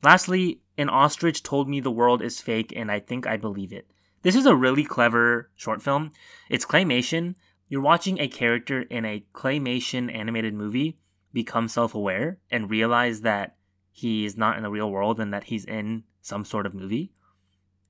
Lastly, 0.03 0.61
an 0.77 0.89
ostrich 0.89 1.43
told 1.43 1.69
me 1.69 1.81
the 1.81 1.91
world 1.91 2.23
is 2.23 2.41
fake, 2.41 2.73
and 2.77 2.91
I 2.91 3.01
think 3.01 3.27
I 3.27 3.37
believe 3.37 3.73
it. 3.73 3.91
This 4.23 4.37
is 4.37 4.47
a 4.47 4.55
really 4.55 4.85
clever 4.85 5.51
short 5.55 5.83
film. 5.83 6.11
It's 6.51 6.67
claymation. 6.67 7.35
You're 7.69 7.81
watching 7.81 8.21
a 8.21 8.29
character 8.29 8.83
in 8.83 9.05
a 9.05 9.25
claymation 9.35 10.15
animated 10.15 10.55
movie 10.55 10.99
become 11.33 11.69
self 11.69 11.95
aware 11.95 12.39
and 12.51 12.71
realize 12.71 13.23
that 13.23 13.57
he 13.91 14.25
is 14.25 14.37
not 14.37 14.57
in 14.57 14.63
the 14.63 14.71
real 14.71 14.91
world 14.91 15.19
and 15.19 15.33
that 15.33 15.45
he's 15.45 15.65
in 15.65 16.05
some 16.21 16.45
sort 16.45 16.67
of 16.67 16.75
movie. 16.75 17.13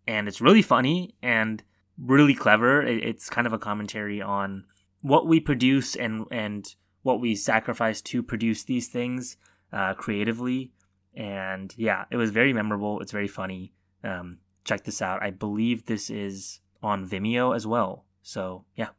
And 0.06 0.28
it's 0.28 0.40
really 0.40 0.62
funny 0.62 1.14
and 1.22 1.62
really 1.98 2.34
clever. 2.34 2.82
It's 2.82 3.28
kind 3.28 3.46
of 3.46 3.52
a 3.52 3.58
commentary 3.58 4.22
on 4.22 4.64
what 5.00 5.26
we 5.26 5.40
produce 5.40 5.94
and, 5.96 6.26
and 6.30 6.74
what 7.02 7.20
we 7.20 7.34
sacrifice 7.34 8.00
to 8.02 8.22
produce 8.22 8.64
these 8.64 8.88
things 8.88 9.36
uh, 9.72 9.94
creatively 9.94 10.72
and 11.16 11.74
yeah, 11.76 12.04
it 12.10 12.16
was 12.16 12.30
very 12.30 12.52
memorable. 12.52 13.00
It's 13.00 13.12
very 13.12 13.28
funny. 13.28 13.72
Um, 14.04 14.38
check 14.64 14.84
this 14.84 15.00
out. 15.00 15.22
I 15.22 15.30
believe 15.30 15.86
this 15.86 16.10
is 16.10 16.60
on 16.82 17.08
Vimeo 17.08 17.56
as 17.56 17.66
well. 17.66 18.04
So 18.22 18.64
yeah, 18.76 18.90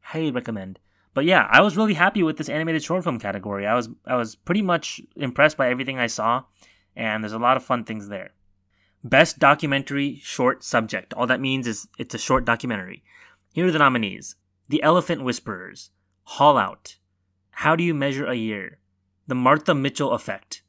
highly 0.00 0.30
recommend. 0.30 0.78
But 1.14 1.26
yeah, 1.26 1.46
I 1.50 1.60
was 1.60 1.76
really 1.76 1.92
happy 1.92 2.22
with 2.22 2.38
this 2.38 2.48
animated 2.48 2.82
short 2.82 3.04
film 3.04 3.18
category. 3.18 3.66
I 3.66 3.74
was 3.74 3.90
I 4.06 4.16
was 4.16 4.34
pretty 4.34 4.62
much 4.62 5.00
impressed 5.14 5.58
by 5.58 5.68
everything 5.68 5.98
I 5.98 6.06
saw, 6.06 6.44
and 6.96 7.22
there's 7.22 7.34
a 7.34 7.38
lot 7.38 7.58
of 7.58 7.64
fun 7.64 7.84
things 7.84 8.08
there. 8.08 8.30
Best 9.04 9.38
documentary 9.38 10.20
short 10.22 10.64
subject. 10.64 11.12
All 11.12 11.26
that 11.26 11.40
means 11.40 11.66
is 11.66 11.86
it's 11.98 12.14
a 12.14 12.18
short 12.18 12.46
documentary. 12.46 13.02
Here 13.52 13.66
are 13.66 13.70
the 13.70 13.78
nominees: 13.78 14.36
The 14.72 14.82
Elephant 14.82 15.22
Whisperers, 15.22 15.90
Haul 16.22 16.56
Out, 16.56 16.96
How 17.50 17.76
Do 17.76 17.84
You 17.84 17.92
Measure 17.92 18.24
a 18.24 18.34
Year, 18.34 18.78
The 19.26 19.34
Martha 19.34 19.74
Mitchell 19.74 20.12
Effect, 20.12 20.62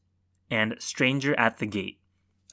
and 0.51 0.75
Stranger 0.77 1.33
at 1.39 1.59
the 1.59 1.65
Gate. 1.65 2.01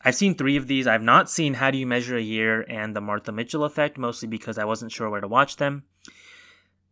I've 0.04 0.14
seen 0.14 0.36
three 0.36 0.56
of 0.56 0.68
these. 0.68 0.86
I've 0.86 1.02
not 1.02 1.28
seen 1.28 1.54
How 1.54 1.72
Do 1.72 1.78
You 1.78 1.88
Measure 1.88 2.16
a 2.16 2.22
Year 2.22 2.64
and 2.68 2.94
The 2.94 3.00
Martha 3.00 3.32
Mitchell 3.32 3.64
Effect, 3.64 3.98
mostly 3.98 4.28
because 4.28 4.58
I 4.58 4.64
wasn't 4.64 4.92
sure 4.92 5.10
where 5.10 5.20
to 5.20 5.26
watch 5.26 5.56
them. 5.56 5.82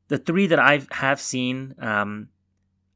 The 0.08 0.18
three 0.18 0.48
that 0.48 0.58
I 0.58 0.84
have 0.90 1.20
seen, 1.20 1.76
um, 1.78 2.30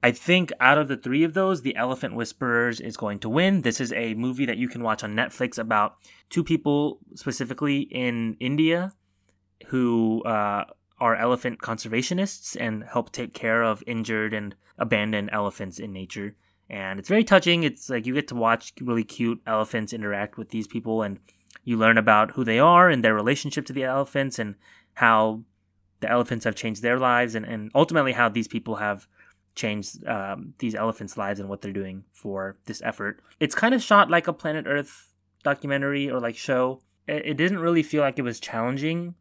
I 0.02 0.10
think 0.10 0.52
out 0.58 0.78
of 0.78 0.88
the 0.88 0.96
three 0.96 1.22
of 1.22 1.34
those, 1.34 1.62
The 1.62 1.76
Elephant 1.76 2.16
Whisperers 2.16 2.80
is 2.80 2.96
going 2.96 3.20
to 3.20 3.28
win. 3.28 3.62
This 3.62 3.80
is 3.80 3.92
a 3.92 4.14
movie 4.14 4.46
that 4.46 4.58
you 4.58 4.66
can 4.66 4.82
watch 4.82 5.04
on 5.04 5.14
Netflix 5.14 5.58
about 5.58 5.94
two 6.28 6.42
people 6.42 6.98
specifically 7.14 7.82
in 7.82 8.36
India 8.40 8.94
who 9.66 10.24
uh, 10.24 10.64
are 11.02 11.16
elephant 11.16 11.58
conservationists 11.60 12.56
and 12.58 12.84
help 12.84 13.10
take 13.10 13.34
care 13.34 13.62
of 13.62 13.82
injured 13.86 14.32
and 14.32 14.54
abandoned 14.78 15.28
elephants 15.32 15.78
in 15.78 15.92
nature 15.92 16.34
and 16.72 16.98
it's 16.98 17.08
very 17.08 17.22
touching. 17.22 17.62
It's 17.62 17.90
like 17.90 18.06
you 18.06 18.14
get 18.14 18.28
to 18.28 18.34
watch 18.34 18.72
really 18.80 19.04
cute 19.04 19.40
elephants 19.46 19.92
interact 19.92 20.38
with 20.38 20.48
these 20.48 20.66
people, 20.66 21.02
and 21.02 21.18
you 21.64 21.76
learn 21.76 21.98
about 21.98 22.32
who 22.32 22.44
they 22.44 22.58
are 22.58 22.88
and 22.88 23.04
their 23.04 23.14
relationship 23.14 23.66
to 23.66 23.72
the 23.74 23.84
elephants, 23.84 24.38
and 24.38 24.54
how 24.94 25.42
the 26.00 26.10
elephants 26.10 26.46
have 26.46 26.56
changed 26.56 26.82
their 26.82 26.98
lives, 26.98 27.34
and, 27.34 27.44
and 27.44 27.70
ultimately 27.74 28.12
how 28.12 28.28
these 28.28 28.48
people 28.48 28.76
have 28.76 29.06
changed 29.54 30.04
um, 30.06 30.54
these 30.58 30.74
elephants' 30.74 31.18
lives 31.18 31.38
and 31.38 31.48
what 31.48 31.60
they're 31.60 31.72
doing 31.72 32.04
for 32.10 32.56
this 32.64 32.80
effort. 32.82 33.20
It's 33.38 33.54
kind 33.54 33.74
of 33.74 33.82
shot 33.82 34.10
like 34.10 34.26
a 34.26 34.32
Planet 34.32 34.64
Earth 34.66 35.12
documentary 35.44 36.10
or 36.10 36.20
like 36.20 36.36
show. 36.36 36.80
It, 37.06 37.26
it 37.26 37.36
didn't 37.36 37.58
really 37.58 37.82
feel 37.82 38.00
like 38.00 38.18
it 38.18 38.22
was 38.22 38.40
challenging, 38.40 39.14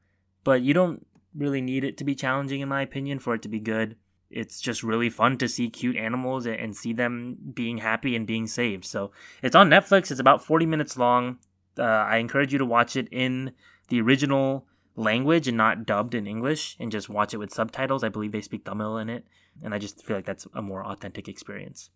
but 0.46 0.62
you 0.62 0.74
don't 0.74 1.06
really 1.36 1.62
need 1.62 1.84
it 1.84 1.98
to 1.98 2.04
be 2.04 2.16
challenging, 2.16 2.62
in 2.62 2.70
my 2.70 2.82
opinion, 2.82 3.20
for 3.20 3.36
it 3.36 3.42
to 3.44 3.50
be 3.50 3.60
good 3.60 3.96
it's 4.32 4.62
just 4.62 4.82
really 4.82 5.10
fun 5.10 5.38
to 5.38 5.48
see 5.48 5.70
cute 5.70 5.98
animals 5.98 6.46
and 6.46 6.76
see 6.76 6.94
them 6.94 7.38
being 7.54 7.78
happy 7.78 8.16
and 8.16 8.26
being 8.26 8.48
saved. 8.48 8.86
So 8.86 9.12
it's 9.44 9.56
on 9.56 9.70
Netflix. 9.70 10.10
It's 10.10 10.20
about 10.20 10.44
40 10.44 10.66
minutes 10.66 10.98
long. 10.98 11.38
Uh, 11.78 11.84
I 11.84 12.18
encourage 12.18 12.52
you 12.54 12.60
to 12.60 12.66
watch 12.66 12.96
it 12.96 13.08
in 13.12 13.52
the 13.90 14.02
original 14.02 14.66
language 14.96 15.48
and 15.48 15.58
not 15.58 15.86
dubbed 15.86 16.16
in 16.16 16.28
English 16.28 16.78
and 16.80 16.92
just 16.92 17.10
watch 17.10 17.34
it 17.34 17.38
with 17.38 17.54
subtitles. 17.54 18.04
I 18.04 18.10
believe 18.10 18.32
they 18.32 18.42
speak 18.42 18.66
Tamil 18.66 18.98
in 18.98 19.10
it. 19.10 19.26
And 19.64 19.74
I 19.74 19.80
just 19.80 20.06
feel 20.06 20.16
like 20.16 20.26
that's 20.26 20.48
a 20.54 20.62
more 20.62 20.86
authentic 20.86 21.28
experience. 21.28 21.90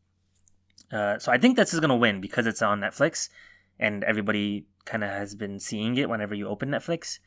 Uh, 0.92 1.18
so 1.18 1.32
I 1.32 1.38
think 1.38 1.56
this 1.56 1.74
is 1.74 1.80
going 1.80 1.90
to 1.90 1.96
win 1.96 2.22
because 2.22 2.46
it's 2.46 2.62
on 2.62 2.82
Netflix 2.82 3.30
and 3.80 4.04
everybody 4.04 4.68
kind 4.84 5.04
of 5.04 5.10
has 5.10 5.36
been 5.36 5.60
seeing 5.60 5.98
it 5.98 6.10
whenever 6.10 6.36
you 6.36 6.48
open 6.48 6.70
Netflix 6.70 7.20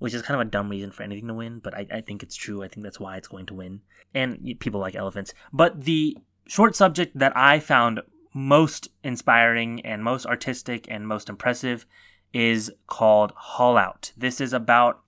which 0.00 0.14
is 0.14 0.22
kind 0.22 0.40
of 0.40 0.46
a 0.46 0.50
dumb 0.50 0.68
reason 0.68 0.90
for 0.90 1.04
anything 1.04 1.28
to 1.28 1.34
win, 1.34 1.60
but 1.60 1.74
I, 1.74 1.86
I 1.92 2.00
think 2.00 2.22
it's 2.22 2.34
true. 2.34 2.62
I 2.62 2.68
think 2.68 2.82
that's 2.82 2.98
why 2.98 3.16
it's 3.16 3.28
going 3.28 3.46
to 3.46 3.54
win. 3.54 3.82
And 4.12 4.56
people 4.58 4.80
like 4.80 4.96
elephants. 4.96 5.32
But 5.52 5.82
the 5.82 6.18
short 6.48 6.74
subject 6.74 7.16
that 7.16 7.36
I 7.36 7.60
found 7.60 8.00
most 8.34 8.88
inspiring 9.04 9.84
and 9.84 10.02
most 10.02 10.26
artistic 10.26 10.86
and 10.90 11.06
most 11.06 11.28
impressive 11.28 11.86
is 12.32 12.72
called 12.86 13.32
Haul 13.36 13.76
Out. 13.76 14.12
This 14.16 14.40
is 14.40 14.52
about, 14.52 15.02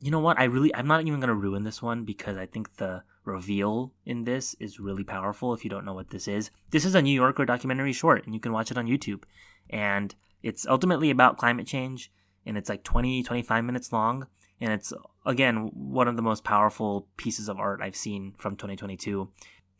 you 0.00 0.10
know 0.10 0.20
what? 0.20 0.38
I 0.38 0.44
really, 0.44 0.74
I'm 0.74 0.86
not 0.86 1.00
even 1.02 1.18
going 1.18 1.28
to 1.28 1.34
ruin 1.34 1.64
this 1.64 1.82
one 1.82 2.04
because 2.04 2.36
I 2.36 2.46
think 2.46 2.76
the 2.76 3.02
reveal 3.24 3.92
in 4.06 4.24
this 4.24 4.54
is 4.60 4.80
really 4.80 5.04
powerful 5.04 5.52
if 5.52 5.64
you 5.64 5.70
don't 5.70 5.84
know 5.84 5.94
what 5.94 6.10
this 6.10 6.28
is. 6.28 6.50
This 6.70 6.84
is 6.84 6.94
a 6.94 7.02
New 7.02 7.14
Yorker 7.14 7.44
documentary 7.44 7.92
short, 7.92 8.24
and 8.24 8.34
you 8.34 8.40
can 8.40 8.52
watch 8.52 8.70
it 8.70 8.78
on 8.78 8.86
YouTube. 8.86 9.24
And 9.68 10.14
it's 10.42 10.66
ultimately 10.66 11.10
about 11.10 11.38
climate 11.38 11.66
change 11.66 12.12
and 12.46 12.56
it's 12.56 12.68
like 12.68 12.82
20 12.82 13.22
25 13.22 13.64
minutes 13.64 13.92
long 13.92 14.26
and 14.60 14.72
it's 14.72 14.92
again 15.26 15.70
one 15.74 16.08
of 16.08 16.16
the 16.16 16.22
most 16.22 16.44
powerful 16.44 17.08
pieces 17.16 17.48
of 17.48 17.58
art 17.58 17.80
I've 17.82 17.96
seen 17.96 18.34
from 18.38 18.56
2022. 18.56 19.28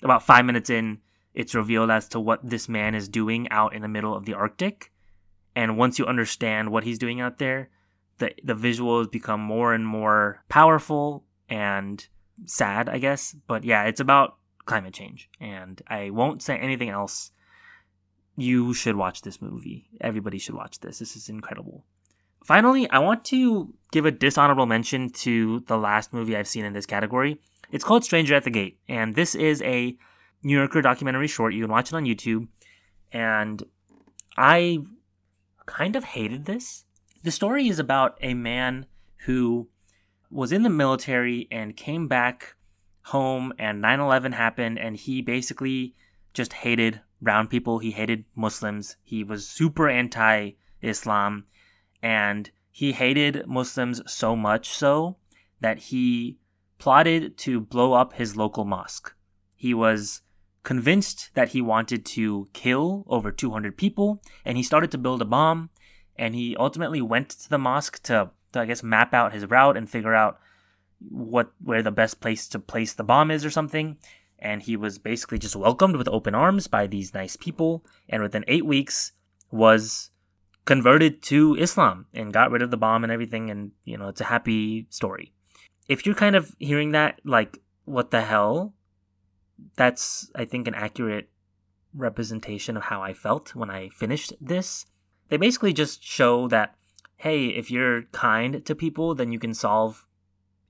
About 0.03 0.25
5 0.25 0.45
minutes 0.45 0.71
in, 0.71 0.99
it's 1.35 1.55
revealed 1.55 1.91
as 1.91 2.09
to 2.09 2.21
what 2.21 2.41
this 2.43 2.69
man 2.69 2.95
is 2.95 3.09
doing 3.09 3.49
out 3.51 3.75
in 3.75 3.83
the 3.83 3.89
middle 3.89 4.15
of 4.15 4.27
the 4.27 4.35
Arctic. 4.35 4.93
And 5.55 5.79
once 5.79 5.99
you 5.99 6.07
understand 6.07 6.71
what 6.71 6.83
he's 6.83 6.99
doing 6.99 7.21
out 7.21 7.39
there, 7.39 7.71
the 8.19 8.35
the 8.43 8.55
visuals 8.55 9.11
become 9.11 9.41
more 9.41 9.73
and 9.73 9.87
more 9.87 10.43
powerful 10.49 11.25
and 11.49 12.07
sad, 12.47 12.89
I 12.89 12.99
guess. 12.99 13.37
But 13.47 13.65
yeah, 13.65 13.85
it's 13.85 14.01
about 14.01 14.37
climate 14.65 14.95
change 14.95 15.29
and 15.41 15.81
I 15.89 16.11
won't 16.11 16.43
say 16.43 16.57
anything 16.57 16.89
else. 16.89 17.31
You 18.37 18.75
should 18.75 18.97
watch 18.97 19.23
this 19.23 19.43
movie. 19.43 19.89
Everybody 20.01 20.39
should 20.39 20.55
watch 20.55 20.81
this. 20.81 20.99
This 20.99 21.17
is 21.17 21.29
incredible. 21.29 21.85
Finally, 22.45 22.91
I 22.91 22.99
want 22.99 23.25
to 23.27 23.73
give 23.93 24.07
a 24.07 24.11
dishonorable 24.11 24.67
mention 24.67 25.11
to 25.11 25.61
the 25.69 25.79
last 25.79 26.13
movie 26.13 26.37
I've 26.37 26.49
seen 26.49 26.65
in 26.65 26.73
this 26.73 26.87
category. 26.87 27.41
It's 27.71 27.85
called 27.85 28.05
Stranger 28.05 28.35
at 28.35 28.45
the 28.45 28.51
Gate, 28.51 28.79
and 28.89 29.15
this 29.15 29.35
is 29.35 29.63
a 29.63 29.97
New 30.43 30.59
Yorker 30.59 30.83
documentary 30.83 31.29
short. 31.29 31.55
You 31.55 31.63
can 31.63 31.71
watch 31.71 31.91
it 31.91 31.95
on 31.95 32.05
YouTube. 32.05 32.49
And 33.13 33.63
I 34.37 34.79
kind 35.67 35.97
of 35.97 36.05
hated 36.05 36.47
this. 36.47 36.85
The 37.23 37.31
story 37.31 37.69
is 37.69 37.79
about 37.79 38.19
a 38.21 38.35
man 38.35 38.87
who 39.27 39.69
was 40.31 40.51
in 40.51 40.63
the 40.63 40.71
military 40.71 41.47
and 41.51 41.77
came 41.77 42.09
back 42.09 42.57
home, 43.05 43.53
and 43.59 43.81
9 43.81 44.01
11 44.01 44.33
happened, 44.33 44.79
and 44.79 44.97
he 44.97 45.23
basically 45.23 45.95
just 46.35 46.53
hated 46.53 47.01
brown 47.21 47.47
people. 47.47 47.79
He 47.79 47.91
hated 47.91 48.25
Muslims. 48.35 48.97
He 49.03 49.23
was 49.23 49.47
super 49.47 49.89
anti 49.89 50.53
Islam 50.81 51.45
and 52.03 52.51
he 52.71 52.93
hated 52.93 53.47
Muslims 53.47 54.03
so 54.07 54.35
much 54.35 54.71
so 54.71 55.17
that 55.61 55.79
he 55.79 56.39
plotted 56.79 57.37
to 57.39 57.61
blow 57.61 57.93
up 57.93 58.15
his 58.15 58.37
local 58.37 58.65
mosque. 58.65 59.15
He 59.55 59.73
was 59.73 60.23
convinced 60.65 61.31
that 61.35 61.51
he 61.51 61.63
wanted 61.63 62.05
to 62.05 62.49
kill 62.53 63.05
over 63.07 63.31
200 63.31 63.77
people, 63.77 64.23
and 64.45 64.57
he 64.57 64.63
started 64.63 64.91
to 64.91 64.99
build 64.99 65.23
a 65.23 65.27
bomb. 65.27 65.71
And 66.17 66.35
he 66.35 66.57
ultimately 66.57 67.01
went 67.01 67.31
to 67.31 67.49
the 67.49 67.59
mosque 67.59 68.03
to, 68.05 68.31
to 68.53 68.61
I 68.61 68.67
guess, 68.67 68.83
map 68.83 69.15
out 69.15 69.33
his 69.33 69.47
route 69.47 69.77
and 69.77 69.89
figure 69.89 70.15
out 70.15 70.39
what 71.09 71.53
where 71.63 71.83
the 71.83 71.91
best 71.91 72.21
place 72.21 72.47
to 72.49 72.59
place 72.59 72.93
the 72.93 73.05
bomb 73.05 73.31
is 73.31 73.45
or 73.45 73.51
something. 73.51 73.97
And 74.39 74.63
he 74.63 74.77
was 74.77 74.99
basically 74.99 75.39
just 75.39 75.57
welcomed 75.57 75.97
with 75.97 76.09
open 76.09 76.35
arms 76.35 76.67
by 76.67 76.87
these 76.87 77.15
nice 77.15 77.37
people. 77.37 77.85
And 78.09 78.23
within 78.23 78.45
eight 78.47 78.67
weeks, 78.67 79.13
was 79.51 80.11
converted 80.65 81.23
to 81.23 81.57
Islam 81.57 82.07
and 82.15 82.33
got 82.33 82.51
rid 82.51 82.63
of 82.63 82.71
the 82.71 82.77
bomb 82.77 83.05
and 83.05 83.13
everything. 83.13 83.51
And, 83.51 83.73
you 83.85 83.97
know, 83.97 84.09
it's 84.09 84.21
a 84.21 84.25
happy 84.25 84.87
story. 84.91 85.33
If 85.89 86.07
you're 86.07 86.15
kind 86.15 86.37
of 86.37 86.55
hearing 86.59 86.93
that, 86.93 87.21
like, 87.25 87.59
what 87.85 88.11
the 88.11 88.23
hell? 88.23 88.75
That's, 89.77 90.31
I 90.35 90.45
think, 90.45 90.69
an 90.69 90.75
accurate 90.75 91.29
representation 91.95 92.77
of 92.77 92.85
how 92.85 93.03
I 93.03 93.13
felt 93.13 93.55
when 93.55 93.71
I 93.71 93.89
finished 93.91 94.33
this. 94.41 94.87
They 95.29 95.37
basically 95.37 95.73
just 95.73 96.03
show 96.03 96.49
that 96.49 96.75
hey, 97.23 97.47
if 97.47 97.71
you're 97.71 98.03
kind 98.11 98.67
to 98.67 98.75
people, 98.75 99.15
then 99.15 99.31
you 99.31 99.39
can 99.39 99.55
solve 99.55 100.07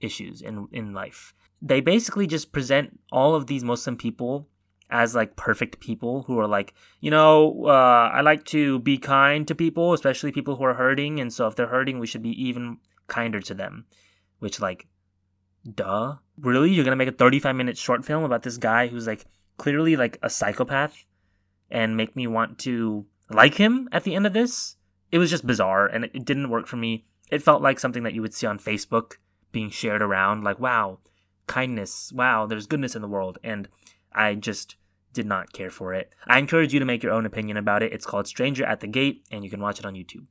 issues 0.01 0.43
in 0.43 0.68
in 0.70 0.93
life. 0.93 1.34
They 1.62 1.80
basically 1.80 2.26
just 2.26 2.53
present 2.53 3.01
all 3.11 3.34
of 3.34 3.47
these 3.47 3.64
Muslim 3.64 3.97
people 3.97 4.49
as 4.93 5.14
like 5.14 5.34
perfect 5.36 5.80
people 5.80 6.22
who 6.24 6.38
are 6.38 6.47
like, 6.47 6.74
you 7.01 7.11
know, 7.11 7.64
uh, 7.64 8.11
I 8.12 8.20
like 8.20 8.45
to 8.47 8.78
be 8.80 8.99
kind 8.99 9.49
to 9.49 9.55
people, 9.55 9.95
especially 9.95 10.30
people 10.32 10.57
who 10.57 10.64
are 10.64 10.74
hurting, 10.74 11.18
and 11.18 11.32
so 11.32 11.47
if 11.47 11.57
they're 11.57 11.66
hurting, 11.66 11.99
we 11.99 12.07
should 12.07 12.22
be 12.22 12.45
even 12.45 12.76
kinder 13.09 13.40
to 13.40 13.55
them. 13.55 13.86
Which 14.38 14.61
like, 14.61 14.86
duh, 15.74 16.16
really? 16.38 16.70
You're 16.70 16.84
gonna 16.84 16.97
make 16.97 17.09
a 17.09 17.12
35 17.12 17.57
minute 17.57 17.78
short 17.78 18.05
film 18.05 18.22
about 18.22 18.43
this 18.43 18.59
guy 18.59 18.86
who's 18.88 19.07
like 19.07 19.24
clearly 19.57 19.97
like 19.97 20.18
a 20.22 20.28
psychopath, 20.28 21.05
and 21.70 21.97
make 21.97 22.14
me 22.14 22.26
want 22.26 22.59
to 22.61 23.07
like 23.30 23.55
him 23.55 23.88
at 23.93 24.05
the 24.05 24.14
end 24.14 24.26
of 24.26 24.34
this? 24.34 24.76
It 25.11 25.18
was 25.18 25.30
just 25.30 25.47
bizarre, 25.47 25.86
and 25.86 26.05
it 26.05 26.24
didn't 26.26 26.51
work 26.51 26.66
for 26.66 26.76
me. 26.76 27.07
It 27.30 27.43
felt 27.43 27.62
like 27.62 27.80
something 27.80 28.03
that 28.03 28.12
you 28.12 28.20
would 28.20 28.34
see 28.34 28.47
on 28.47 28.59
Facebook 28.59 29.14
being 29.53 29.70
shared 29.70 30.03
around, 30.03 30.45
like, 30.45 30.61
wow, 30.61 30.99
kindness, 31.47 32.12
wow, 32.14 32.45
there's 32.45 32.66
goodness 32.66 32.95
in 32.95 33.01
the 33.01 33.09
world, 33.09 33.38
and 33.43 33.68
I 34.14 34.34
just 34.34 34.76
did 35.12 35.26
not 35.26 35.52
care 35.52 35.70
for 35.70 35.94
it. 35.94 36.12
I 36.26 36.38
encourage 36.38 36.72
you 36.72 36.78
to 36.80 36.86
make 36.86 37.02
your 37.02 37.12
own 37.12 37.26
opinion 37.26 37.56
about 37.56 37.82
it. 37.82 37.92
It's 37.92 38.06
called 38.06 38.26
Stranger 38.26 38.64
at 38.64 38.80
the 38.80 38.86
Gate, 38.86 39.24
and 39.30 39.44
you 39.44 39.50
can 39.50 39.60
watch 39.60 39.78
it 39.78 39.86
on 39.86 39.94
YouTube. 39.94 40.26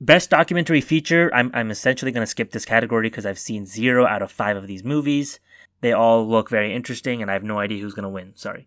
Best 0.00 0.30
documentary 0.30 0.80
feature, 0.80 1.30
I'm, 1.34 1.50
I'm 1.52 1.70
essentially 1.70 2.10
going 2.10 2.22
to 2.22 2.30
skip 2.30 2.52
this 2.52 2.64
category 2.64 3.10
because 3.10 3.26
I've 3.26 3.38
seen 3.38 3.66
zero 3.66 4.06
out 4.06 4.22
of 4.22 4.32
five 4.32 4.56
of 4.56 4.66
these 4.66 4.82
movies. 4.82 5.40
They 5.82 5.92
all 5.92 6.26
look 6.26 6.48
very 6.48 6.74
interesting, 6.74 7.20
and 7.20 7.30
I 7.30 7.34
have 7.34 7.44
no 7.44 7.58
idea 7.58 7.82
who's 7.82 7.94
going 7.94 8.04
to 8.04 8.08
win. 8.08 8.32
Sorry. 8.34 8.66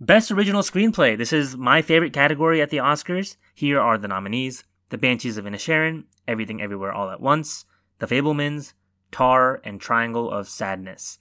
Best 0.00 0.32
original 0.32 0.62
screenplay. 0.62 1.16
This 1.16 1.32
is 1.32 1.56
my 1.56 1.80
favorite 1.80 2.12
category 2.12 2.60
at 2.60 2.70
the 2.70 2.78
Oscars. 2.78 3.36
Here 3.54 3.78
are 3.80 3.96
the 3.96 4.08
nominees 4.08 4.64
The 4.88 4.98
Banshees 4.98 5.38
of 5.38 5.44
Inisherin, 5.44 6.04
Everything 6.26 6.60
Everywhere 6.60 6.92
All 6.92 7.10
at 7.10 7.20
Once, 7.20 7.64
The 8.00 8.06
Fabelmans, 8.06 8.72
Tar, 9.12 9.60
and 9.64 9.80
Triangle 9.80 10.28
of 10.28 10.48
Sadness. 10.48 11.18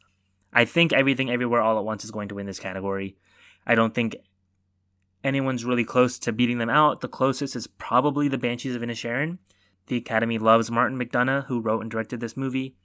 I 0.52 0.66
think 0.66 0.92
Everything 0.92 1.30
Everywhere 1.30 1.62
All 1.62 1.78
at 1.78 1.86
Once 1.86 2.04
is 2.04 2.12
going 2.12 2.30
to 2.30 2.36
win 2.36 2.48
this 2.48 2.60
category. 2.60 3.18
I 3.66 3.76
don't 3.76 3.94
think 3.94 4.16
anyone's 5.24 5.66
really 5.66 5.86
close 5.86 6.20
to 6.20 6.32
beating 6.32 6.58
them 6.58 6.70
out. 6.70 7.02
The 7.02 7.08
closest 7.08 7.56
is 7.56 7.68
probably 7.68 8.28
the 8.28 8.38
Banshees 8.38 8.76
of 8.76 8.82
Inisherin. 8.82 9.38
The 9.88 9.98
Academy 9.98 10.38
loves 10.38 10.72
Martin 10.72 10.98
McDonagh, 10.98 11.46
who 11.46 11.62
wrote 11.62 11.82
and 11.82 11.92
directed 11.92 12.20
this 12.20 12.38
movie, 12.38 12.76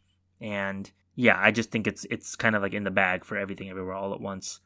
and 0.40 0.90
yeah, 1.14 1.38
I 1.40 1.50
just 1.50 1.70
think 1.70 1.86
it's 1.86 2.04
it's 2.10 2.36
kind 2.36 2.56
of 2.56 2.62
like 2.62 2.74
in 2.74 2.84
the 2.84 2.90
bag 2.90 3.24
for 3.24 3.36
everything 3.36 3.70
everywhere 3.70 3.94
all 3.94 4.14
at 4.14 4.20
once. 4.20 4.60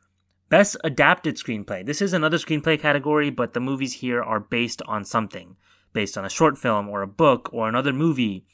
Best 0.49 0.77
adapted 0.85 1.37
screenplay. 1.37 1.85
This 1.85 2.03
is 2.03 2.13
another 2.13 2.37
screenplay 2.37 2.79
category, 2.79 3.31
but 3.31 3.55
the 3.55 3.61
movies 3.61 3.95
here 3.95 4.23
are 4.23 4.41
based 4.41 4.83
on 4.83 5.05
something, 5.05 5.57
based 5.93 6.19
on 6.19 6.25
a 6.25 6.31
short 6.31 6.59
film 6.59 6.89
or 6.89 7.01
a 7.03 7.07
book 7.07 7.49
or 7.53 7.69
another 7.69 7.93
movie. 7.93 8.45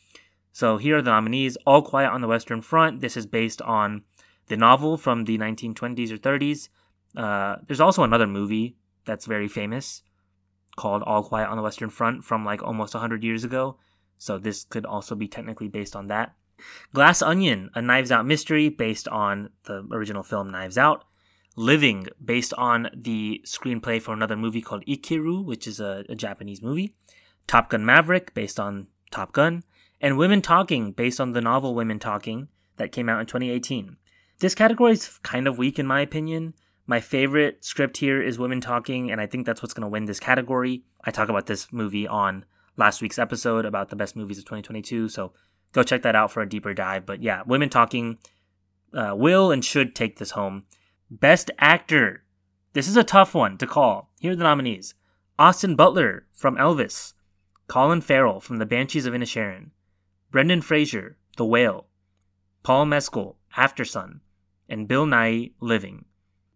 So 0.53 0.77
here 0.77 0.99
are 0.99 1.03
the 1.03 1.11
nominees: 1.11 1.57
All 1.67 1.83
Quiet 1.83 2.11
on 2.11 2.21
the 2.21 2.29
Western 2.29 2.63
Front. 2.63 3.01
This 3.01 3.17
is 3.17 3.27
based 3.27 3.63
on 3.63 4.03
the 4.47 4.57
novel 4.57 4.97
from 4.97 5.25
the 5.25 5.39
1920s 5.39 6.11
or 6.11 6.19
30s. 6.19 6.69
Uh, 7.17 7.57
there's 7.67 7.81
also 7.81 8.03
another 8.03 8.27
movie 8.27 8.77
that's 9.05 9.27
very 9.27 9.49
famous 9.49 10.03
called 10.77 11.03
All 11.03 11.25
Quiet 11.25 11.49
on 11.49 11.57
the 11.57 11.63
Western 11.63 11.91
Front 11.91 12.25
from 12.25 12.45
like 12.45 12.63
almost 12.63 12.95
100 12.95 13.25
years 13.25 13.45
ago. 13.45 13.79
So 14.19 14.39
this 14.39 14.65
could 14.65 14.87
also 14.87 15.15
be 15.15 15.29
technically 15.29 15.69
based 15.69 15.97
on 15.97 16.07
that. 16.09 16.35
Glass 16.93 17.23
Onion, 17.23 17.71
a 17.75 17.83
Knives 17.83 18.11
Out 18.11 18.27
mystery 18.27 18.69
based 18.69 19.09
on 19.09 19.51
the 19.65 19.87
original 19.93 20.23
film 20.23 20.51
Knives 20.51 20.79
Out. 20.79 21.05
Living, 21.57 22.07
based 22.25 22.55
on 22.55 22.89
the 22.95 23.43
screenplay 23.45 24.01
for 24.01 24.13
another 24.13 24.37
movie 24.37 24.61
called 24.61 24.85
Ikiru, 24.87 25.45
which 25.45 25.67
is 25.67 25.81
a, 25.81 26.05
a 26.09 26.15
Japanese 26.15 26.63
movie. 26.63 26.95
Top 27.49 27.71
Gun 27.71 27.85
Maverick, 27.85 28.33
based 28.33 28.61
on 28.61 28.87
Top 29.11 29.33
Gun. 29.33 29.65
And 30.01 30.17
Women 30.17 30.41
Talking, 30.41 30.93
based 30.93 31.21
on 31.21 31.33
the 31.33 31.41
novel 31.41 31.75
Women 31.75 31.99
Talking 31.99 32.49
that 32.77 32.93
came 32.93 33.09
out 33.09 33.19
in 33.21 33.27
2018. 33.27 33.97
This 34.39 34.55
category 34.55 34.93
is 34.93 35.19
kind 35.25 35.49
of 35.49 35.59
weak 35.59 35.81
in 35.81 35.87
my 35.87 36.01
opinion. 36.01 36.55
My 36.91 37.01
favorite 37.01 37.63
script 37.67 37.99
here 37.99 38.23
is 38.23 38.39
Women 38.39 38.63
Talking, 38.63 39.11
and 39.11 39.21
I 39.21 39.27
think 39.27 39.45
that's 39.45 39.61
what's 39.61 39.75
going 39.75 39.83
to 39.83 39.89
win 39.89 40.07
this 40.07 40.19
category. 40.19 40.85
I 41.05 41.11
talk 41.11 41.29
about 41.29 41.45
this 41.45 41.71
movie 41.71 42.09
on 42.09 42.47
last 42.79 43.03
week's 43.03 43.19
episode 43.19 43.67
about 43.67 43.91
the 43.91 43.97
best 43.97 44.17
movies 44.17 44.39
of 44.39 44.47
2022, 44.47 45.11
so 45.11 45.35
go 45.73 45.83
check 45.83 46.01
that 46.01 46.17
out 46.17 46.33
for 46.33 46.41
a 46.41 46.49
deeper 46.49 46.73
dive. 46.73 47.05
But 47.05 47.23
yeah, 47.23 47.43
Women 47.45 47.69
Talking 47.69 48.17
uh, 48.95 49.15
will 49.15 49.51
and 49.51 49.63
should 49.63 49.95
take 49.95 50.17
this 50.17 50.31
home. 50.31 50.65
Best 51.11 51.51
Actor. 51.59 52.25
This 52.73 52.89
is 52.89 52.97
a 52.97 53.05
tough 53.05 53.35
one 53.35 53.59
to 53.59 53.67
call. 53.67 54.11
Here 54.19 54.33
are 54.33 54.37
the 54.37 54.45
nominees 54.45 54.95
Austin 55.39 55.77
Butler 55.77 56.25
from 56.33 56.57
Elvis, 56.57 57.13
Colin 57.67 58.01
Farrell 58.01 58.41
from 58.41 58.57
The 58.57 58.67
Banshees 58.67 59.05
of 59.05 59.13
Inisherin, 59.13 59.73
Brendan 60.31 60.63
Fraser, 60.63 61.19
The 61.37 61.45
Whale, 61.45 61.87
Paul 62.63 62.87
Mescal, 62.87 63.37
Aftersun, 63.59 64.21
and 64.71 64.89
Bill 64.89 65.05
Nighy, 65.05 65.53
Living. 65.61 66.07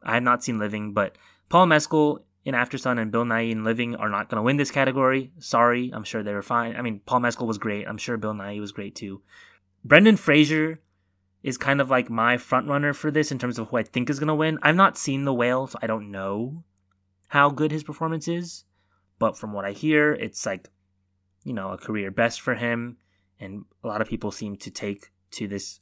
I 0.05 0.14
have 0.14 0.22
not 0.22 0.42
seen 0.42 0.59
Living, 0.59 0.92
but 0.92 1.16
Paul 1.48 1.66
Mescal 1.66 2.24
in 2.44 2.55
Aftersun 2.55 3.00
and 3.00 3.12
Bill 3.12 3.24
Nighy 3.24 3.53
in 3.53 3.64
Living 3.64 3.94
are 3.96 4.09
not 4.09 4.28
going 4.28 4.36
to 4.36 4.42
win 4.42 4.57
this 4.57 4.70
category. 4.70 5.32
Sorry, 5.38 5.90
I'm 5.92 6.05
sure 6.05 6.22
they 6.22 6.34
were 6.34 6.42
fine. 6.42 6.76
I 6.76 6.82
mean, 6.82 7.00
Paul 7.07 7.20
Mescal 7.20 7.46
was 7.46 7.59
great. 7.59 7.86
I'm 7.86 7.98
sure 7.98 8.16
Bill 8.16 8.34
Nighy 8.34 8.61
was 8.61 8.72
great 8.72 8.94
too. 8.94 9.22
Brendan 9.84 10.16
Fraser 10.16 10.80
is 11.42 11.59
kind 11.59 11.80
of 11.80 11.90
like 11.90 12.09
my 12.09 12.36
front 12.36 12.68
runner 12.68 12.92
for 12.92 13.11
this 13.11 13.32
in 13.32 13.38
terms 13.38 13.59
of 13.59 13.68
who 13.68 13.76
I 13.76 13.82
think 13.82 14.09
is 14.09 14.18
going 14.18 14.28
to 14.28 14.34
win. 14.34 14.59
I've 14.62 14.76
not 14.76 14.96
seen 14.96 15.24
The 15.24 15.34
Whale, 15.34 15.66
so 15.66 15.78
I 15.82 15.86
don't 15.86 16.11
know 16.11 16.64
how 17.28 17.50
good 17.50 17.72
his 17.72 17.82
performance 17.82 18.28
is. 18.28 18.64
But 19.18 19.36
from 19.36 19.53
what 19.53 19.64
I 19.64 19.72
hear, 19.72 20.12
it's 20.12 20.44
like, 20.46 20.68
you 21.44 21.53
know, 21.53 21.72
a 21.72 21.78
career 21.78 22.11
best 22.11 22.40
for 22.40 22.55
him. 22.55 22.96
And 23.38 23.64
a 23.82 23.88
lot 23.88 24.00
of 24.00 24.09
people 24.09 24.30
seem 24.30 24.57
to 24.59 24.70
take 24.70 25.11
to 25.32 25.48
this 25.48 25.80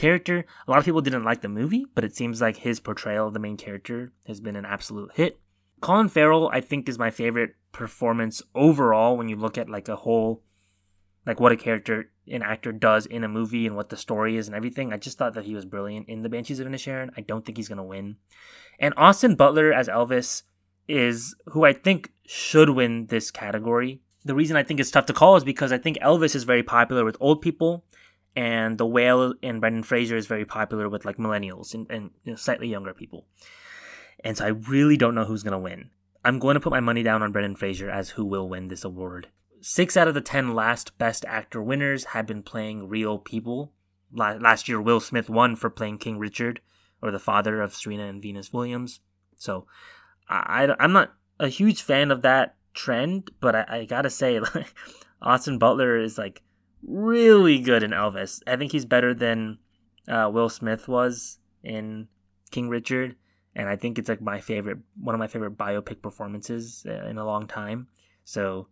character. 0.00 0.46
A 0.66 0.70
lot 0.70 0.78
of 0.78 0.86
people 0.86 1.02
didn't 1.02 1.24
like 1.24 1.42
the 1.42 1.48
movie, 1.48 1.84
but 1.94 2.04
it 2.04 2.16
seems 2.16 2.40
like 2.40 2.56
his 2.56 2.80
portrayal 2.80 3.28
of 3.28 3.34
the 3.34 3.38
main 3.38 3.58
character 3.58 4.12
has 4.26 4.40
been 4.40 4.56
an 4.56 4.64
absolute 4.64 5.10
hit. 5.14 5.38
Colin 5.80 6.08
Farrell, 6.08 6.48
I 6.50 6.62
think, 6.62 6.88
is 6.88 6.98
my 6.98 7.10
favorite 7.10 7.54
performance 7.72 8.42
overall 8.54 9.16
when 9.16 9.28
you 9.28 9.36
look 9.36 9.58
at 9.58 9.68
like 9.68 9.88
a 9.88 9.96
whole, 9.96 10.42
like 11.26 11.38
what 11.38 11.52
a 11.52 11.56
character, 11.56 12.10
an 12.26 12.42
actor 12.42 12.72
does 12.72 13.04
in 13.04 13.24
a 13.24 13.28
movie 13.28 13.66
and 13.66 13.76
what 13.76 13.90
the 13.90 13.96
story 13.96 14.38
is 14.38 14.46
and 14.46 14.56
everything. 14.56 14.90
I 14.92 14.96
just 14.96 15.18
thought 15.18 15.34
that 15.34 15.44
he 15.44 15.54
was 15.54 15.66
brilliant 15.66 16.08
in 16.08 16.22
The 16.22 16.30
Banshees 16.30 16.60
of 16.60 16.66
Inisherin. 16.66 17.10
I 17.16 17.20
don't 17.20 17.44
think 17.44 17.58
he's 17.58 17.68
gonna 17.68 17.84
win. 17.84 18.16
And 18.78 18.94
Austin 18.96 19.34
Butler 19.34 19.70
as 19.70 19.88
Elvis 19.88 20.44
is 20.88 21.34
who 21.46 21.64
I 21.64 21.74
think 21.74 22.10
should 22.26 22.70
win 22.70 23.06
this 23.06 23.30
category. 23.30 24.00
The 24.24 24.34
reason 24.34 24.56
I 24.56 24.62
think 24.62 24.80
it's 24.80 24.90
tough 24.90 25.06
to 25.06 25.12
call 25.12 25.36
is 25.36 25.44
because 25.44 25.72
I 25.72 25.78
think 25.78 25.98
Elvis 25.98 26.34
is 26.34 26.44
very 26.44 26.62
popular 26.62 27.04
with 27.04 27.16
old 27.20 27.42
people 27.42 27.84
and 28.36 28.78
The 28.78 28.86
Whale 28.86 29.34
and 29.42 29.60
Brendan 29.60 29.82
Fraser 29.82 30.16
is 30.16 30.26
very 30.26 30.44
popular 30.44 30.88
with 30.88 31.04
like 31.04 31.16
millennials 31.16 31.74
and, 31.74 31.90
and 31.90 32.10
you 32.24 32.32
know, 32.32 32.36
slightly 32.36 32.68
younger 32.68 32.94
people. 32.94 33.26
And 34.22 34.36
so 34.36 34.44
I 34.44 34.48
really 34.48 34.96
don't 34.96 35.14
know 35.14 35.24
who's 35.24 35.42
going 35.42 35.52
to 35.52 35.58
win. 35.58 35.90
I'm 36.24 36.38
going 36.38 36.54
to 36.54 36.60
put 36.60 36.72
my 36.72 36.80
money 36.80 37.02
down 37.02 37.22
on 37.22 37.32
Brendan 37.32 37.56
Fraser 37.56 37.90
as 37.90 38.10
who 38.10 38.24
will 38.24 38.48
win 38.48 38.68
this 38.68 38.84
award. 38.84 39.28
Six 39.62 39.96
out 39.96 40.08
of 40.08 40.14
the 40.14 40.20
ten 40.20 40.54
last 40.54 40.96
Best 40.98 41.24
Actor 41.26 41.62
winners 41.62 42.04
have 42.04 42.26
been 42.26 42.42
playing 42.42 42.88
real 42.88 43.18
people. 43.18 43.72
Last 44.12 44.68
year, 44.68 44.80
Will 44.80 45.00
Smith 45.00 45.30
won 45.30 45.54
for 45.54 45.70
playing 45.70 45.98
King 45.98 46.18
Richard, 46.18 46.60
or 47.00 47.10
the 47.10 47.18
father 47.18 47.60
of 47.60 47.74
Serena 47.74 48.06
and 48.06 48.20
Venus 48.20 48.52
Williams. 48.52 49.00
So 49.36 49.66
I, 50.28 50.74
am 50.78 50.92
not 50.92 51.12
a 51.38 51.48
huge 51.48 51.82
fan 51.82 52.10
of 52.10 52.22
that 52.22 52.56
trend, 52.74 53.30
but 53.40 53.54
I, 53.54 53.64
I 53.68 53.84
gotta 53.84 54.10
say, 54.10 54.40
like, 54.40 54.74
Austin 55.22 55.58
Butler 55.58 55.98
is 55.98 56.18
like 56.18 56.42
really 56.86 57.58
good 57.58 57.82
in 57.82 57.90
Elvis. 57.90 58.40
I 58.46 58.56
think 58.56 58.72
he's 58.72 58.84
better 58.84 59.14
than 59.14 59.58
uh, 60.08 60.30
Will 60.32 60.48
Smith 60.48 60.88
was 60.88 61.38
in 61.62 62.08
King 62.50 62.68
Richard, 62.68 63.16
and 63.54 63.68
I 63.68 63.76
think 63.76 63.98
it's 63.98 64.08
like 64.08 64.20
my 64.20 64.40
favorite, 64.40 64.78
one 65.00 65.14
of 65.14 65.18
my 65.18 65.26
favorite 65.26 65.56
biopic 65.56 66.02
performances 66.02 66.86
uh, 66.88 67.06
in 67.06 67.18
a 67.18 67.24
long 67.24 67.46
time. 67.46 67.88
So, 68.24 68.68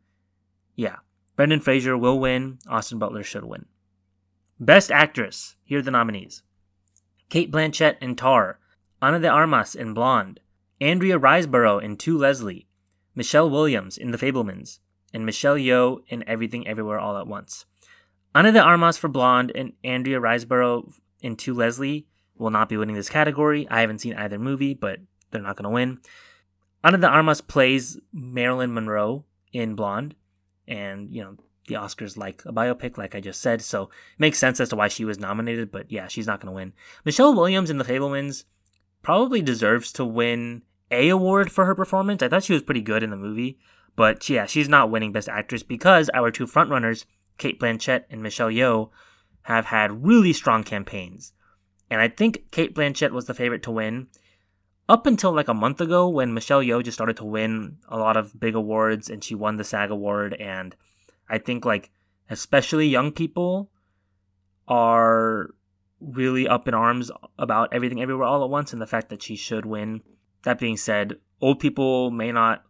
yeah, 0.74 0.96
Brendan 1.36 1.60
Fraser 1.60 1.96
will 1.96 2.18
win. 2.18 2.58
Austin 2.68 2.98
Butler 2.98 3.22
should 3.22 3.44
win. 3.44 3.66
Best 4.60 4.90
Actress. 4.90 5.56
Here 5.64 5.78
are 5.78 5.82
the 5.82 5.90
nominees: 5.90 6.42
Cate 7.28 7.52
Blanchett 7.52 7.96
in 8.00 8.16
Tar, 8.16 8.58
Ana 9.00 9.20
de 9.20 9.28
Armas 9.28 9.74
in 9.74 9.94
Blonde, 9.94 10.40
Andrea 10.80 11.18
Riseborough 11.18 11.82
in 11.82 11.96
To 11.98 12.18
Leslie, 12.18 12.66
Michelle 13.14 13.50
Williams 13.50 13.96
in 13.96 14.10
The 14.10 14.18
Fabelmans, 14.18 14.78
and 15.12 15.24
Michelle 15.24 15.56
Yeoh 15.56 16.02
in 16.08 16.28
Everything 16.28 16.66
Everywhere 16.66 16.98
All 16.98 17.16
at 17.16 17.26
Once. 17.26 17.66
Ana 18.38 18.52
de 18.52 18.60
Armas 18.62 18.96
for 18.96 19.08
Blonde 19.08 19.50
and 19.56 19.72
Andrea 19.82 20.20
Riseborough 20.20 20.92
in 21.22 21.34
To 21.34 21.54
Leslie 21.54 22.06
will 22.36 22.50
not 22.50 22.68
be 22.68 22.76
winning 22.76 22.94
this 22.94 23.08
category. 23.08 23.66
I 23.68 23.80
haven't 23.80 23.98
seen 23.98 24.14
either 24.14 24.38
movie, 24.38 24.74
but 24.74 25.00
they're 25.32 25.42
not 25.42 25.56
going 25.56 25.64
to 25.64 25.70
win. 25.70 25.98
Ana 26.84 26.98
de 26.98 27.08
Armas 27.08 27.40
plays 27.40 27.98
Marilyn 28.12 28.72
Monroe 28.72 29.24
in 29.52 29.74
Blonde, 29.74 30.14
and 30.68 31.10
you 31.10 31.20
know 31.20 31.34
the 31.66 31.74
Oscars 31.74 32.16
like 32.16 32.44
a 32.46 32.52
biopic, 32.52 32.96
like 32.96 33.16
I 33.16 33.20
just 33.20 33.40
said, 33.40 33.60
so 33.60 33.82
it 33.82 34.20
makes 34.20 34.38
sense 34.38 34.60
as 34.60 34.68
to 34.68 34.76
why 34.76 34.86
she 34.86 35.04
was 35.04 35.18
nominated. 35.18 35.72
But 35.72 35.90
yeah, 35.90 36.06
she's 36.06 36.28
not 36.28 36.38
going 36.40 36.52
to 36.52 36.56
win. 36.56 36.74
Michelle 37.04 37.34
Williams 37.34 37.70
in 37.70 37.78
The 37.78 37.84
Fabelmans 37.84 38.44
probably 39.02 39.42
deserves 39.42 39.90
to 39.94 40.04
win 40.04 40.62
a 40.92 41.08
award 41.08 41.50
for 41.50 41.64
her 41.64 41.74
performance. 41.74 42.22
I 42.22 42.28
thought 42.28 42.44
she 42.44 42.52
was 42.52 42.62
pretty 42.62 42.82
good 42.82 43.02
in 43.02 43.10
the 43.10 43.16
movie, 43.16 43.58
but 43.96 44.28
yeah, 44.28 44.46
she's 44.46 44.68
not 44.68 44.92
winning 44.92 45.10
Best 45.10 45.28
Actress 45.28 45.64
because 45.64 46.08
our 46.14 46.30
two 46.30 46.46
frontrunners 46.46 47.04
Cate 47.38 47.58
Blanchett 47.58 48.04
and 48.10 48.22
Michelle 48.22 48.50
Yeoh 48.50 48.90
have 49.42 49.66
had 49.66 50.04
really 50.04 50.32
strong 50.32 50.62
campaigns. 50.62 51.32
And 51.90 52.00
I 52.00 52.08
think 52.08 52.50
Cate 52.50 52.74
Blanchett 52.74 53.12
was 53.12 53.26
the 53.26 53.34
favorite 53.34 53.62
to 53.62 53.70
win 53.70 54.08
up 54.88 55.06
until 55.06 55.32
like 55.32 55.48
a 55.48 55.54
month 55.54 55.80
ago 55.80 56.08
when 56.08 56.34
Michelle 56.34 56.62
Yeoh 56.62 56.82
just 56.82 56.96
started 56.96 57.16
to 57.18 57.24
win 57.24 57.76
a 57.88 57.98
lot 57.98 58.16
of 58.16 58.38
big 58.38 58.54
awards 58.54 59.08
and 59.08 59.22
she 59.22 59.34
won 59.34 59.56
the 59.56 59.64
SAG 59.64 59.90
award 59.90 60.34
and 60.34 60.74
I 61.28 61.38
think 61.38 61.64
like 61.64 61.90
especially 62.30 62.88
young 62.88 63.12
people 63.12 63.70
are 64.66 65.50
really 66.00 66.46
up 66.46 66.68
in 66.68 66.74
arms 66.74 67.10
about 67.38 67.72
everything 67.72 68.00
everywhere 68.00 68.26
all 68.26 68.44
at 68.44 68.50
once 68.50 68.72
and 68.72 68.80
the 68.80 68.86
fact 68.86 69.08
that 69.10 69.22
she 69.22 69.36
should 69.36 69.66
win. 69.66 70.02
That 70.44 70.58
being 70.58 70.76
said, 70.76 71.16
old 71.40 71.58
people 71.58 72.10
may 72.10 72.32
not 72.32 72.64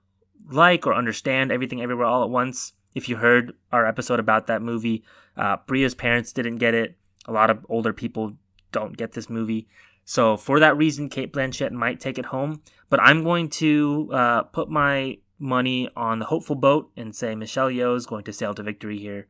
like 0.50 0.86
or 0.86 0.94
understand 0.94 1.52
everything 1.52 1.82
everywhere 1.82 2.06
all 2.06 2.22
at 2.22 2.30
once. 2.30 2.72
If 2.94 3.08
you 3.08 3.16
heard 3.16 3.52
our 3.72 3.86
episode 3.86 4.20
about 4.20 4.46
that 4.46 4.62
movie, 4.62 5.04
uh, 5.36 5.56
Bria's 5.66 5.94
parents 5.94 6.32
didn't 6.32 6.56
get 6.56 6.74
it. 6.74 6.96
A 7.26 7.32
lot 7.32 7.50
of 7.50 7.64
older 7.68 7.92
people 7.92 8.34
don't 8.72 8.96
get 8.96 9.12
this 9.12 9.28
movie. 9.30 9.68
So 10.04 10.36
for 10.36 10.58
that 10.60 10.76
reason, 10.76 11.08
Cate 11.08 11.32
Blanchett 11.32 11.70
might 11.72 12.00
take 12.00 12.18
it 12.18 12.26
home. 12.26 12.62
But 12.88 13.00
I'm 13.00 13.22
going 13.22 13.50
to 13.50 14.10
uh, 14.12 14.42
put 14.44 14.70
my 14.70 15.18
money 15.38 15.88
on 15.94 16.18
the 16.18 16.24
hopeful 16.24 16.56
boat 16.56 16.90
and 16.96 17.14
say 17.14 17.34
Michelle 17.34 17.68
Yeoh 17.68 17.96
is 17.96 18.06
going 18.06 18.24
to 18.24 18.32
sail 18.32 18.54
to 18.54 18.62
victory 18.62 18.98
here. 18.98 19.28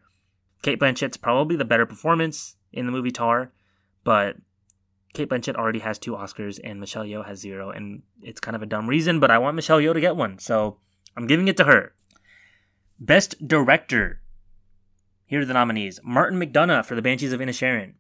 Cate 0.63 0.81
Blanchett's 0.81 1.17
probably 1.17 1.57
the 1.57 1.65
better 1.65 1.87
performance 1.87 2.57
in 2.73 2.87
the 2.87 2.93
movie 2.93 3.11
Tar, 3.11 3.53
but 4.05 4.37
Cate 5.13 5.29
Blanchett 5.29 5.57
already 5.57 5.79
has 5.81 5.99
two 5.99 6.13
Oscars 6.13 6.59
and 6.63 6.81
Michelle 6.81 7.05
Yeoh 7.05 7.27
has 7.27 7.41
zero, 7.41 7.71
and 7.71 8.03
it's 8.23 8.41
kind 8.41 8.57
of 8.57 8.63
a 8.63 8.67
dumb 8.67 8.89
reason, 8.89 9.21
but 9.21 9.31
I 9.31 9.39
want 9.39 9.57
Michelle 9.57 9.79
Yeoh 9.79 9.95
to 9.95 10.01
get 10.01 10.17
one, 10.17 10.39
so 10.39 10.79
I'm 11.17 11.27
giving 11.27 11.49
it 11.49 11.57
to 11.59 11.65
her. 11.65 11.95
Best 13.01 13.47
Director. 13.47 14.23
Here 15.25 15.43
are 15.43 15.45
the 15.45 15.55
nominees 15.55 16.01
Martin 16.03 16.41
McDonagh 16.41 16.85
for 16.85 16.97
The 16.97 17.03
Banshees 17.03 17.33
of 17.33 17.39
Inisherin, 17.39 17.93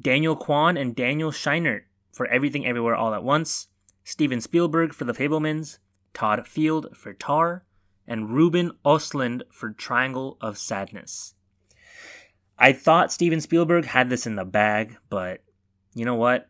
Daniel 0.00 0.36
Kwan 0.36 0.78
and 0.78 0.96
Daniel 0.96 1.30
Scheinert 1.30 1.82
for 2.12 2.26
Everything 2.28 2.64
Everywhere 2.64 2.94
All 2.94 3.12
at 3.12 3.22
Once, 3.22 3.68
Steven 4.04 4.40
Spielberg 4.40 4.94
for 4.94 5.04
The 5.04 5.12
Fabelmans, 5.12 5.80
Todd 6.14 6.46
Field 6.46 6.96
for 6.96 7.12
Tar, 7.12 7.66
and 8.06 8.30
Ruben 8.30 8.72
Östlund 8.86 9.42
for 9.52 9.72
Triangle 9.72 10.38
of 10.40 10.56
Sadness. 10.56 11.34
I 12.58 12.72
thought 12.72 13.12
Steven 13.12 13.42
Spielberg 13.42 13.84
had 13.84 14.08
this 14.08 14.26
in 14.26 14.36
the 14.36 14.46
bag, 14.46 14.96
but 15.10 15.44
you 15.94 16.06
know 16.06 16.14
what? 16.14 16.48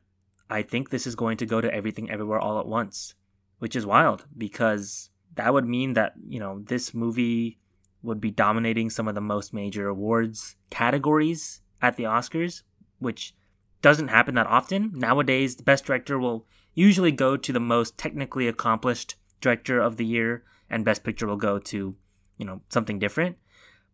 I 0.49 0.63
think 0.63 0.91
this 0.91 1.09
is 1.09 1.17
going 1.17 1.39
to 1.39 1.47
go 1.47 1.61
to 1.61 1.75
Everything 1.75 2.13
Everywhere 2.13 2.39
All 2.39 2.61
at 2.61 2.67
Once, 2.69 3.17
which 3.59 3.75
is 3.75 3.85
wild 3.85 4.25
because 4.37 5.11
that 5.35 5.53
would 5.53 5.67
mean 5.67 5.95
that, 5.95 6.13
you 6.29 6.39
know, 6.39 6.61
this 6.61 6.95
movie 6.95 7.59
would 8.03 8.21
be 8.21 8.31
dominating 8.31 8.91
some 8.91 9.09
of 9.09 9.15
the 9.15 9.21
most 9.21 9.53
major 9.53 9.89
awards 9.89 10.57
categories 10.71 11.61
at 11.83 11.97
the 11.97 12.05
Oscars, 12.05 12.63
which 12.99 13.35
doesn't 13.83 14.09
happen 14.09 14.35
that 14.35 14.47
often. 14.47 14.93
Nowadays, 14.95 15.57
the 15.57 15.63
best 15.63 15.85
director 15.85 16.19
will 16.19 16.47
usually 16.75 17.13
go 17.13 17.37
to 17.37 17.53
the 17.53 17.61
most 17.61 17.99
technically 17.99 18.49
accomplished 18.49 19.17
director 19.41 19.81
of 19.81 19.97
the 19.97 20.07
year, 20.07 20.45
and 20.71 20.85
best 20.85 21.05
picture 21.05 21.27
will 21.27 21.37
go 21.37 21.59
to, 21.59 21.95
you 22.37 22.47
know, 22.47 22.61
something 22.69 22.99
different. 22.99 23.37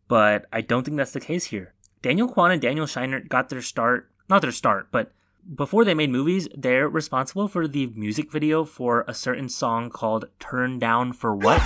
But 0.09 0.47
I 0.53 0.61
don't 0.61 0.85
think 0.85 0.97
that's 0.97 1.13
the 1.13 1.21
case 1.21 1.47
here. 1.47 1.75
Daniel 2.03 2.29
Kwan 2.29 2.51
and 2.51 2.61
Daniel 2.61 2.87
Scheinert 2.87 3.29
got 3.29 3.49
their 3.49 3.63
start, 3.63 4.11
not 4.29 4.43
their 4.43 4.53
start, 4.53 4.89
but 4.91 5.13
before 5.55 5.85
they 5.85 5.95
made 5.95 6.11
movies, 6.11 6.49
they're 6.55 6.89
responsible 6.89 7.49
for 7.49 7.69
the 7.69 7.87
music 7.89 8.33
video 8.33 8.65
for 8.65 9.05
a 9.07 9.15
certain 9.15 9.49
song 9.49 9.91
called 9.91 10.27
Turn 10.39 10.79
Down 10.79 11.13
for 11.13 11.35
What? 11.35 11.63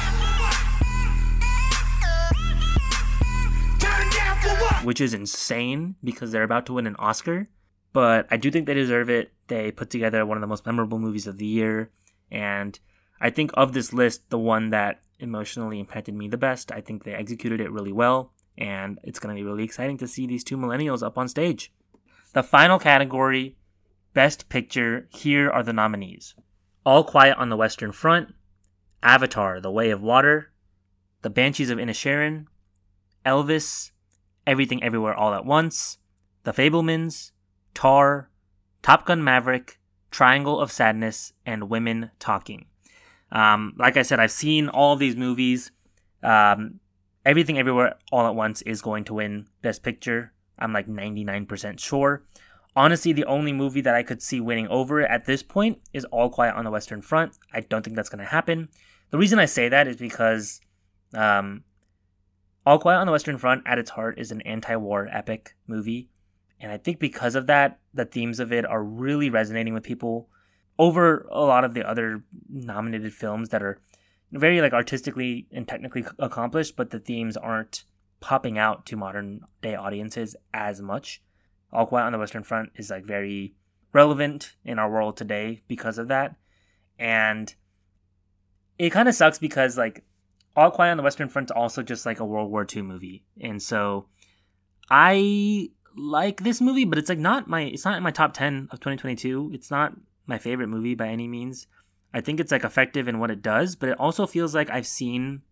Which 4.85 5.01
is 5.01 5.15
insane 5.15 5.97
because 6.05 6.31
they're 6.31 6.45
about 6.45 6.67
to 6.67 6.75
win 6.75 6.87
an 6.87 6.97
Oscar. 6.97 7.49
But 7.93 8.27
I 8.31 8.37
do 8.37 8.51
think 8.51 8.67
they 8.67 8.75
deserve 8.75 9.11
it. 9.11 9.33
They 9.49 9.71
put 9.71 9.91
together 9.91 10.25
one 10.25 10.37
of 10.37 10.41
the 10.41 10.47
most 10.47 10.67
memorable 10.67 10.99
movies 10.99 11.27
of 11.27 11.39
the 11.39 11.47
year. 11.47 11.91
And 12.31 12.79
I 13.21 13.31
think 13.31 13.51
of 13.55 13.73
this 13.73 13.93
list, 13.93 14.31
the 14.31 14.39
one 14.39 14.71
that 14.71 15.01
emotionally 15.19 15.81
impacted 15.81 16.15
me 16.15 16.29
the 16.29 16.37
best, 16.37 16.71
I 16.71 16.81
think 16.81 17.05
they 17.05 17.15
executed 17.15 17.61
it 17.61 17.73
really 17.73 17.93
well. 17.93 18.33
And 18.57 18.99
it's 19.03 19.19
going 19.19 19.35
to 19.35 19.41
be 19.41 19.45
really 19.45 19.65
exciting 19.65 19.99
to 19.99 20.09
see 20.09 20.27
these 20.27 20.45
two 20.45 20.57
millennials 20.57 21.03
up 21.03 21.19
on 21.19 21.29
stage. 21.29 21.73
The 22.35 22.43
final 22.43 22.79
category, 22.79 23.57
Best 24.15 24.49
Picture, 24.49 25.09
here 25.11 25.51
are 25.51 25.63
the 25.63 25.73
nominees 25.73 26.35
All 26.85 27.05
Quiet 27.05 27.39
on 27.39 27.49
the 27.49 27.57
Western 27.57 27.93
Front, 27.93 28.35
Avatar, 29.03 29.61
The 29.61 29.71
Way 29.71 29.91
of 29.91 30.03
Water, 30.03 30.53
The 31.23 31.31
Banshees 31.31 31.71
of 31.71 31.79
Inisherin, 31.79 32.47
Elvis, 33.25 33.93
Everything 34.49 34.83
Everywhere 34.83 35.15
All 35.15 35.35
at 35.35 35.45
Once, 35.45 35.99
The 36.45 36.53
Fabelmans, 36.53 37.33
Tar, 37.75 38.31
Top 38.83 39.05
Gun 39.05 39.23
Maverick, 39.23 39.79
Triangle 40.11 40.59
of 40.59 40.73
Sadness, 40.73 41.33
and 41.45 41.69
Women 41.69 42.11
Talking. 42.19 42.67
Um, 43.31 43.75
like 43.79 43.99
I 43.99 44.03
said, 44.03 44.21
I've 44.21 44.33
seen 44.33 44.69
all 44.69 44.97
these 44.97 45.17
movies. 45.17 45.71
Um, 46.23 46.81
Everything 47.27 47.59
Everywhere 47.59 47.97
All 48.11 48.27
at 48.27 48.35
Once 48.35 48.63
is 48.63 48.81
going 48.81 49.05
to 49.05 49.15
win 49.15 49.47
Best 49.61 49.83
Picture. 49.83 50.33
I'm 50.59 50.73
like 50.73 50.89
99% 50.89 51.79
sure. 51.79 52.25
Honestly, 52.75 53.13
the 53.13 53.27
only 53.27 53.53
movie 53.53 53.83
that 53.83 53.95
I 53.95 54.03
could 54.03 54.23
see 54.23 54.41
winning 54.41 54.69
over 54.69 55.03
at 55.03 55.27
this 55.27 55.43
point 55.43 55.79
is 55.93 56.05
All 56.07 56.31
Quiet 56.31 56.55
on 56.55 56.65
the 56.65 56.71
Western 56.71 57.03
Front. 57.03 57.37
I 57.53 57.61
don't 57.61 57.85
think 57.85 57.97
that's 57.97 58.09
going 58.09 58.25
to 58.25 58.31
happen. 58.31 58.69
The 59.11 59.19
reason 59.19 59.39
I 59.39 59.45
say 59.45 59.69
that 59.69 59.89
is 59.89 59.97
because 59.97 60.61
um, 61.15 61.65
All 62.69 62.79
Quiet 62.79 62.99
on 62.99 63.07
the 63.07 63.13
Western 63.13 63.39
Front, 63.39 63.63
at 63.65 63.79
its 63.79 63.89
heart, 63.89 64.19
is 64.19 64.31
an 64.31 64.43
anti 64.43 64.77
war 64.77 65.09
epic 65.11 65.57
movie. 65.67 66.11
And 66.61 66.71
I 66.71 66.77
think 66.77 66.99
because 66.99 67.35
of 67.35 67.47
that, 67.47 67.79
the 67.95 68.05
themes 68.05 68.41
of 68.41 68.53
it 68.53 68.67
are 68.67 68.85
really 68.85 69.31
resonating 69.31 69.73
with 69.73 69.85
people 69.85 70.29
over 70.79 71.27
a 71.31 71.41
lot 71.41 71.65
of 71.65 71.73
the 71.73 71.89
other 71.89 72.23
nominated 72.47 73.15
films 73.15 73.49
that 73.49 73.63
are 73.63 73.81
very 74.33 74.61
like 74.61 74.75
artistically 74.75 75.47
and 75.51 75.67
technically 75.67 76.05
accomplished, 76.19 76.77
but 76.77 76.91
the 76.91 76.99
themes 76.99 77.39
aren't 77.39 77.85
popping 78.21 78.59
out 78.59 78.85
to 78.85 78.99
modern 78.99 79.41
day 79.63 79.75
audiences 79.75 80.37
as 80.53 80.83
much. 80.83 81.23
All 81.73 81.87
Quiet 81.87 82.05
on 82.05 82.13
the 82.13 82.19
Western 82.19 82.43
Front 82.43 82.73
is 82.77 82.91
like 82.91 83.07
very 83.07 83.55
relevant 83.95 84.57
in 84.63 84.79
our 84.79 84.91
world 84.91 85.17
today 85.17 85.63
because 85.69 85.97
of 85.97 86.09
that. 86.09 86.37
And 86.99 87.55
it 88.79 88.91
kind 88.91 89.09
of 89.09 89.15
sucks 89.15 89.39
because 89.39 89.79
like 89.79 90.05
All 90.57 90.71
Quiet 90.71 90.91
on 90.91 90.97
the 90.97 91.03
Western 91.03 91.29
Front 91.29 91.49
is 91.49 91.53
also 91.53 91.83
just 91.83 92.05
like 92.05 92.21
a 92.21 92.25
World 92.25 92.51
War 92.51 92.67
II 92.75 92.83
movie. 92.83 93.25
And 93.41 93.63
so 93.63 94.07
I 94.91 95.71
like 95.97 96.43
this 96.43 96.61
movie, 96.61 96.85
but 96.85 96.99
it's 96.99 97.09
like 97.09 97.19
not 97.19 97.49
my 97.49 97.63
it's 97.63 97.85
not 97.85 97.97
in 97.97 98.03
my 98.03 98.11
top 98.11 98.35
10 98.35 98.69
of 98.71 98.81
2022. 98.81 99.51
It's 99.55 99.71
not 99.71 99.95
my 100.27 100.39
favorite 100.39 100.69
movie 100.69 100.95
by 100.95 101.09
any 101.09 101.29
means. 101.29 101.67
I 102.13 102.21
think 102.21 102.41
it's 102.41 102.53
like 102.53 102.65
effective 102.65 103.09
in 103.09 103.19
what 103.19 103.31
it 103.31 103.43
does, 103.43 103.77
but 103.77 103.91
it 103.91 104.01
also 104.01 104.27
feels 104.27 104.55
like 104.55 104.71
I've 104.71 104.87
seen 104.87 105.43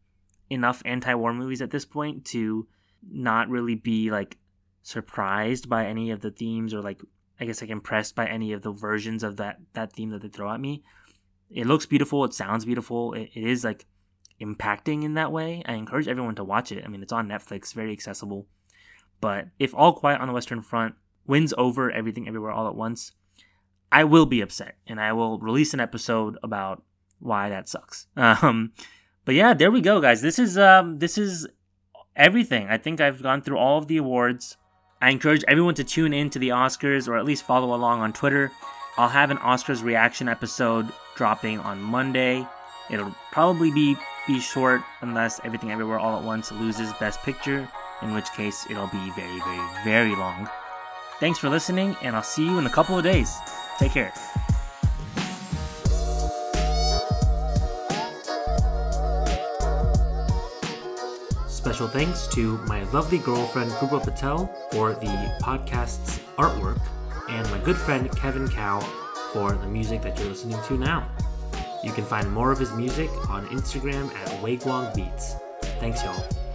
enough 0.48 0.82
anti-war 0.84 1.34
movies 1.34 1.60
at 1.60 1.70
this 1.70 1.84
point 1.84 2.24
to 2.26 2.66
not 3.08 3.48
really 3.48 3.74
be 3.74 4.10
like 4.10 4.38
surprised 4.82 5.68
by 5.68 5.86
any 5.86 6.10
of 6.10 6.20
the 6.20 6.30
themes 6.30 6.72
or 6.72 6.80
like 6.80 7.02
I 7.38 7.44
guess 7.44 7.60
like 7.60 7.70
impressed 7.70 8.14
by 8.14 8.26
any 8.26 8.52
of 8.52 8.62
the 8.62 8.72
versions 8.72 9.22
of 9.22 9.36
that 9.36 9.58
that 9.74 9.92
theme 9.92 10.10
that 10.10 10.22
they 10.22 10.28
throw 10.28 10.50
at 10.50 10.60
me. 10.60 10.82
It 11.50 11.66
looks 11.66 11.86
beautiful, 11.86 12.24
it 12.24 12.34
sounds 12.34 12.64
beautiful, 12.64 13.12
it, 13.12 13.30
it 13.34 13.44
is 13.44 13.64
like 13.64 13.86
impacting 14.40 15.04
in 15.04 15.14
that 15.14 15.32
way. 15.32 15.62
I 15.66 15.74
encourage 15.74 16.08
everyone 16.08 16.34
to 16.36 16.44
watch 16.44 16.72
it. 16.72 16.84
I 16.84 16.88
mean, 16.88 17.02
it's 17.02 17.12
on 17.12 17.28
Netflix, 17.28 17.72
very 17.72 17.92
accessible. 17.92 18.46
But 19.20 19.48
if 19.58 19.74
All 19.74 19.94
Quiet 19.94 20.20
on 20.20 20.28
the 20.28 20.34
Western 20.34 20.62
Front 20.62 20.94
wins 21.26 21.54
over 21.56 21.90
Everything 21.90 22.28
Everywhere 22.28 22.52
All 22.52 22.68
at 22.68 22.74
Once, 22.74 23.12
I 23.90 24.04
will 24.04 24.26
be 24.26 24.40
upset 24.40 24.76
and 24.86 25.00
I 25.00 25.12
will 25.12 25.38
release 25.38 25.74
an 25.74 25.80
episode 25.80 26.36
about 26.42 26.82
why 27.18 27.48
that 27.48 27.68
sucks. 27.68 28.06
Um, 28.16 28.72
but 29.24 29.34
yeah, 29.34 29.54
there 29.54 29.72
we 29.72 29.80
go, 29.80 30.00
guys. 30.00 30.22
This 30.22 30.38
is 30.38 30.56
um, 30.56 31.00
this 31.00 31.18
is 31.18 31.48
everything. 32.14 32.68
I 32.68 32.78
think 32.78 33.00
I've 33.00 33.22
gone 33.22 33.42
through 33.42 33.58
all 33.58 33.78
of 33.78 33.88
the 33.88 33.96
awards. 33.96 34.56
I 35.02 35.10
encourage 35.10 35.44
everyone 35.48 35.74
to 35.74 35.84
tune 35.84 36.14
in 36.14 36.30
to 36.30 36.38
the 36.38 36.50
Oscars 36.50 37.08
or 37.08 37.16
at 37.16 37.24
least 37.24 37.44
follow 37.44 37.74
along 37.74 38.00
on 38.00 38.12
Twitter. 38.12 38.52
I'll 38.96 39.08
have 39.08 39.30
an 39.30 39.38
Oscars 39.38 39.82
reaction 39.82 40.28
episode 40.28 40.88
dropping 41.16 41.58
on 41.58 41.82
Monday. 41.82 42.46
It'll 42.90 43.14
probably 43.32 43.70
be 43.70 43.96
be 44.26 44.40
short 44.40 44.82
unless 45.02 45.40
Everything 45.44 45.70
Everywhere 45.70 45.98
All 45.98 46.18
at 46.18 46.24
Once 46.24 46.50
loses 46.50 46.92
Best 46.94 47.20
Picture 47.22 47.68
in 48.02 48.12
which 48.12 48.30
case 48.32 48.66
it'll 48.68 48.88
be 48.88 49.10
very, 49.10 49.38
very, 49.40 49.84
very 49.84 50.16
long. 50.16 50.48
Thanks 51.20 51.38
for 51.38 51.48
listening, 51.48 51.96
and 52.02 52.14
I'll 52.14 52.22
see 52.22 52.44
you 52.44 52.58
in 52.58 52.66
a 52.66 52.70
couple 52.70 52.98
of 52.98 53.04
days. 53.04 53.34
Take 53.78 53.92
care. 53.92 54.12
Special 61.48 61.88
thanks 61.88 62.28
to 62.28 62.58
my 62.58 62.84
lovely 62.92 63.18
girlfriend 63.18 63.70
Poopa 63.72 64.02
Patel 64.04 64.46
for 64.72 64.92
the 64.92 65.38
podcast's 65.42 66.20
artwork, 66.36 66.80
and 67.28 67.50
my 67.50 67.58
good 67.58 67.76
friend 67.76 68.10
Kevin 68.16 68.48
Cow 68.48 68.80
for 69.32 69.52
the 69.52 69.66
music 69.66 70.02
that 70.02 70.18
you're 70.18 70.28
listening 70.28 70.58
to 70.68 70.78
now. 70.78 71.08
You 71.86 71.92
can 71.92 72.04
find 72.04 72.28
more 72.32 72.50
of 72.50 72.58
his 72.58 72.72
music 72.72 73.08
on 73.30 73.46
Instagram 73.46 74.12
at 74.12 74.28
Wagwong 74.42 74.92
Beats. 74.92 75.36
Thanks, 75.78 76.02
y'all. 76.02 76.45